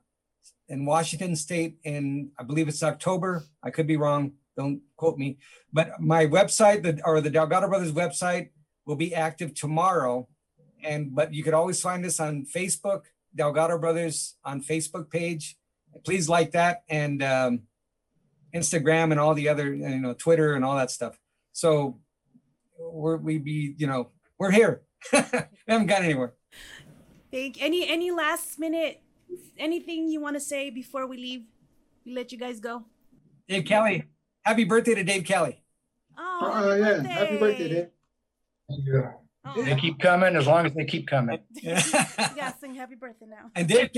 in 0.69 0.87
Washington 0.87 1.35
State 1.35 1.79
in 1.83 2.31
I 2.39 2.45
believe 2.45 2.69
it's 2.69 2.85
October. 2.85 3.43
I 3.61 3.71
could 3.71 3.89
be 3.89 3.97
wrong. 3.97 4.35
Don't 4.57 4.83
quote 4.95 5.19
me. 5.19 5.39
But 5.73 6.01
my 6.01 6.27
website, 6.27 6.85
the 6.85 7.03
or 7.05 7.21
the 7.21 7.29
Delgado 7.29 7.67
Brothers 7.67 7.91
website, 7.91 8.51
will 8.87 8.95
be 8.95 9.17
active 9.17 9.53
tomorrow. 9.53 10.29
And 10.85 11.13
but 11.13 11.35
you 11.35 11.43
could 11.43 11.55
always 11.55 11.81
find 11.81 12.07
us 12.07 12.21
on 12.21 12.47
Facebook, 12.47 13.07
Delgado 13.35 13.77
Brothers 13.77 14.37
on 14.45 14.63
Facebook 14.63 15.11
page. 15.11 15.57
Please 16.05 16.29
like 16.29 16.53
that 16.53 16.85
and 16.89 17.21
um, 17.21 17.63
Instagram 18.55 19.11
and 19.11 19.19
all 19.19 19.35
the 19.35 19.49
other 19.49 19.75
you 19.75 19.99
know 19.99 20.15
Twitter 20.15 20.55
and 20.55 20.65
all 20.65 20.77
that 20.77 20.93
stuff. 20.93 21.19
So 21.51 21.99
we're 22.79 23.17
we 23.17 23.39
be 23.39 23.75
you 23.77 23.89
know 23.89 24.13
we're 24.39 24.53
here. 24.53 24.83
we 25.13 25.19
haven't 25.69 25.87
gone 25.87 26.03
anywhere. 26.03 26.35
Thank 27.31 27.61
any 27.63 27.89
any 27.89 28.11
last 28.11 28.59
minute 28.59 29.03
anything 29.59 30.09
you 30.09 30.21
want 30.21 30.37
to 30.37 30.41
say 30.41 30.71
before 30.71 31.07
we 31.07 31.17
leave? 31.17 31.45
We 32.05 32.15
let 32.15 32.33
you 32.33 32.39
guys 32.39 32.61
go. 32.61 32.85
Dave 33.49 33.65
Kelly, 33.65 34.05
happy 34.43 34.65
birthday 34.65 34.95
to 34.95 35.05
Dave 35.05 35.25
Kelly. 35.25 35.63
Oh, 36.17 36.41
Oh, 36.43 36.75
yeah. 36.75 37.03
Happy 37.03 37.39
birthday, 37.39 37.69
Dave. 37.69 37.89
Yeah. 38.69 39.13
They 39.57 39.77
keep 39.77 39.99
coming 39.99 40.37
as 40.37 40.47
long 40.47 40.65
as 40.65 40.73
they 40.75 40.85
keep 40.85 41.07
coming. 41.07 41.41
You 41.63 41.75
gotta 41.75 42.55
sing 42.61 42.75
happy 42.75 42.95
birthday 42.95 43.27
now. 43.27 43.51
And 43.55 43.69
Dave, 43.69 43.91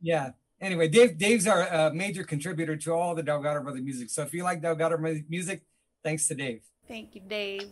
yeah. 0.00 0.30
Anyway, 0.60 0.88
Dave, 0.88 1.16
Dave's 1.16 1.46
our 1.46 1.62
uh, 1.72 1.90
major 1.94 2.24
contributor 2.24 2.76
to 2.76 2.92
all 2.92 3.14
the 3.14 3.22
Delgado 3.22 3.62
Brother 3.62 3.80
music. 3.80 4.10
So 4.10 4.22
if 4.22 4.34
you 4.34 4.42
like 4.42 4.60
Delgado 4.60 4.98
Brother 4.98 5.22
music, 5.28 5.62
thanks 6.02 6.26
to 6.28 6.34
Dave. 6.34 6.62
Thank 6.88 7.14
you, 7.14 7.22
Dave. 7.26 7.70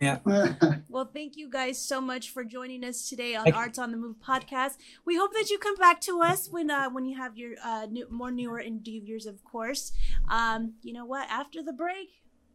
Yeah. 0.00 0.18
Well, 0.88 1.08
thank 1.12 1.36
you 1.36 1.48
guys 1.48 1.78
so 1.78 2.00
much 2.00 2.30
for 2.30 2.42
joining 2.42 2.84
us 2.84 3.08
today 3.08 3.36
on 3.36 3.52
Arts 3.52 3.78
on 3.78 3.92
the 3.92 3.96
Move 3.96 4.16
podcast. 4.26 4.72
We 5.04 5.16
hope 5.16 5.32
that 5.34 5.50
you 5.50 5.58
come 5.58 5.76
back 5.76 6.00
to 6.02 6.20
us 6.20 6.48
when 6.50 6.70
uh, 6.70 6.90
when 6.90 7.04
you 7.04 7.16
have 7.16 7.36
your 7.36 7.52
uh, 7.64 7.86
new, 7.90 8.06
more 8.10 8.30
newer 8.32 8.58
endeavors, 8.58 9.24
of 9.26 9.44
course. 9.44 9.92
Um, 10.28 10.74
you 10.82 10.92
know 10.92 11.06
what? 11.06 11.28
After 11.30 11.62
the 11.62 11.72
break, 11.72 12.08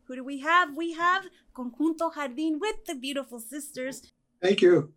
Who 0.07 0.15
do 0.15 0.23
we 0.23 0.39
have? 0.39 0.75
We 0.75 0.93
have 0.93 1.25
Conjunto 1.55 2.11
Jardín 2.13 2.59
with 2.59 2.85
the 2.85 2.95
beautiful 2.95 3.39
sisters. 3.39 4.01
Thank 4.41 4.61
you. 4.61 4.93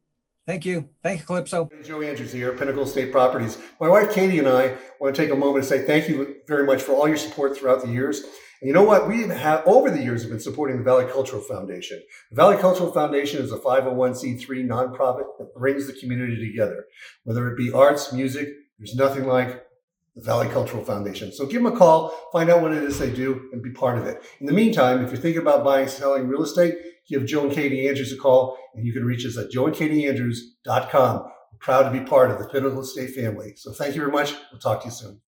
Thank 0.46 0.64
you. 0.64 0.88
Thank 1.02 1.20
you, 1.20 1.26
Calypso. 1.26 1.68
Joe 1.84 2.00
Andrews 2.00 2.32
here, 2.32 2.52
Pinnacle 2.52 2.86
State 2.86 3.12
Properties. 3.12 3.58
My 3.80 3.88
wife 3.88 4.12
Katie 4.12 4.38
and 4.38 4.48
I 4.48 4.76
want 4.98 5.14
to 5.14 5.22
take 5.22 5.30
a 5.30 5.36
moment 5.36 5.64
to 5.64 5.68
say 5.68 5.84
thank 5.84 6.08
you 6.08 6.36
very 6.46 6.64
much 6.64 6.82
for 6.82 6.92
all 6.92 7.06
your 7.06 7.18
support 7.18 7.56
throughout 7.56 7.82
the 7.82 7.88
years. 7.88 8.24
And 8.60 8.68
you 8.68 8.74
know 8.74 8.82
what? 8.82 9.06
We 9.06 9.22
have 9.22 9.62
over 9.66 9.90
the 9.90 10.02
years 10.02 10.22
have 10.22 10.30
been 10.30 10.40
supporting 10.40 10.78
the 10.78 10.82
Valley 10.82 11.06
Cultural 11.06 11.42
Foundation. 11.42 12.02
The 12.30 12.36
Valley 12.36 12.56
Cultural 12.56 12.92
Foundation 12.92 13.40
is 13.40 13.52
a 13.52 13.58
501c3 13.58 14.46
nonprofit 14.66 15.26
that 15.38 15.54
brings 15.56 15.86
the 15.86 15.92
community 15.92 16.44
together. 16.50 16.86
Whether 17.24 17.48
it 17.50 17.56
be 17.56 17.72
arts, 17.72 18.12
music, 18.12 18.48
there's 18.78 18.96
nothing 18.96 19.26
like 19.26 19.64
the 20.16 20.22
Valley 20.22 20.48
Cultural 20.48 20.84
Foundation. 20.84 21.32
So 21.32 21.46
give 21.46 21.62
them 21.62 21.72
a 21.72 21.76
call, 21.76 22.08
find 22.32 22.50
out 22.50 22.60
what 22.60 22.72
it 22.72 22.82
is 22.82 22.98
they 22.98 23.10
do, 23.10 23.48
and 23.52 23.62
be 23.62 23.70
part 23.70 23.98
of 23.98 24.06
it. 24.06 24.22
In 24.40 24.46
the 24.46 24.52
meantime, 24.52 25.04
if 25.04 25.12
you're 25.12 25.20
thinking 25.20 25.42
about 25.42 25.64
buying, 25.64 25.86
selling 25.86 26.26
real 26.26 26.42
estate, 26.42 26.74
give 27.08 27.26
Joe 27.26 27.44
and 27.44 27.52
Katie 27.52 27.88
Andrews 27.88 28.12
a 28.12 28.16
call, 28.16 28.58
and 28.74 28.84
you 28.84 28.92
can 28.92 29.04
reach 29.04 29.24
us 29.24 29.38
at 29.38 29.50
joeandkatieandrews.com. 29.50 31.16
We're 31.52 31.58
proud 31.60 31.84
to 31.84 31.90
be 31.90 32.04
part 32.04 32.32
of 32.32 32.38
the 32.40 32.48
Pinnacle 32.48 32.82
State 32.82 33.14
family. 33.14 33.52
So 33.56 33.72
thank 33.72 33.94
you 33.94 34.00
very 34.00 34.12
much. 34.12 34.34
We'll 34.50 34.60
talk 34.60 34.80
to 34.82 34.88
you 34.88 34.92
soon. 34.92 35.20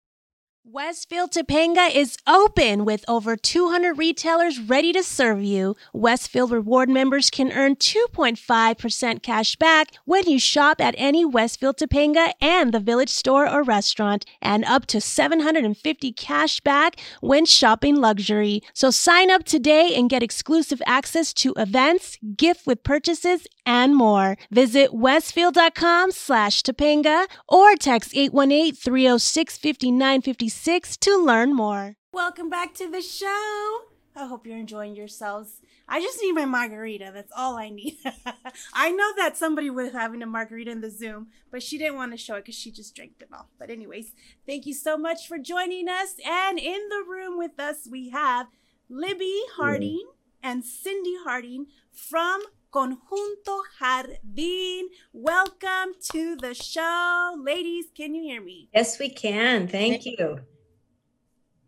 Westfield 0.65 1.31
Topanga 1.31 1.89
is 1.89 2.17
open 2.27 2.83
with 2.83 3.05
over 3.07 3.37
200 3.37 3.97
retailers 3.97 4.59
ready 4.59 4.91
to 4.91 5.01
serve 5.01 5.41
you. 5.41 5.77
Westfield 5.93 6.51
Reward 6.51 6.89
members 6.89 7.29
can 7.29 7.53
earn 7.53 7.77
2.5% 7.77 9.23
cash 9.23 9.55
back 9.55 9.91
when 10.03 10.27
you 10.27 10.37
shop 10.37 10.81
at 10.81 10.95
any 10.97 11.23
Westfield 11.23 11.77
Topanga 11.77 12.33
and 12.41 12.73
the 12.73 12.81
Village 12.81 13.07
store 13.09 13.49
or 13.49 13.63
restaurant, 13.63 14.25
and 14.41 14.65
up 14.65 14.85
to 14.87 14.99
750 14.99 16.11
cash 16.11 16.59
back 16.59 16.99
when 17.21 17.45
shopping 17.45 17.95
luxury. 17.95 18.61
So 18.73 18.91
sign 18.91 19.31
up 19.31 19.45
today 19.45 19.95
and 19.95 20.09
get 20.09 20.21
exclusive 20.21 20.81
access 20.85 21.31
to 21.35 21.53
events, 21.55 22.17
gift 22.35 22.67
with 22.67 22.83
purchases, 22.83 23.47
and 23.65 23.95
more. 23.95 24.37
Visit 24.51 24.93
westfield.com/topanga 24.93 27.27
or 27.47 27.75
text 27.75 28.11
818 28.13 28.73
306 28.73 29.57
5957 29.57 30.48
to 30.49 31.17
learn 31.17 31.53
more. 31.53 31.95
Welcome 32.11 32.49
back 32.49 32.73
to 32.75 32.89
the 32.89 33.01
show. 33.01 33.79
I 34.15 34.25
hope 34.25 34.45
you're 34.45 34.57
enjoying 34.57 34.95
yourselves. 34.95 35.61
I 35.87 36.01
just 36.01 36.19
need 36.21 36.33
my 36.33 36.45
margarita. 36.45 37.11
That's 37.13 37.31
all 37.35 37.57
I 37.57 37.69
need. 37.69 37.97
I 38.73 38.91
know 38.91 39.13
that 39.17 39.37
somebody 39.37 39.69
was 39.69 39.91
having 39.91 40.21
a 40.21 40.25
margarita 40.25 40.71
in 40.71 40.81
the 40.81 40.89
Zoom, 40.89 41.27
but 41.51 41.63
she 41.63 41.77
didn't 41.77 41.95
want 41.95 42.11
to 42.11 42.17
show 42.17 42.35
it 42.35 42.45
because 42.45 42.55
she 42.55 42.71
just 42.71 42.95
drank 42.95 43.13
it 43.19 43.29
all. 43.31 43.49
But, 43.57 43.69
anyways, 43.69 44.13
thank 44.45 44.65
you 44.65 44.73
so 44.73 44.97
much 44.97 45.27
for 45.27 45.37
joining 45.37 45.87
us. 45.87 46.15
And 46.25 46.59
in 46.59 46.89
the 46.89 47.03
room 47.07 47.37
with 47.37 47.59
us, 47.59 47.87
we 47.89 48.09
have 48.09 48.47
Libby 48.89 49.41
Harding 49.55 50.05
and 50.43 50.65
Cindy 50.65 51.15
Harding 51.23 51.67
from 51.91 52.41
Conjunto 52.71 53.61
Jardín. 53.81 54.83
Welcome 55.11 55.93
to 56.11 56.35
the 56.35 56.53
show. 56.53 57.35
Ladies, 57.43 57.85
can 57.95 58.13
you 58.13 58.21
hear 58.21 58.41
me? 58.41 58.69
Yes, 58.73 58.99
we 58.99 59.09
can. 59.09 59.67
Thank 59.67 60.05
you. 60.05 60.39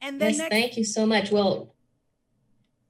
And 0.01 0.19
then 0.21 0.29
Yes, 0.31 0.37
next, 0.37 0.49
thank 0.51 0.77
you 0.77 0.83
so 0.83 1.05
much. 1.05 1.31
Well, 1.31 1.75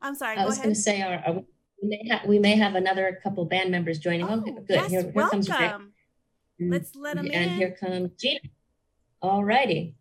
I'm 0.02 0.16
sorry, 0.16 0.38
I 0.38 0.42
go 0.42 0.48
was 0.48 0.58
going 0.58 0.70
to 0.70 0.76
say, 0.76 1.02
our, 1.02 1.16
our- 1.26 1.44
we 1.84 1.88
may 1.90 2.08
have, 2.10 2.26
we 2.28 2.38
may 2.40 2.56
have 2.58 2.76
another 2.76 3.20
couple 3.24 3.44
band 3.46 3.72
members 3.72 3.98
joining. 3.98 4.28
Oh, 4.30 4.38
good. 4.42 4.66
yes, 4.70 4.92
Here, 4.92 5.02
here 5.12 5.28
comes 5.30 5.50
Rick. 5.50 5.60
welcome. 5.60 5.94
Let's 6.60 6.96
let 6.96 7.18
'em 7.18 7.26
And 7.26 7.34
in. 7.34 7.42
And 7.42 7.52
here 7.54 7.72
comes 7.80 8.12
Gina. 8.20 8.40
All 9.20 9.44
righty. 9.44 9.96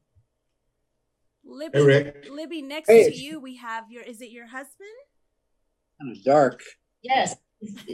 Libby, 1.42 1.78
Hey, 1.78 1.84
Rick. 1.84 2.26
Libby, 2.30 2.60
next 2.60 2.90
Hey. 2.90 3.08
to 3.10 3.16
you, 3.16 3.40
we 3.40 3.56
have 3.56 3.90
your, 3.90 4.02
is 4.02 4.20
it 4.20 4.30
your 4.30 4.46
husband? 4.48 4.90
Kind 6.00 6.14
of 6.16 6.22
dark. 6.22 6.60
Yes, 7.02 7.34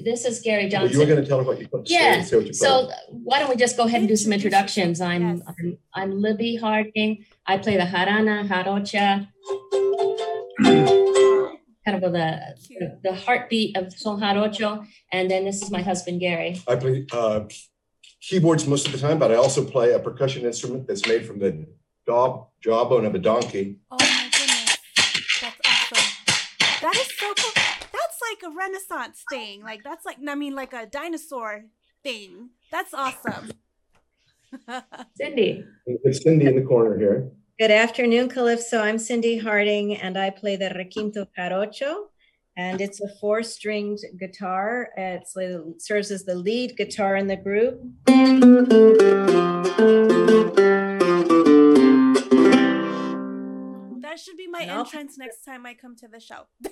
this 0.04 0.24
is 0.24 0.40
Gary 0.40 0.64
Well, 0.64 0.70
Johnson. 0.70 0.92
you 0.92 0.98
were 1.00 1.06
going 1.06 1.22
to 1.22 1.26
tell 1.28 1.38
her 1.38 1.44
what 1.44 1.60
you 1.60 1.68
put. 1.68 1.88
Yeah. 1.90 2.22
Say 2.22 2.36
what 2.36 2.46
you 2.46 2.52
So 2.52 2.90
why 3.10 3.38
don't 3.40 3.48
we 3.50 3.56
just 3.56 3.76
go 3.76 3.84
ahead 3.84 4.00
and 4.00 4.08
do 4.08 4.16
some 4.16 4.32
introductions? 4.32 5.00
I'm 5.00 5.42
I'm, 5.46 5.78
I'm 5.94 6.20
Libby 6.20 6.56
Harding. 6.56 7.24
I 7.46 7.58
play 7.58 7.76
the 7.76 7.84
jarana, 7.84 8.46
jarocha, 8.48 9.28
kind 11.84 11.96
of 11.96 12.02
with 12.02 12.12
the 12.12 12.98
the 13.02 13.14
heartbeat 13.14 13.76
of 13.76 13.92
son 13.92 14.20
jarocho. 14.20 14.86
And 15.12 15.30
then 15.30 15.44
this 15.44 15.62
is 15.62 15.70
my 15.70 15.82
husband 15.82 16.20
Gary. 16.20 16.60
I 16.68 16.76
play 16.76 17.06
uh, 17.12 17.40
keyboards 18.20 18.66
most 18.66 18.86
of 18.86 18.92
the 18.92 18.98
time, 18.98 19.18
but 19.18 19.32
I 19.32 19.34
also 19.36 19.64
play 19.64 19.92
a 19.92 19.98
percussion 19.98 20.44
instrument 20.44 20.86
that's 20.86 21.06
made 21.06 21.26
from 21.26 21.38
the 21.40 21.66
jaw 22.06 22.46
jawbone 22.60 23.04
of 23.04 23.14
a 23.14 23.18
donkey. 23.18 23.78
Oh 23.90 23.96
Renaissance 28.56 29.22
thing. 29.30 29.62
Like, 29.62 29.82
that's 29.84 30.04
like, 30.04 30.18
I 30.26 30.34
mean, 30.34 30.54
like 30.54 30.72
a 30.72 30.86
dinosaur 30.86 31.64
thing. 32.02 32.50
That's 32.72 32.92
awesome. 32.94 33.50
Cindy. 35.16 35.64
It's 35.86 36.22
Cindy 36.22 36.46
in 36.46 36.56
the 36.56 36.62
corner 36.62 36.98
here. 36.98 37.30
Good 37.58 37.70
afternoon, 37.70 38.28
Calypso. 38.28 38.80
I'm 38.80 38.98
Cindy 38.98 39.38
Harding, 39.38 39.96
and 39.96 40.18
I 40.18 40.30
play 40.30 40.56
the 40.56 40.66
requinto 40.70 41.26
jarocho. 41.38 42.06
And 42.58 42.80
it's 42.80 43.00
a 43.02 43.08
four-stringed 43.20 44.04
guitar. 44.18 44.88
It 44.96 45.26
serves 45.78 46.10
as 46.10 46.24
the 46.24 46.34
lead 46.34 46.76
guitar 46.76 47.16
in 47.16 47.26
the 47.26 47.36
group. 47.36 47.82
That 54.02 54.18
should 54.22 54.36
be 54.36 54.46
my 54.46 54.60
And 54.62 54.70
I'll- 54.70 54.80
entrance 54.80 55.18
next 55.18 55.44
time 55.44 55.66
I 55.66 55.74
come 55.74 55.96
to 55.96 56.08
the 56.08 56.20
show. 56.20 56.46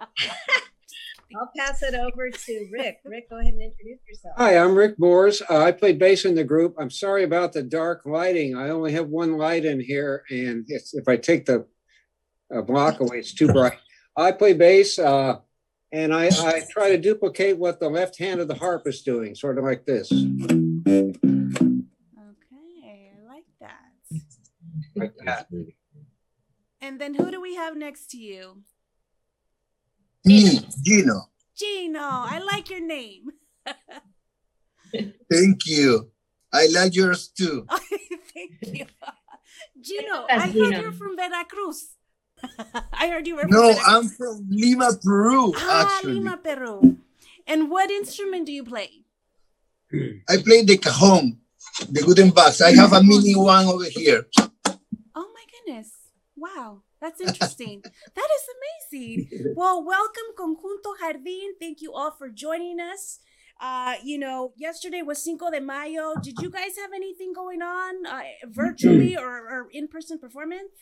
I'll 1.34 1.50
pass 1.56 1.82
it 1.82 1.94
over 1.94 2.30
to 2.30 2.68
Rick. 2.72 3.00
Rick, 3.04 3.28
go 3.28 3.38
ahead 3.38 3.52
and 3.52 3.62
introduce 3.62 3.98
yourself. 4.08 4.34
Hi, 4.38 4.56
I'm 4.56 4.74
Rick 4.76 4.96
Boers. 4.96 5.42
Uh, 5.50 5.58
I 5.58 5.72
play 5.72 5.92
bass 5.92 6.24
in 6.24 6.34
the 6.34 6.44
group. 6.44 6.76
I'm 6.78 6.90
sorry 6.90 7.24
about 7.24 7.52
the 7.52 7.62
dark 7.62 8.02
lighting. 8.06 8.56
I 8.56 8.68
only 8.70 8.92
have 8.92 9.08
one 9.08 9.36
light 9.36 9.64
in 9.64 9.80
here, 9.80 10.22
and 10.30 10.64
it's, 10.68 10.94
if 10.94 11.08
I 11.08 11.16
take 11.16 11.46
the 11.46 11.66
uh, 12.54 12.62
block 12.62 13.00
away, 13.00 13.18
it's 13.18 13.34
too 13.34 13.52
bright. 13.52 13.78
I 14.16 14.32
play 14.32 14.52
bass, 14.52 14.98
uh, 14.98 15.40
and 15.92 16.14
I, 16.14 16.26
I 16.28 16.62
try 16.70 16.90
to 16.90 16.98
duplicate 16.98 17.58
what 17.58 17.80
the 17.80 17.88
left 17.88 18.18
hand 18.18 18.40
of 18.40 18.48
the 18.48 18.54
harp 18.54 18.86
is 18.86 19.02
doing, 19.02 19.34
sort 19.34 19.58
of 19.58 19.64
like 19.64 19.84
this. 19.84 20.12
Okay, 20.12 20.30
I 23.12 23.20
like 23.26 23.46
that. 23.60 23.90
Like 24.94 25.16
that. 25.24 25.48
And 26.80 27.00
then 27.00 27.14
who 27.14 27.30
do 27.32 27.40
we 27.40 27.56
have 27.56 27.76
next 27.76 28.10
to 28.12 28.16
you? 28.16 28.62
Me, 30.26 30.60
Gino. 30.82 31.30
Gino, 31.56 32.00
I 32.02 32.40
like 32.44 32.68
your 32.68 32.84
name. 32.84 33.28
Thank 35.30 35.66
you. 35.66 36.10
I 36.52 36.66
like 36.66 36.94
yours 36.94 37.28
too. 37.28 37.66
Thank 38.34 38.52
you. 38.62 38.86
Gino, 39.80 40.26
Yes, 40.28 40.42
I 40.42 40.46
heard 40.48 40.82
you're 40.82 40.92
from 40.92 41.16
Veracruz. 41.16 41.94
I 42.92 43.08
heard 43.08 43.26
you 43.26 43.36
were 43.36 43.42
from 43.42 43.50
No, 43.52 43.62
Veracruz. 43.62 43.84
I'm 43.86 44.08
from 44.08 44.46
Lima, 44.50 44.90
Peru, 45.02 45.52
Ah, 45.56 45.86
actually. 45.96 46.14
Lima, 46.14 46.36
Peru. 46.42 46.98
And 47.46 47.70
what 47.70 47.90
instrument 47.90 48.46
do 48.46 48.52
you 48.52 48.64
play? 48.64 49.04
I 50.28 50.36
play 50.38 50.64
the 50.64 50.76
cajon, 50.76 51.38
the 51.88 52.04
wooden 52.04 52.30
box. 52.30 52.60
I 52.60 52.72
have 52.72 52.92
a 52.92 53.02
mini 53.02 53.36
one 53.36 53.66
over 53.66 53.84
here. 53.84 54.26
Oh 55.14 55.28
my 55.32 55.44
goodness. 55.54 55.92
Wow. 56.36 56.82
That's 57.06 57.20
interesting. 57.20 57.82
that 57.84 58.28
is 58.36 58.44
amazing. 58.56 59.54
Well, 59.56 59.84
welcome, 59.84 60.28
Conjunto 60.36 60.92
Jardín. 61.00 61.50
Thank 61.60 61.80
you 61.80 61.92
all 61.92 62.10
for 62.10 62.28
joining 62.28 62.80
us. 62.80 63.20
Uh, 63.60 63.94
you 64.02 64.18
know, 64.18 64.52
yesterday 64.56 65.02
was 65.02 65.22
Cinco 65.22 65.50
de 65.50 65.60
Mayo. 65.60 66.14
Did 66.20 66.40
you 66.40 66.50
guys 66.50 66.76
have 66.76 66.90
anything 66.94 67.32
going 67.32 67.62
on 67.62 68.06
uh, 68.06 68.22
virtually 68.46 69.16
or, 69.16 69.30
or 69.30 69.68
in 69.72 69.86
person 69.86 70.18
performance? 70.18 70.72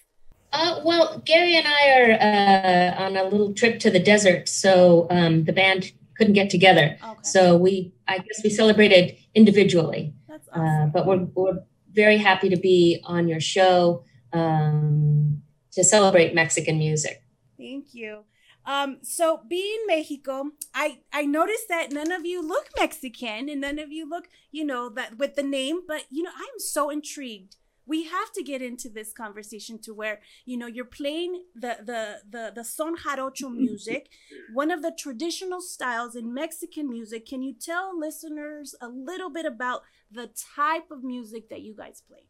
Uh, 0.52 0.80
well, 0.84 1.20
Gary 1.26 1.56
and 1.56 1.66
I 1.66 1.82
are 1.98 2.12
uh, 2.12 3.04
on 3.04 3.16
a 3.16 3.24
little 3.24 3.52
trip 3.52 3.78
to 3.80 3.90
the 3.90 4.00
desert, 4.00 4.48
so 4.48 5.06
um, 5.10 5.44
the 5.44 5.52
band 5.52 5.92
couldn't 6.16 6.34
get 6.34 6.48
together. 6.48 6.96
Okay. 7.02 7.20
So 7.22 7.56
we, 7.56 7.92
I 8.08 8.18
guess, 8.18 8.42
we 8.42 8.50
celebrated 8.50 9.16
individually. 9.34 10.14
That's 10.26 10.48
Uh, 10.48 10.86
but 10.86 11.06
we're 11.06 11.26
we're 11.34 11.60
very 11.92 12.16
happy 12.16 12.48
to 12.48 12.56
be 12.56 13.00
on 13.04 13.28
your 13.28 13.40
show 13.40 14.04
um, 14.32 15.43
to 15.74 15.84
celebrate 15.84 16.34
Mexican 16.34 16.78
music. 16.78 17.22
Thank 17.58 17.94
you. 17.94 18.24
Um, 18.66 18.98
so 19.02 19.40
being 19.46 19.84
Mexico, 19.86 20.50
I 20.74 21.00
I 21.12 21.26
noticed 21.26 21.68
that 21.68 21.92
none 21.92 22.10
of 22.10 22.24
you 22.24 22.40
look 22.46 22.68
Mexican 22.78 23.48
and 23.48 23.60
none 23.60 23.78
of 23.78 23.92
you 23.92 24.08
look, 24.08 24.28
you 24.50 24.64
know, 24.64 24.88
that 24.90 25.18
with 25.18 25.34
the 25.34 25.42
name, 25.42 25.80
but 25.86 26.04
you 26.10 26.22
know, 26.22 26.32
I'm 26.34 26.58
so 26.58 26.88
intrigued. 26.88 27.56
We 27.86 28.04
have 28.04 28.32
to 28.32 28.42
get 28.42 28.62
into 28.62 28.88
this 28.88 29.12
conversation 29.12 29.78
to 29.82 29.92
where, 29.92 30.20
you 30.46 30.56
know, 30.56 30.66
you're 30.66 30.86
playing 30.86 31.42
the 31.54 31.76
the 31.84 32.20
the 32.28 32.52
the 32.54 32.64
son 32.64 32.96
jarocho 32.96 33.54
music, 33.64 34.08
one 34.54 34.70
of 34.70 34.80
the 34.80 34.94
traditional 34.98 35.60
styles 35.60 36.16
in 36.16 36.32
Mexican 36.32 36.88
music. 36.88 37.26
Can 37.26 37.42
you 37.42 37.52
tell 37.52 37.98
listeners 37.98 38.74
a 38.80 38.88
little 38.88 39.28
bit 39.28 39.44
about 39.44 39.82
the 40.10 40.30
type 40.56 40.90
of 40.90 41.04
music 41.04 41.50
that 41.50 41.60
you 41.60 41.74
guys 41.76 42.00
play? 42.00 42.28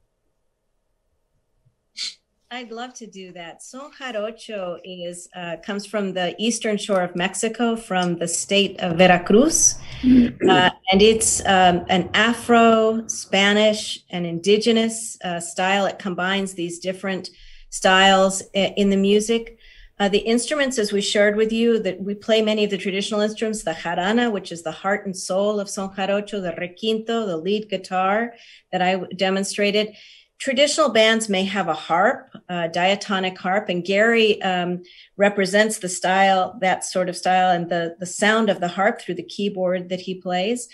I'd 2.50 2.70
love 2.70 2.94
to 2.94 3.06
do 3.06 3.32
that. 3.32 3.62
Son 3.62 3.90
jarocho 3.98 4.78
is 4.84 5.28
uh, 5.34 5.56
comes 5.64 5.86
from 5.86 6.12
the 6.12 6.34
eastern 6.38 6.76
shore 6.76 7.02
of 7.02 7.16
Mexico, 7.16 7.74
from 7.74 8.18
the 8.18 8.28
state 8.28 8.78
of 8.80 8.96
Veracruz, 8.96 9.76
uh, 10.04 10.70
and 10.92 11.02
it's 11.02 11.40
um, 11.46 11.84
an 11.88 12.10
Afro, 12.14 13.06
Spanish, 13.08 14.04
and 14.10 14.24
indigenous 14.26 15.18
uh, 15.24 15.40
style. 15.40 15.86
It 15.86 15.98
combines 15.98 16.54
these 16.54 16.78
different 16.78 17.30
styles 17.70 18.42
in 18.52 18.90
the 18.90 18.96
music. 18.96 19.58
Uh, 19.98 20.08
the 20.08 20.18
instruments, 20.18 20.76
as 20.78 20.92
we 20.92 21.00
shared 21.00 21.36
with 21.36 21.52
you, 21.52 21.78
that 21.78 22.00
we 22.00 22.14
play 22.14 22.42
many 22.42 22.64
of 22.64 22.70
the 22.70 22.78
traditional 22.78 23.20
instruments, 23.20 23.62
the 23.62 23.72
jarana, 23.72 24.30
which 24.30 24.50
is 24.50 24.62
the 24.62 24.72
heart 24.72 25.06
and 25.06 25.16
soul 25.16 25.60
of 25.60 25.70
son 25.70 25.88
jarocho, 25.90 26.42
the 26.42 26.52
requinto, 26.60 27.26
the 27.26 27.36
lead 27.36 27.68
guitar 27.68 28.34
that 28.72 28.82
I 28.82 28.96
demonstrated. 29.16 29.94
Traditional 30.38 30.90
bands 30.90 31.28
may 31.28 31.44
have 31.44 31.68
a 31.68 31.74
harp, 31.74 32.28
a 32.48 32.68
diatonic 32.68 33.38
harp, 33.38 33.68
and 33.68 33.84
Gary 33.84 34.42
um, 34.42 34.82
represents 35.16 35.78
the 35.78 35.88
style, 35.88 36.58
that 36.60 36.84
sort 36.84 37.08
of 37.08 37.16
style, 37.16 37.50
and 37.50 37.70
the, 37.70 37.96
the 37.98 38.06
sound 38.06 38.50
of 38.50 38.60
the 38.60 38.68
harp 38.68 39.00
through 39.00 39.14
the 39.14 39.22
keyboard 39.22 39.88
that 39.88 40.00
he 40.00 40.14
plays. 40.14 40.68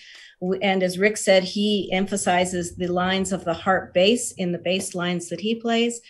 And 0.63 0.83
as 0.83 0.99
Rick 0.99 1.19
said, 1.19 1.45
he 1.45 1.91
emphasizes 1.93 2.77
the 2.77 2.89
lines 2.89 3.31
of 3.31 3.45
the 3.45 3.55
harp 3.55 3.93
bass 3.93 4.33
in 4.33 4.53
the 4.53 4.59
bass 4.59 4.95
lines 4.95 5.29
that 5.29 5.41
he 5.41 5.55
plays. 5.55 6.01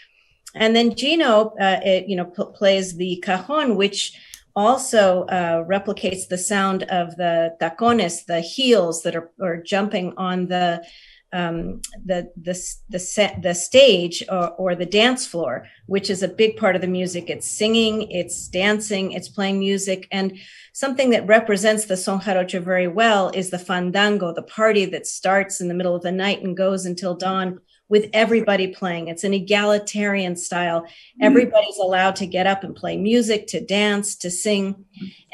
And 0.55 0.75
then 0.75 0.95
Gino, 0.95 1.55
uh, 1.61 1.81
it, 1.85 2.09
you 2.09 2.17
know, 2.17 2.27
p- 2.27 2.45
plays 2.55 2.97
the 2.97 3.17
cajon, 3.25 3.77
which 3.77 4.17
also 4.57 5.25
uh, 5.25 5.65
replicates 5.65 6.29
the 6.29 6.39
sound 6.39 6.85
of 6.85 7.17
the 7.17 7.57
tacones, 7.61 8.25
the 8.27 8.41
heels 8.41 9.03
that 9.03 9.15
are, 9.15 9.31
are 9.41 9.63
jumping 9.63 10.13
on 10.17 10.47
the 10.47 10.85
um, 11.33 11.81
the 12.05 12.31
the 12.37 12.59
the 12.89 12.99
set 12.99 13.43
the 13.43 13.55
stage 13.55 14.23
or, 14.29 14.51
or 14.53 14.75
the 14.75 14.87
dance 14.87 15.27
floor, 15.27 15.67
which 15.87 16.11
is 16.11 16.23
a 16.23 16.29
big 16.29 16.57
part 16.57 16.75
of 16.75 16.83
the 16.83 16.89
music. 16.89 17.31
It's 17.31 17.49
singing, 17.49 18.11
it's 18.11 18.49
dancing, 18.49 19.13
it's 19.13 19.29
playing 19.29 19.59
music, 19.59 20.09
and 20.11 20.39
something 20.73 21.11
that 21.11 21.27
represents 21.27 21.85
the 21.85 21.97
son 21.97 22.21
jarocho 22.21 22.63
very 22.63 22.89
well 22.89 23.31
is 23.35 23.51
the 23.51 23.59
fandango, 23.59 24.33
the 24.33 24.43
party 24.43 24.85
that 24.87 25.07
starts 25.07 25.61
in 25.61 25.69
the 25.69 25.75
middle 25.75 25.95
of 25.95 26.03
the 26.03 26.13
night 26.13 26.43
and 26.43 26.57
goes 26.57 26.85
until 26.85 27.15
dawn 27.15 27.61
with 27.91 28.09
everybody 28.13 28.69
playing. 28.69 29.09
It's 29.09 29.25
an 29.25 29.35
egalitarian 29.35 30.37
style. 30.37 30.87
Everybody's 31.21 31.77
allowed 31.77 32.15
to 32.17 32.27
get 32.27 32.47
up 32.47 32.63
and 32.63 32.75
play 32.75 32.97
music, 32.97 33.49
to 33.49 33.61
dance, 33.61 34.15
to 34.17 34.31
sing. 34.31 34.85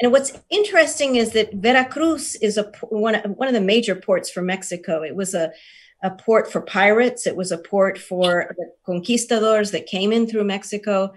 And 0.01 0.11
what's 0.11 0.33
interesting 0.49 1.15
is 1.15 1.31
that 1.31 1.53
Veracruz 1.53 2.35
is 2.35 2.57
a 2.57 2.63
one, 2.89 3.15
one 3.35 3.47
of 3.47 3.53
the 3.53 3.61
major 3.61 3.95
ports 3.95 4.31
for 4.31 4.41
Mexico. 4.41 5.03
It 5.03 5.15
was 5.15 5.35
a 5.35 5.53
a 6.03 6.11
port 6.11 6.51
for 6.51 6.61
pirates. 6.61 7.25
It 7.25 7.35
was 7.35 7.51
a 7.51 7.57
port 7.57 7.97
for 7.97 8.55
the 8.57 8.71
conquistadors 8.85 9.71
that 9.71 9.87
came 9.87 10.11
in 10.11 10.27
through 10.27 10.43
Mexico. 10.43 11.13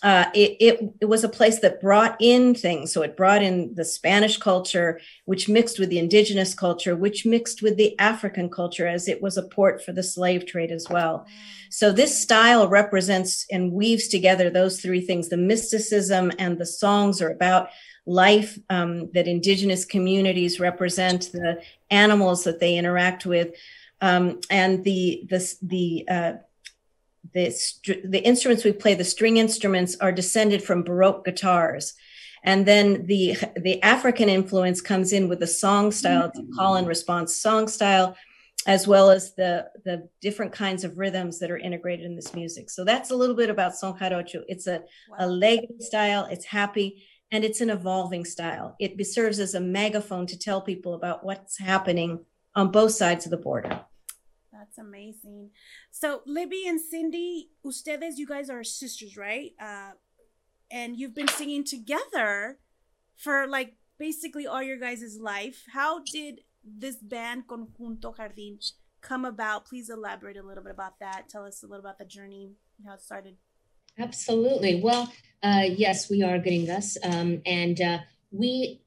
Uh, 0.00 0.26
it, 0.32 0.56
it, 0.60 0.94
it 1.00 1.04
was 1.06 1.24
a 1.24 1.28
place 1.28 1.58
that 1.58 1.80
brought 1.80 2.16
in 2.20 2.54
things. 2.54 2.92
So 2.92 3.02
it 3.02 3.16
brought 3.16 3.42
in 3.42 3.74
the 3.74 3.84
Spanish 3.84 4.36
culture, 4.36 5.00
which 5.24 5.48
mixed 5.48 5.80
with 5.80 5.88
the 5.88 5.98
indigenous 5.98 6.54
culture, 6.54 6.94
which 6.94 7.26
mixed 7.26 7.62
with 7.62 7.76
the 7.76 7.98
African 7.98 8.48
culture, 8.48 8.86
as 8.86 9.08
it 9.08 9.20
was 9.20 9.36
a 9.36 9.42
port 9.42 9.84
for 9.84 9.92
the 9.92 10.04
slave 10.04 10.46
trade 10.46 10.70
as 10.70 10.86
well. 10.88 11.26
So 11.70 11.90
this 11.90 12.20
style 12.20 12.68
represents 12.68 13.44
and 13.50 13.72
weaves 13.72 14.06
together 14.06 14.50
those 14.50 14.80
three 14.80 15.00
things. 15.00 15.30
The 15.30 15.36
mysticism 15.36 16.30
and 16.38 16.58
the 16.58 16.66
songs 16.66 17.20
are 17.20 17.30
about 17.30 17.68
life 18.06 18.58
that 18.68 18.82
um, 18.82 19.10
indigenous 19.14 19.84
communities 19.84 20.60
represent, 20.60 21.30
the 21.32 21.60
animals 21.90 22.44
that 22.44 22.60
they 22.60 22.76
interact 22.76 23.26
with 23.26 23.48
um, 24.00 24.40
and 24.50 24.84
the 24.84 25.26
the 25.28 25.54
the 25.62 26.04
uh, 26.08 26.32
the 27.34 27.50
str- 27.50 28.04
the 28.04 28.20
instruments 28.20 28.64
we 28.64 28.72
play, 28.72 28.94
the 28.94 29.04
string 29.04 29.36
instruments, 29.36 29.96
are 30.00 30.12
descended 30.12 30.62
from 30.62 30.82
Baroque 30.82 31.24
guitars, 31.24 31.94
and 32.44 32.66
then 32.66 33.06
the 33.06 33.36
the 33.56 33.82
African 33.82 34.28
influence 34.28 34.80
comes 34.80 35.12
in 35.12 35.28
with 35.28 35.40
the 35.40 35.46
song 35.46 35.90
style, 35.90 36.30
the 36.34 36.46
call 36.56 36.76
and 36.76 36.86
response 36.86 37.36
song 37.36 37.68
style, 37.68 38.16
as 38.66 38.86
well 38.86 39.10
as 39.10 39.34
the 39.34 39.68
the 39.84 40.08
different 40.20 40.52
kinds 40.52 40.84
of 40.84 40.98
rhythms 40.98 41.38
that 41.38 41.50
are 41.50 41.58
integrated 41.58 42.06
in 42.06 42.16
this 42.16 42.34
music. 42.34 42.70
So 42.70 42.84
that's 42.84 43.10
a 43.10 43.16
little 43.16 43.36
bit 43.36 43.50
about 43.50 43.74
son 43.74 43.94
jarocho. 43.94 44.42
It's 44.48 44.66
a 44.66 44.82
a 45.18 45.26
leg 45.26 45.60
style. 45.80 46.26
It's 46.30 46.44
happy. 46.44 47.04
And 47.30 47.44
it's 47.44 47.60
an 47.60 47.68
evolving 47.68 48.24
style. 48.24 48.74
It 48.80 49.06
serves 49.06 49.38
as 49.38 49.54
a 49.54 49.60
megaphone 49.60 50.26
to 50.28 50.38
tell 50.38 50.62
people 50.62 50.94
about 50.94 51.26
what's 51.26 51.58
happening 51.58 52.24
on 52.54 52.70
both 52.70 52.92
sides 52.92 53.24
of 53.24 53.30
the 53.30 53.36
border. 53.36 53.80
That's 54.52 54.78
amazing. 54.78 55.50
So 55.90 56.22
Libby 56.26 56.64
and 56.66 56.80
Cindy, 56.80 57.50
ustedes, 57.64 58.18
you 58.18 58.26
guys 58.26 58.50
are 58.50 58.64
sisters, 58.64 59.16
right? 59.16 59.52
Uh, 59.60 59.92
and 60.70 60.96
you've 60.98 61.14
been 61.14 61.28
singing 61.28 61.64
together 61.64 62.58
for 63.16 63.46
like 63.46 63.74
basically 63.98 64.46
all 64.46 64.62
your 64.62 64.78
guys' 64.78 65.18
life. 65.20 65.64
How 65.72 66.00
did 66.12 66.40
this 66.64 66.96
band 66.96 67.44
Conjunto 67.46 68.16
Jardín 68.16 68.58
come 69.00 69.24
about? 69.24 69.66
Please 69.66 69.88
elaborate 69.90 70.36
a 70.36 70.42
little 70.42 70.62
bit 70.62 70.72
about 70.72 70.98
that. 71.00 71.28
Tell 71.28 71.44
us 71.44 71.62
a 71.62 71.66
little 71.66 71.84
about 71.84 71.98
the 71.98 72.04
journey, 72.04 72.52
how 72.86 72.94
it 72.94 73.02
started. 73.02 73.36
Absolutely. 73.98 74.80
Well, 74.82 75.12
uh, 75.42 75.64
yes, 75.68 76.10
we 76.10 76.22
are 76.22 76.38
gringas. 76.38 76.96
Um, 77.02 77.42
and 77.44 77.80
uh, 77.80 77.98
we 78.30 78.80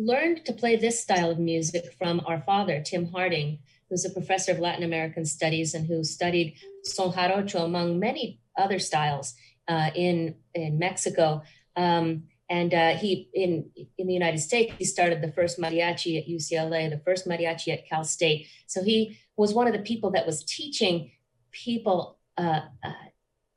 learned 0.00 0.44
to 0.46 0.52
play 0.52 0.76
this 0.76 1.00
style 1.00 1.30
of 1.30 1.38
music 1.38 1.94
from 1.98 2.22
our 2.26 2.40
father, 2.40 2.82
Tim 2.82 3.06
Harding, 3.06 3.58
who's 3.88 4.04
a 4.04 4.10
professor 4.10 4.52
of 4.52 4.58
Latin 4.58 4.84
American 4.84 5.24
studies 5.26 5.74
and 5.74 5.86
who 5.86 6.04
studied 6.04 6.56
son 6.84 7.12
jarocho 7.12 7.64
among 7.64 7.98
many 7.98 8.40
other 8.56 8.78
styles 8.78 9.34
uh, 9.68 9.90
in, 9.94 10.36
in 10.54 10.78
Mexico. 10.78 11.42
Um, 11.76 12.24
and 12.48 12.72
uh, 12.74 12.96
he, 12.96 13.28
in, 13.34 13.70
in 13.98 14.06
the 14.06 14.14
United 14.14 14.38
States, 14.38 14.72
he 14.78 14.84
started 14.84 15.20
the 15.20 15.32
first 15.32 15.60
mariachi 15.60 16.18
at 16.18 16.28
UCLA, 16.28 16.90
the 16.90 17.02
first 17.04 17.28
mariachi 17.28 17.72
at 17.72 17.86
Cal 17.88 18.04
State. 18.04 18.48
So 18.66 18.82
he 18.82 19.18
was 19.36 19.52
one 19.52 19.66
of 19.66 19.72
the 19.72 19.80
people 19.80 20.10
that 20.12 20.26
was 20.26 20.44
teaching 20.44 21.12
people 21.52 22.18
uh, 22.38 22.62
uh, 22.82 22.92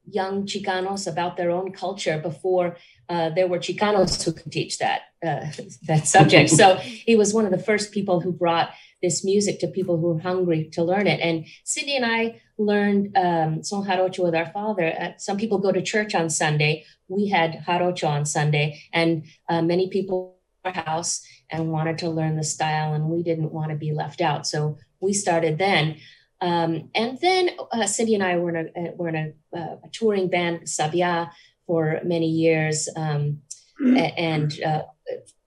young 0.05 0.45
Chicanos 0.45 1.07
about 1.07 1.37
their 1.37 1.51
own 1.51 1.71
culture 1.71 2.19
before 2.19 2.77
uh, 3.13 3.29
there 3.29 3.47
were 3.47 3.59
Chicanos 3.59 4.23
who 4.23 4.31
could 4.31 4.51
teach 4.51 4.79
that 4.79 5.01
uh, 5.25 5.45
that 5.89 6.07
subject. 6.07 6.49
So 6.49 6.75
he 7.09 7.15
was 7.15 7.33
one 7.33 7.45
of 7.45 7.51
the 7.51 7.65
first 7.69 7.91
people 7.91 8.21
who 8.21 8.31
brought 8.31 8.71
this 9.03 9.23
music 9.23 9.59
to 9.59 9.67
people 9.67 9.97
who 9.97 10.13
were 10.13 10.19
hungry 10.19 10.69
to 10.71 10.83
learn 10.83 11.07
it. 11.07 11.19
And 11.19 11.45
Cindy 11.63 11.95
and 11.95 12.05
I 12.05 12.41
learned 12.57 13.15
um, 13.15 13.63
son 13.63 13.85
jarocho 13.85 14.23
with 14.23 14.33
our 14.33 14.49
father. 14.51 14.87
Uh, 14.99 15.11
some 15.17 15.37
people 15.37 15.59
go 15.59 15.71
to 15.71 15.81
church 15.81 16.15
on 16.15 16.29
Sunday. 16.29 16.85
We 17.07 17.27
had 17.27 17.63
jarocho 17.67 18.09
on 18.09 18.25
Sunday, 18.25 18.81
and 18.91 19.25
uh, 19.49 19.61
many 19.61 19.89
people 19.89 20.37
in 20.65 20.73
our 20.73 20.83
house 20.83 21.21
and 21.51 21.71
wanted 21.71 21.99
to 21.99 22.09
learn 22.09 22.35
the 22.35 22.43
style, 22.43 22.93
and 22.93 23.05
we 23.09 23.21
didn't 23.21 23.51
want 23.51 23.69
to 23.69 23.77
be 23.77 23.91
left 23.91 24.21
out. 24.21 24.47
So 24.47 24.77
we 25.01 25.13
started 25.13 25.57
then. 25.59 25.97
Um, 26.41 26.89
and 26.93 27.19
then 27.21 27.51
uh, 27.71 27.85
Cindy 27.85 28.15
and 28.15 28.23
I 28.23 28.37
were 28.37 28.49
in 28.55 28.71
a, 28.75 28.91
were 28.97 29.07
in 29.07 29.15
a, 29.15 29.57
uh, 29.57 29.77
a 29.85 29.89
touring 29.93 30.27
band, 30.29 30.63
Sabia, 30.63 31.29
for 31.65 31.99
many 32.03 32.27
years, 32.27 32.89
um, 32.95 33.41
and 33.79 34.61
uh, 34.63 34.83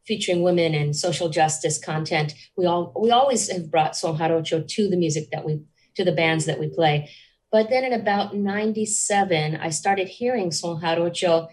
featuring 0.07 0.43
women 0.43 0.75
and 0.75 0.95
social 0.95 1.29
justice 1.29 1.79
content. 1.79 2.35
We 2.57 2.67
all 2.67 2.93
we 2.99 3.11
always 3.11 3.51
have 3.51 3.71
brought 3.71 3.97
son 3.97 4.17
jarocho 4.17 4.67
to 4.67 4.89
the 4.89 4.97
music 4.97 5.31
that 5.33 5.45
we 5.45 5.61
to 5.97 6.05
the 6.05 6.13
bands 6.13 6.47
that 6.47 6.61
we 6.61 6.69
play. 6.69 7.11
But 7.51 7.71
then 7.71 7.85
in 7.85 7.93
about 7.93 8.37
'97, 8.37 9.57
I 9.57 9.71
started 9.71 10.09
hearing 10.09 10.51
son 10.51 10.81
jarocho 10.81 11.49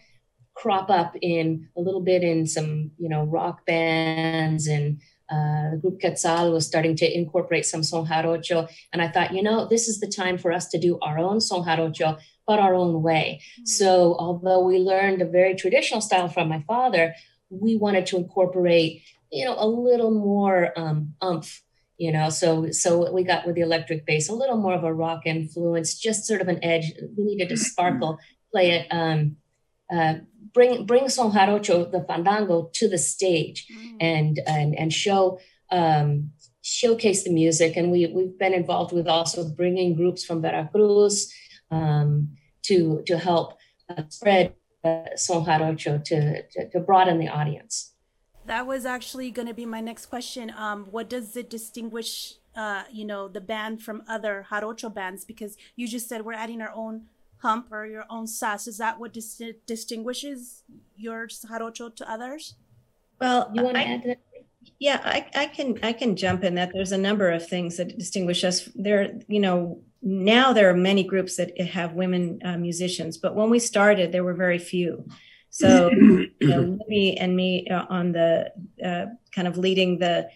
crop 0.56 0.90
up 0.90 1.16
in 1.22 1.68
a 1.76 1.82
little 1.82 2.02
bit 2.02 2.22
in 2.24 2.46
some 2.46 2.92
you 2.98 3.10
know 3.10 3.24
rock 3.24 3.66
bands 3.66 4.68
and 4.68 5.00
uh, 5.34 5.72
the 5.72 5.78
group 5.82 6.00
Quetzal 6.00 6.52
was 6.52 6.68
starting 6.68 6.96
to 6.98 7.18
incorporate 7.18 7.66
some 7.66 7.82
son 7.82 8.06
jarocho. 8.06 8.70
And 8.92 9.02
I 9.02 9.08
thought, 9.08 9.34
you 9.34 9.42
know, 9.42 9.66
this 9.66 9.88
is 9.88 10.00
the 10.00 10.08
time 10.08 10.38
for 10.38 10.52
us 10.52 10.68
to 10.70 10.80
do 10.80 11.00
our 11.02 11.18
own 11.18 11.42
son 11.42 11.64
jarocho, 11.64 12.20
but 12.46 12.60
our 12.60 12.74
own 12.74 13.02
way. 13.02 13.42
So 13.66 14.16
although 14.20 14.62
we 14.66 14.78
learned 14.78 15.22
a 15.22 15.26
very 15.26 15.56
traditional 15.56 16.02
style 16.02 16.28
from 16.28 16.50
my 16.50 16.64
father, 16.68 17.16
we 17.50 17.76
wanted 17.78 18.06
to 18.08 18.18
incorporate, 18.18 19.04
you 19.32 19.46
know, 19.46 19.56
a 19.58 19.68
little 19.68 20.12
more 20.12 20.78
um, 20.78 21.14
umph. 21.22 21.62
You 21.98 22.12
know, 22.12 22.30
so 22.30 22.72
so 22.72 23.12
we 23.14 23.24
got 23.24 23.46
with 23.46 23.56
the 23.56 23.62
electric 23.62 24.06
bass 24.06 24.28
a 24.28 24.34
little 24.34 24.58
more 24.58 24.74
of 24.74 24.84
a 24.84 24.94
rock 24.94 25.22
influence, 25.26 25.98
just 25.98 26.26
sort 26.26 26.42
of 26.42 26.48
an 26.48 26.62
edge. 26.64 26.92
We 27.16 27.24
needed 27.24 27.50
to 27.50 27.58
sparkle, 27.58 28.18
play 28.52 28.72
it, 28.72 28.88
um, 28.90 29.38
uh, 29.94 30.16
bring 30.54 30.86
bring 30.86 31.08
son 31.08 31.32
jarocho, 31.32 31.92
the 31.92 32.04
fandango, 32.04 32.72
to 32.74 32.90
the 32.90 32.98
stage, 32.98 33.68
and 34.00 34.40
and 34.48 34.76
and 34.76 34.92
show 34.92 35.40
um, 35.72 36.32
showcase 36.62 37.24
the 37.24 37.32
music. 37.32 37.78
And 37.78 37.92
we 37.92 38.08
we've 38.08 38.38
been 38.40 38.54
involved 38.54 38.92
with 38.92 39.08
also 39.08 39.48
bringing 39.48 39.96
groups 39.96 40.26
from 40.26 40.42
Veracruz 40.42 41.32
um, 41.74 42.30
to 42.64 43.04
to 43.08 43.18
help 43.18 43.58
uh, 43.90 44.04
spread 44.10 44.54
uh, 44.84 45.16
son 45.16 45.44
jarocho 45.46 46.04
to, 46.10 46.44
to 46.52 46.70
to 46.72 46.80
broaden 46.80 47.18
the 47.20 47.28
audience. 47.40 47.94
That 48.46 48.68
was 48.68 48.86
actually 48.86 49.32
going 49.32 49.48
to 49.48 49.54
be 49.54 49.66
my 49.66 49.82
next 49.82 50.08
question. 50.08 50.54
Um, 50.58 50.80
what 50.92 51.10
does 51.10 51.38
it 51.38 51.50
distinguish, 51.50 52.36
uh, 52.56 52.84
you 52.92 53.06
know, 53.06 53.30
the 53.30 53.40
band 53.40 53.82
from 53.82 54.04
other 54.16 54.46
jarocho 54.50 54.94
bands? 54.94 55.24
Because 55.24 55.56
you 55.78 55.88
just 55.88 56.10
said 56.10 56.26
we're 56.26 56.34
adding 56.46 56.62
our 56.62 56.74
own 56.76 57.06
hump 57.38 57.72
or 57.72 57.86
your 57.86 58.06
own 58.10 58.28
sass. 58.28 58.68
Is 58.68 58.78
that 58.80 59.00
what 59.00 59.14
dis- 59.14 59.42
distinguishes 59.66 60.64
your 60.98 61.28
jarocho 61.28 61.96
to 61.96 62.12
others? 62.12 62.56
Well, 63.22 63.50
You 63.54 63.64
want 63.64 63.76
to 63.78 63.82
I- 63.82 63.92
add 63.94 64.02
to 64.04 64.08
that? 64.10 64.20
Yeah, 64.80 65.00
I, 65.04 65.20
I 65.36 65.46
can 65.48 65.80
I 65.84 65.94
can 65.94 66.16
jump 66.16 66.44
in 66.44 66.56
that. 66.56 66.72
There's 66.74 66.94
a 66.94 66.98
number 66.98 67.30
of 67.30 67.48
things 67.48 67.78
that 67.78 67.98
distinguish 67.98 68.44
us. 68.44 68.70
There, 68.76 69.20
you 69.28 69.40
know, 69.40 69.82
now 70.04 70.52
there 70.52 70.70
are 70.70 70.76
many 70.76 71.04
groups 71.04 71.38
that 71.38 71.60
have 71.60 71.94
women 71.94 72.40
uh, 72.44 72.58
musicians, 72.58 73.18
but 73.18 73.36
when 73.36 73.50
we 73.50 73.60
started, 73.60 74.12
there 74.12 74.24
were 74.24 74.34
very 74.34 74.60
few. 74.60 75.08
So, 75.50 75.90
you 75.92 76.32
know, 76.42 76.60
Libby 76.80 77.18
and 77.18 77.36
me 77.36 77.68
uh, 77.68 77.86
on 77.90 78.12
the 78.12 78.52
uh, 78.84 79.06
kind 79.34 79.48
of 79.48 79.58
leading 79.58 80.00
the 80.00 80.30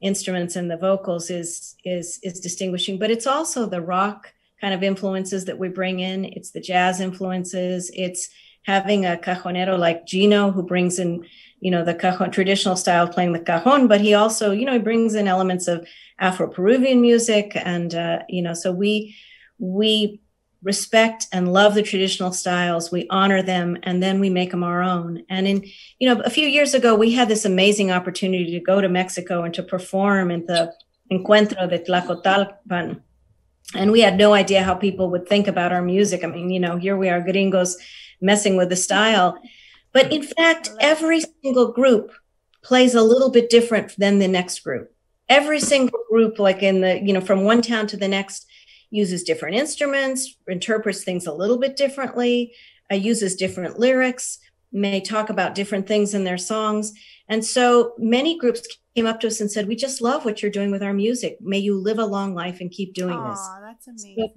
instruments 0.00 0.56
and 0.56 0.68
the 0.68 0.76
vocals 0.76 1.30
is 1.30 1.76
is 1.84 2.18
is 2.22 2.40
distinguishing. 2.40 2.98
But 2.98 3.10
it's 3.10 3.26
also 3.26 3.66
the 3.66 3.80
rock 3.80 4.32
kind 4.60 4.74
of 4.74 4.82
influences 4.82 5.44
that 5.44 5.58
we 5.58 5.68
bring 5.68 6.00
in. 6.00 6.24
It's 6.24 6.50
the 6.50 6.60
jazz 6.60 7.00
influences. 7.00 7.90
It's 7.94 8.28
having 8.64 9.06
a 9.06 9.16
cajonero 9.16 9.78
like 9.78 10.06
Gino 10.06 10.50
who 10.50 10.62
brings 10.62 10.98
in 10.98 11.24
you 11.62 11.70
know 11.70 11.84
the 11.84 11.94
cajon 11.94 12.30
traditional 12.30 12.76
style 12.76 13.04
of 13.04 13.12
playing 13.12 13.32
the 13.32 13.38
cajon 13.38 13.86
but 13.86 14.00
he 14.00 14.12
also 14.12 14.50
you 14.50 14.66
know 14.66 14.74
he 14.74 14.78
brings 14.78 15.14
in 15.14 15.28
elements 15.28 15.68
of 15.68 15.86
afro-peruvian 16.18 17.00
music 17.00 17.52
and 17.54 17.94
uh, 17.94 18.18
you 18.28 18.42
know 18.42 18.52
so 18.52 18.72
we 18.72 19.14
we 19.58 20.20
respect 20.62 21.26
and 21.32 21.52
love 21.52 21.74
the 21.74 21.82
traditional 21.82 22.32
styles. 22.32 22.92
We 22.92 23.06
honor 23.10 23.42
them 23.42 23.78
and 23.82 24.02
then 24.02 24.20
we 24.20 24.30
make 24.30 24.52
them 24.52 24.62
our 24.62 24.82
own. 24.82 25.24
And 25.28 25.46
in 25.46 25.64
you 25.98 26.08
know 26.08 26.20
a 26.22 26.30
few 26.30 26.46
years 26.46 26.74
ago 26.74 26.94
we 26.94 27.12
had 27.12 27.28
this 27.28 27.44
amazing 27.44 27.90
opportunity 27.90 28.50
to 28.52 28.60
go 28.60 28.80
to 28.80 28.88
mexico 28.88 29.42
and 29.42 29.54
to 29.54 29.62
perform 29.62 30.30
in 30.30 30.46
the 30.46 30.72
encuentro 31.10 31.68
de 31.68 31.78
tlacotalpan. 31.80 33.00
And 33.74 33.90
we 33.90 34.00
had 34.00 34.18
no 34.18 34.34
idea 34.34 34.62
how 34.62 34.74
people 34.74 35.10
would 35.10 35.28
think 35.28 35.48
about 35.48 35.72
our 35.72 35.82
music. 35.82 36.22
I 36.22 36.28
mean 36.28 36.50
you 36.50 36.60
know 36.60 36.76
here 36.76 36.96
we 36.96 37.08
are 37.08 37.20
gringos 37.20 37.76
messing 38.20 38.56
with 38.56 38.68
the 38.68 38.76
style 38.76 39.38
but 39.92 40.12
in 40.12 40.22
fact, 40.22 40.70
every 40.80 41.20
single 41.42 41.72
group 41.72 42.12
plays 42.62 42.94
a 42.94 43.02
little 43.02 43.30
bit 43.30 43.50
different 43.50 43.94
than 43.98 44.18
the 44.18 44.28
next 44.28 44.60
group. 44.60 44.92
Every 45.28 45.60
single 45.60 46.00
group, 46.10 46.38
like 46.38 46.62
in 46.62 46.80
the, 46.80 47.00
you 47.02 47.12
know, 47.12 47.20
from 47.20 47.44
one 47.44 47.62
town 47.62 47.86
to 47.88 47.96
the 47.96 48.08
next, 48.08 48.46
uses 48.90 49.22
different 49.22 49.56
instruments, 49.56 50.36
interprets 50.46 51.02
things 51.02 51.26
a 51.26 51.32
little 51.32 51.58
bit 51.58 51.76
differently, 51.76 52.52
uh, 52.90 52.94
uses 52.94 53.34
different 53.34 53.78
lyrics, 53.78 54.38
may 54.72 55.00
talk 55.00 55.30
about 55.30 55.54
different 55.54 55.86
things 55.86 56.14
in 56.14 56.24
their 56.24 56.38
songs. 56.38 56.92
And 57.28 57.44
so 57.44 57.94
many 57.98 58.38
groups 58.38 58.66
came 58.94 59.06
up 59.06 59.20
to 59.20 59.26
us 59.28 59.40
and 59.40 59.50
said, 59.50 59.66
We 59.66 59.76
just 59.76 60.00
love 60.00 60.24
what 60.24 60.42
you're 60.42 60.50
doing 60.50 60.70
with 60.70 60.82
our 60.82 60.92
music. 60.92 61.38
May 61.40 61.58
you 61.58 61.78
live 61.78 61.98
a 61.98 62.04
long 62.04 62.34
life 62.34 62.60
and 62.60 62.70
keep 62.70 62.94
doing 62.94 63.16
this. 63.24 63.38
Aw, 63.38 63.60
that's 63.64 63.88
amazing. 63.88 64.34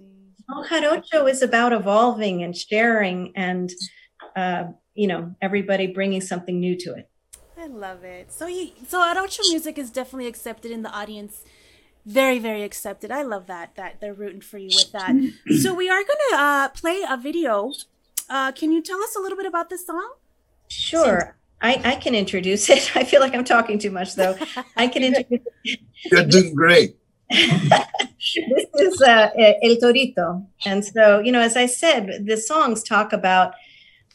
El 0.50 0.64
Jarocho 0.64 1.30
is 1.30 1.42
about 1.42 1.74
evolving 1.74 2.44
and 2.44 2.56
sharing 2.56 3.34
and, 3.36 3.72
uh, 4.36 4.66
you 4.96 5.08
know, 5.08 5.36
everybody 5.42 5.88
bringing 5.88 6.22
something 6.22 6.60
new 6.60 6.76
to 6.78 6.96
it. 6.96 7.10
I 7.58 7.68
love 7.68 8.04
it. 8.04 8.32
So 8.32 8.48
you, 8.48 8.72
so 8.88 9.00
Jarocho 9.00 9.42
music 9.50 9.78
is 9.78 9.92
definitely 9.92 10.28
accepted 10.28 10.72
in 10.72 10.82
the 10.82 10.90
audience. 10.90 11.44
Very, 12.06 12.40
very 12.40 12.64
accepted. 12.64 13.12
I 13.12 13.22
love 13.24 13.48
that. 13.48 13.76
That 13.76 14.00
they're 14.00 14.14
rooting 14.14 14.42
for 14.42 14.58
you 14.58 14.68
with 14.68 14.92
that. 14.92 15.16
so 15.62 15.74
we 15.74 15.90
are 15.90 16.02
gonna 16.04 16.44
uh, 16.44 16.70
play 16.70 17.04
a 17.08 17.18
video. 17.18 17.72
Uh, 18.30 18.52
can 18.52 18.72
you 18.72 18.82
tell 18.82 19.02
us 19.02 19.16
a 19.16 19.20
little 19.20 19.38
bit 19.38 19.46
about 19.46 19.70
this 19.70 19.86
song? 19.86 20.14
Sure. 20.68 21.36
I, 21.62 21.82
I 21.84 21.96
can 21.96 22.16
introduce 22.16 22.70
it. 22.70 22.96
I 22.96 23.04
feel 23.04 23.22
like 23.22 23.34
I'm 23.34 23.44
talking 23.44 23.80
too 23.80 23.92
much, 23.92 24.16
though. 24.16 24.38
I 24.76 24.88
can 24.88 25.04
introduce 25.04 25.42
You're 26.12 26.26
doing 26.26 26.54
great. 26.54 26.98
this 27.30 28.68
is 28.76 29.02
uh, 29.02 29.30
El 29.64 29.76
Torito. 29.78 30.46
And 30.66 30.86
so, 30.86 31.20
you 31.20 31.32
know, 31.32 31.42
as 31.42 31.58
I 31.58 31.66
said, 31.66 32.26
the 32.28 32.38
songs 32.38 32.84
talk 32.84 33.14
about 33.14 33.56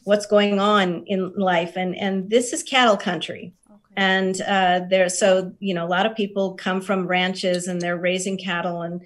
what's 0.05 0.27
going 0.27 0.59
on 0.59 1.05
in 1.07 1.33
life, 1.37 1.77
and 1.77 1.97
and 1.97 2.31
this 2.31 2.53
is 2.53 2.63
cattle 2.63 2.97
country. 2.97 3.55
And 3.97 4.41
uh, 4.43 4.83
there, 4.89 5.09
so 5.09 5.53
you 5.59 5.75
know, 5.75 5.85
a 5.85 5.89
lot 5.89 6.07
of 6.07 6.17
people 6.17 6.55
come 6.55 6.81
from 6.81 7.07
ranches 7.07 7.67
and 7.67 7.81
they're 7.81 7.99
raising 7.99 8.39
cattle, 8.39 8.83
and 8.83 9.03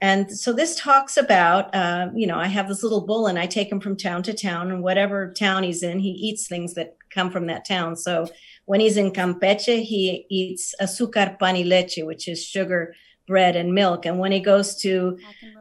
and 0.00 0.30
so 0.30 0.52
this 0.52 0.78
talks 0.78 1.16
about, 1.16 1.74
uh, 1.74 2.08
you 2.14 2.26
know, 2.26 2.36
I 2.36 2.48
have 2.48 2.68
this 2.68 2.82
little 2.82 3.06
bull 3.06 3.28
and 3.28 3.38
I 3.38 3.46
take 3.46 3.72
him 3.72 3.80
from 3.80 3.96
town 3.96 4.22
to 4.24 4.34
town, 4.34 4.70
and 4.70 4.82
whatever 4.82 5.32
town 5.32 5.62
he's 5.62 5.82
in, 5.82 5.98
he 5.98 6.10
eats 6.10 6.46
things 6.46 6.74
that 6.74 6.96
come 7.10 7.30
from 7.30 7.46
that 7.46 7.66
town. 7.66 7.96
So 7.96 8.26
when 8.66 8.80
he's 8.80 8.98
in 8.98 9.10
Campeche, 9.12 9.82
he 9.82 10.26
eats 10.28 10.74
azúcar 10.80 11.38
pan 11.38 11.54
y 11.54 11.62
leche, 11.62 12.00
which 12.02 12.28
is 12.28 12.44
sugar, 12.44 12.94
bread, 13.26 13.56
and 13.56 13.72
milk. 13.72 14.04
And 14.04 14.18
when 14.18 14.32
he 14.32 14.40
goes 14.40 14.76
to, 14.82 15.18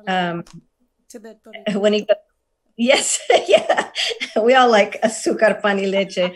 um, 0.07 0.43
To 1.09 1.19
the 1.19 1.37
when 1.79 1.93
he 1.93 2.01
goes, 2.01 2.17
yes, 2.77 3.19
yeah, 3.47 3.91
we 4.41 4.53
all 4.53 4.69
like 4.69 5.01
azúcar 5.01 5.61
pan 5.61 5.77
y 5.77 5.85
leche. 5.85 6.31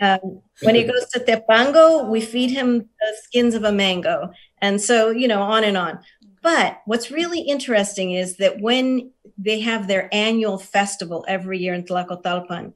Um, 0.00 0.40
when 0.62 0.74
he 0.74 0.84
goes 0.84 1.06
to 1.12 1.20
Tepango, 1.20 2.08
we 2.08 2.20
feed 2.20 2.50
him 2.50 2.78
the 2.78 3.16
skins 3.22 3.54
of 3.54 3.64
a 3.64 3.72
mango, 3.72 4.30
and 4.60 4.80
so 4.80 5.10
you 5.10 5.28
know, 5.28 5.42
on 5.42 5.64
and 5.64 5.76
on. 5.76 6.00
But 6.42 6.80
what's 6.86 7.10
really 7.10 7.40
interesting 7.40 8.12
is 8.12 8.36
that 8.38 8.60
when 8.60 9.12
they 9.36 9.60
have 9.60 9.88
their 9.88 10.08
annual 10.12 10.58
festival 10.58 11.24
every 11.28 11.58
year 11.58 11.74
in 11.74 11.84
Tlacotalpan, 11.84 12.72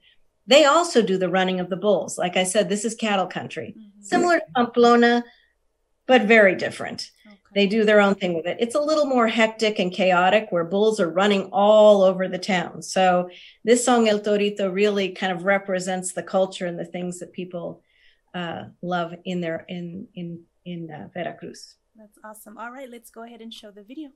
they 0.46 0.66
also 0.66 1.00
do 1.00 1.16
the 1.16 1.30
running 1.30 1.60
of 1.60 1.70
the 1.70 1.76
bulls. 1.76 2.18
Like 2.18 2.36
I 2.36 2.44
said, 2.44 2.68
this 2.68 2.84
is 2.84 2.94
cattle 2.94 3.26
country, 3.26 3.74
similar 4.00 4.38
to 4.38 4.44
Pamplona, 4.54 5.24
but 6.06 6.22
very 6.22 6.54
different. 6.54 7.10
They 7.54 7.66
do 7.66 7.84
their 7.84 8.00
own 8.00 8.14
thing 8.16 8.34
with 8.34 8.46
it. 8.46 8.56
It's 8.60 8.74
a 8.74 8.80
little 8.80 9.06
more 9.06 9.28
hectic 9.28 9.78
and 9.78 9.92
chaotic 9.92 10.48
where 10.50 10.64
bulls 10.64 10.98
are 11.00 11.10
running 11.10 11.50
all 11.52 12.02
over 12.02 12.28
the 12.28 12.38
town. 12.38 12.82
So 12.82 13.28
this 13.64 13.84
song 13.84 14.08
El 14.08 14.20
Torito 14.20 14.72
really 14.72 15.10
kind 15.10 15.32
of 15.32 15.44
represents 15.44 16.12
the 16.12 16.22
culture 16.22 16.66
and 16.66 16.78
the 16.78 16.84
things 16.84 17.20
that 17.20 17.32
people 17.32 17.82
uh, 18.34 18.64
love 18.82 19.14
in 19.24 19.40
their 19.40 19.64
in 19.68 20.08
in 20.14 20.42
in 20.64 20.90
uh, 20.90 21.08
Veracruz. 21.14 21.76
That's 21.96 22.18
awesome. 22.24 22.58
All 22.58 22.72
right, 22.72 22.90
let's 22.90 23.10
go 23.10 23.22
ahead 23.22 23.40
and 23.40 23.54
show 23.54 23.70
the 23.70 23.84
video. 23.84 24.10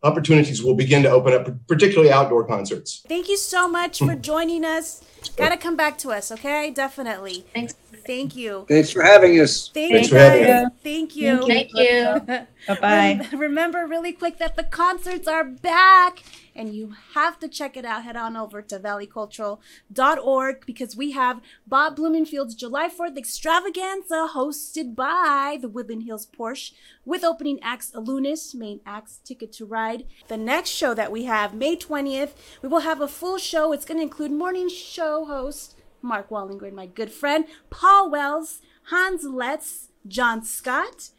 opportunities 0.02 0.64
will 0.64 0.74
begin 0.74 1.04
to 1.04 1.12
open 1.12 1.34
up, 1.34 1.48
particularly 1.68 2.12
outdoor 2.12 2.48
concerts. 2.48 3.04
Thank 3.08 3.30
you 3.30 3.38
so 3.38 3.68
much 3.68 4.00
for 4.00 4.16
joining 4.16 4.66
us. 4.66 5.04
Got 5.36 5.50
to 5.50 5.58
come 5.58 5.76
back 5.76 6.00
to 6.00 6.10
us, 6.10 6.32
okay? 6.32 6.72
Definitely. 6.72 7.46
Thanks. 7.54 7.76
Thank 8.08 8.38
you. 8.38 8.66
Thanks 8.70 8.90
for 8.90 9.02
having 9.02 9.40
us. 9.40 9.70
Thank 9.74 9.92
Thanks 9.92 10.08
you. 10.08 10.14
For 10.14 10.20
having 10.20 10.50
us. 10.50 10.72
Thank 10.82 11.16
you. 11.18 11.46
Thank 11.46 11.72
you. 11.74 12.22
bye 12.68 12.80
bye. 12.80 13.28
Remember, 13.34 13.86
really 13.86 14.14
quick, 14.14 14.38
that 14.38 14.56
the 14.56 14.64
concerts 14.64 15.28
are 15.28 15.44
back 15.44 16.24
and 16.56 16.74
you 16.74 16.96
have 17.14 17.38
to 17.40 17.48
check 17.48 17.78
it 17.78 17.86
out. 17.86 18.04
Head 18.04 18.16
on 18.16 18.36
over 18.36 18.62
to 18.62 18.80
valleycultural.org 18.80 20.66
because 20.66 20.96
we 20.96 21.12
have 21.12 21.42
Bob 21.68 21.98
Blumenfield's 21.98 22.56
July 22.56 22.90
4th 22.90 23.18
extravaganza 23.18 24.30
hosted 24.34 24.96
by 24.96 25.58
the 25.62 25.70
Woodland 25.70 26.04
Hills 26.04 26.26
Porsche 26.28 26.72
with 27.06 27.24
opening 27.24 27.60
acts 27.62 27.92
Alunis, 27.92 28.56
main 28.56 28.80
acts 28.86 29.20
Ticket 29.24 29.52
to 29.54 29.66
Ride. 29.66 30.06
The 30.30 30.38
next 30.38 30.70
show 30.70 30.94
that 30.94 31.12
we 31.12 31.26
have, 31.26 31.54
May 31.54 31.76
20th, 31.76 32.32
we 32.62 32.70
will 32.70 32.80
have 32.80 33.02
a 33.02 33.08
full 33.08 33.38
show. 33.38 33.72
It's 33.72 33.86
going 33.86 34.00
to 34.00 34.04
include 34.04 34.32
morning 34.32 34.70
show 34.70 35.26
host 35.26 35.77
Mark 36.02 36.30
Wallengren, 36.30 36.74
my 36.74 36.86
good 36.86 37.12
friend, 37.12 37.46
Paul 37.70 38.10
Wells, 38.10 38.62
Hans 38.90 39.24
Letts, 39.24 39.90
John 40.08 40.44
Scott, 40.44 41.10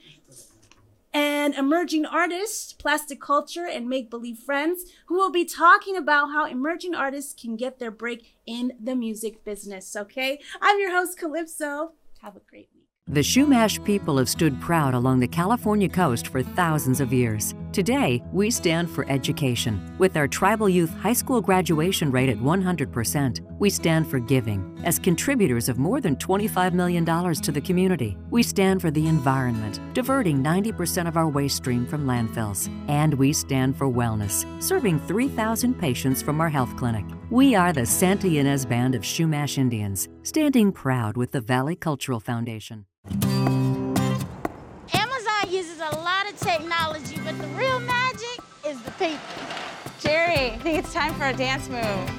and 1.13 1.55
emerging 1.55 2.07
artists, 2.07 2.73
plastic 2.73 3.21
culture, 3.21 3.67
and 3.67 3.89
make 3.89 4.11
believe 4.11 4.39
friends 4.39 4.85
who 5.07 5.17
will 5.17 5.31
be 5.33 5.45
talking 5.45 5.97
about 5.97 6.29
how 6.29 6.47
emerging 6.47 6.95
artists 6.95 7.35
can 7.41 7.57
get 7.57 7.79
their 7.79 7.91
break 7.91 8.37
in 8.47 8.73
the 8.81 8.95
music 8.95 9.45
business. 9.45 9.97
Okay, 9.97 10.39
I'm 10.61 10.79
your 10.79 10.93
host, 10.93 11.19
Calypso. 11.19 11.93
Have 12.23 12.37
a 12.37 12.41
great. 12.41 12.69
The 13.11 13.21
Chumash 13.21 13.83
people 13.87 14.19
have 14.19 14.29
stood 14.29 14.61
proud 14.61 14.93
along 14.93 15.21
the 15.21 15.27
California 15.27 15.89
coast 15.89 16.29
for 16.29 16.43
thousands 16.43 17.01
of 17.01 17.11
years. 17.11 17.55
Today, 17.73 18.23
we 18.33 18.51
stand 18.51 18.91
for 18.91 19.09
education. 19.09 19.81
With 19.97 20.15
our 20.19 20.29
tribal 20.29 20.69
youth 20.69 20.95
high 20.99 21.15
school 21.15 21.41
graduation 21.41 22.11
rate 22.11 22.29
at 22.29 22.37
100%, 22.37 23.41
we 23.59 23.71
stand 23.71 24.11
for 24.11 24.19
giving. 24.19 24.79
As 24.85 24.99
contributors 24.99 25.71
of 25.71 25.79
more 25.79 26.03
than 26.03 26.17
$25 26.17 26.75
million 26.75 27.07
to 27.07 27.51
the 27.51 27.63
community, 27.63 28.19
we 28.29 28.43
stand 28.43 28.83
for 28.83 28.91
the 28.91 29.09
environment, 29.09 29.81
diverting 29.95 30.45
90% 30.45 31.09
of 31.09 31.17
our 31.17 31.31
waste 31.31 31.57
stream 31.57 31.87
from 31.87 32.07
landfills. 32.07 32.69
And 32.91 33.15
we 33.15 33.33
stand 33.33 33.75
for 33.79 33.89
wellness, 33.89 34.45
serving 34.63 35.01
3,000 35.01 35.73
patients 35.73 36.21
from 36.21 36.43
our 36.43 36.51
health 36.51 36.77
clinic. 36.77 37.07
We 37.31 37.55
are 37.55 37.73
the 37.73 37.87
Santa 37.87 38.27
Ynez 38.27 38.69
Band 38.69 38.95
of 38.95 39.01
Chumash 39.01 39.57
Indians, 39.57 40.11
standing 40.25 40.73
proud 40.73 41.17
with 41.17 41.33
the 41.33 41.41
Valley 41.41 41.75
Cultural 41.75 42.21
Foundation. 42.21 42.85
Amazon 44.93 45.51
uses 45.51 45.81
a 45.81 45.97
lot 45.99 46.31
of 46.31 46.39
technology, 46.39 47.17
but 47.25 47.39
the 47.39 47.47
real 47.49 47.81
magic 47.81 48.39
is 48.67 48.81
the 48.83 48.91
people. 48.93 49.19
Jerry, 50.01 50.51
I 50.53 50.59
think 50.59 50.79
it's 50.79 50.93
time 50.93 51.15
for 51.15 51.27
a 51.27 51.33
dance 51.33 51.69
move. 51.69 52.11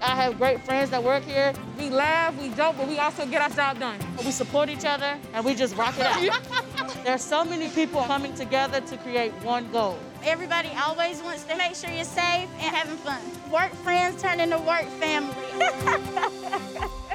I 0.00 0.14
have 0.14 0.38
great 0.38 0.64
friends 0.64 0.90
that 0.90 1.02
work 1.02 1.24
here. 1.24 1.52
We 1.76 1.90
laugh, 1.90 2.40
we 2.40 2.50
joke, 2.50 2.76
but 2.78 2.86
we 2.86 2.98
also 2.98 3.26
get 3.26 3.42
our 3.42 3.50
job 3.50 3.80
done. 3.80 3.98
We 4.24 4.30
support 4.30 4.68
each 4.70 4.84
other 4.84 5.18
and 5.34 5.44
we 5.44 5.54
just 5.54 5.76
rock 5.76 5.94
it 5.98 6.06
out. 6.06 7.02
There's 7.04 7.22
so 7.22 7.44
many 7.44 7.68
people 7.68 8.02
coming 8.04 8.32
together 8.34 8.80
to 8.80 8.96
create 8.98 9.32
one 9.42 9.70
goal. 9.72 9.98
Everybody 10.24 10.70
always 10.80 11.20
wants 11.22 11.44
to 11.44 11.56
make 11.56 11.74
sure 11.74 11.90
you're 11.90 12.04
safe 12.04 12.48
and 12.60 12.74
having 12.74 12.96
fun. 12.98 13.20
Work 13.50 13.72
friends 13.76 14.22
turn 14.22 14.38
into 14.38 14.58
work 14.58 14.84
family. 15.00 15.34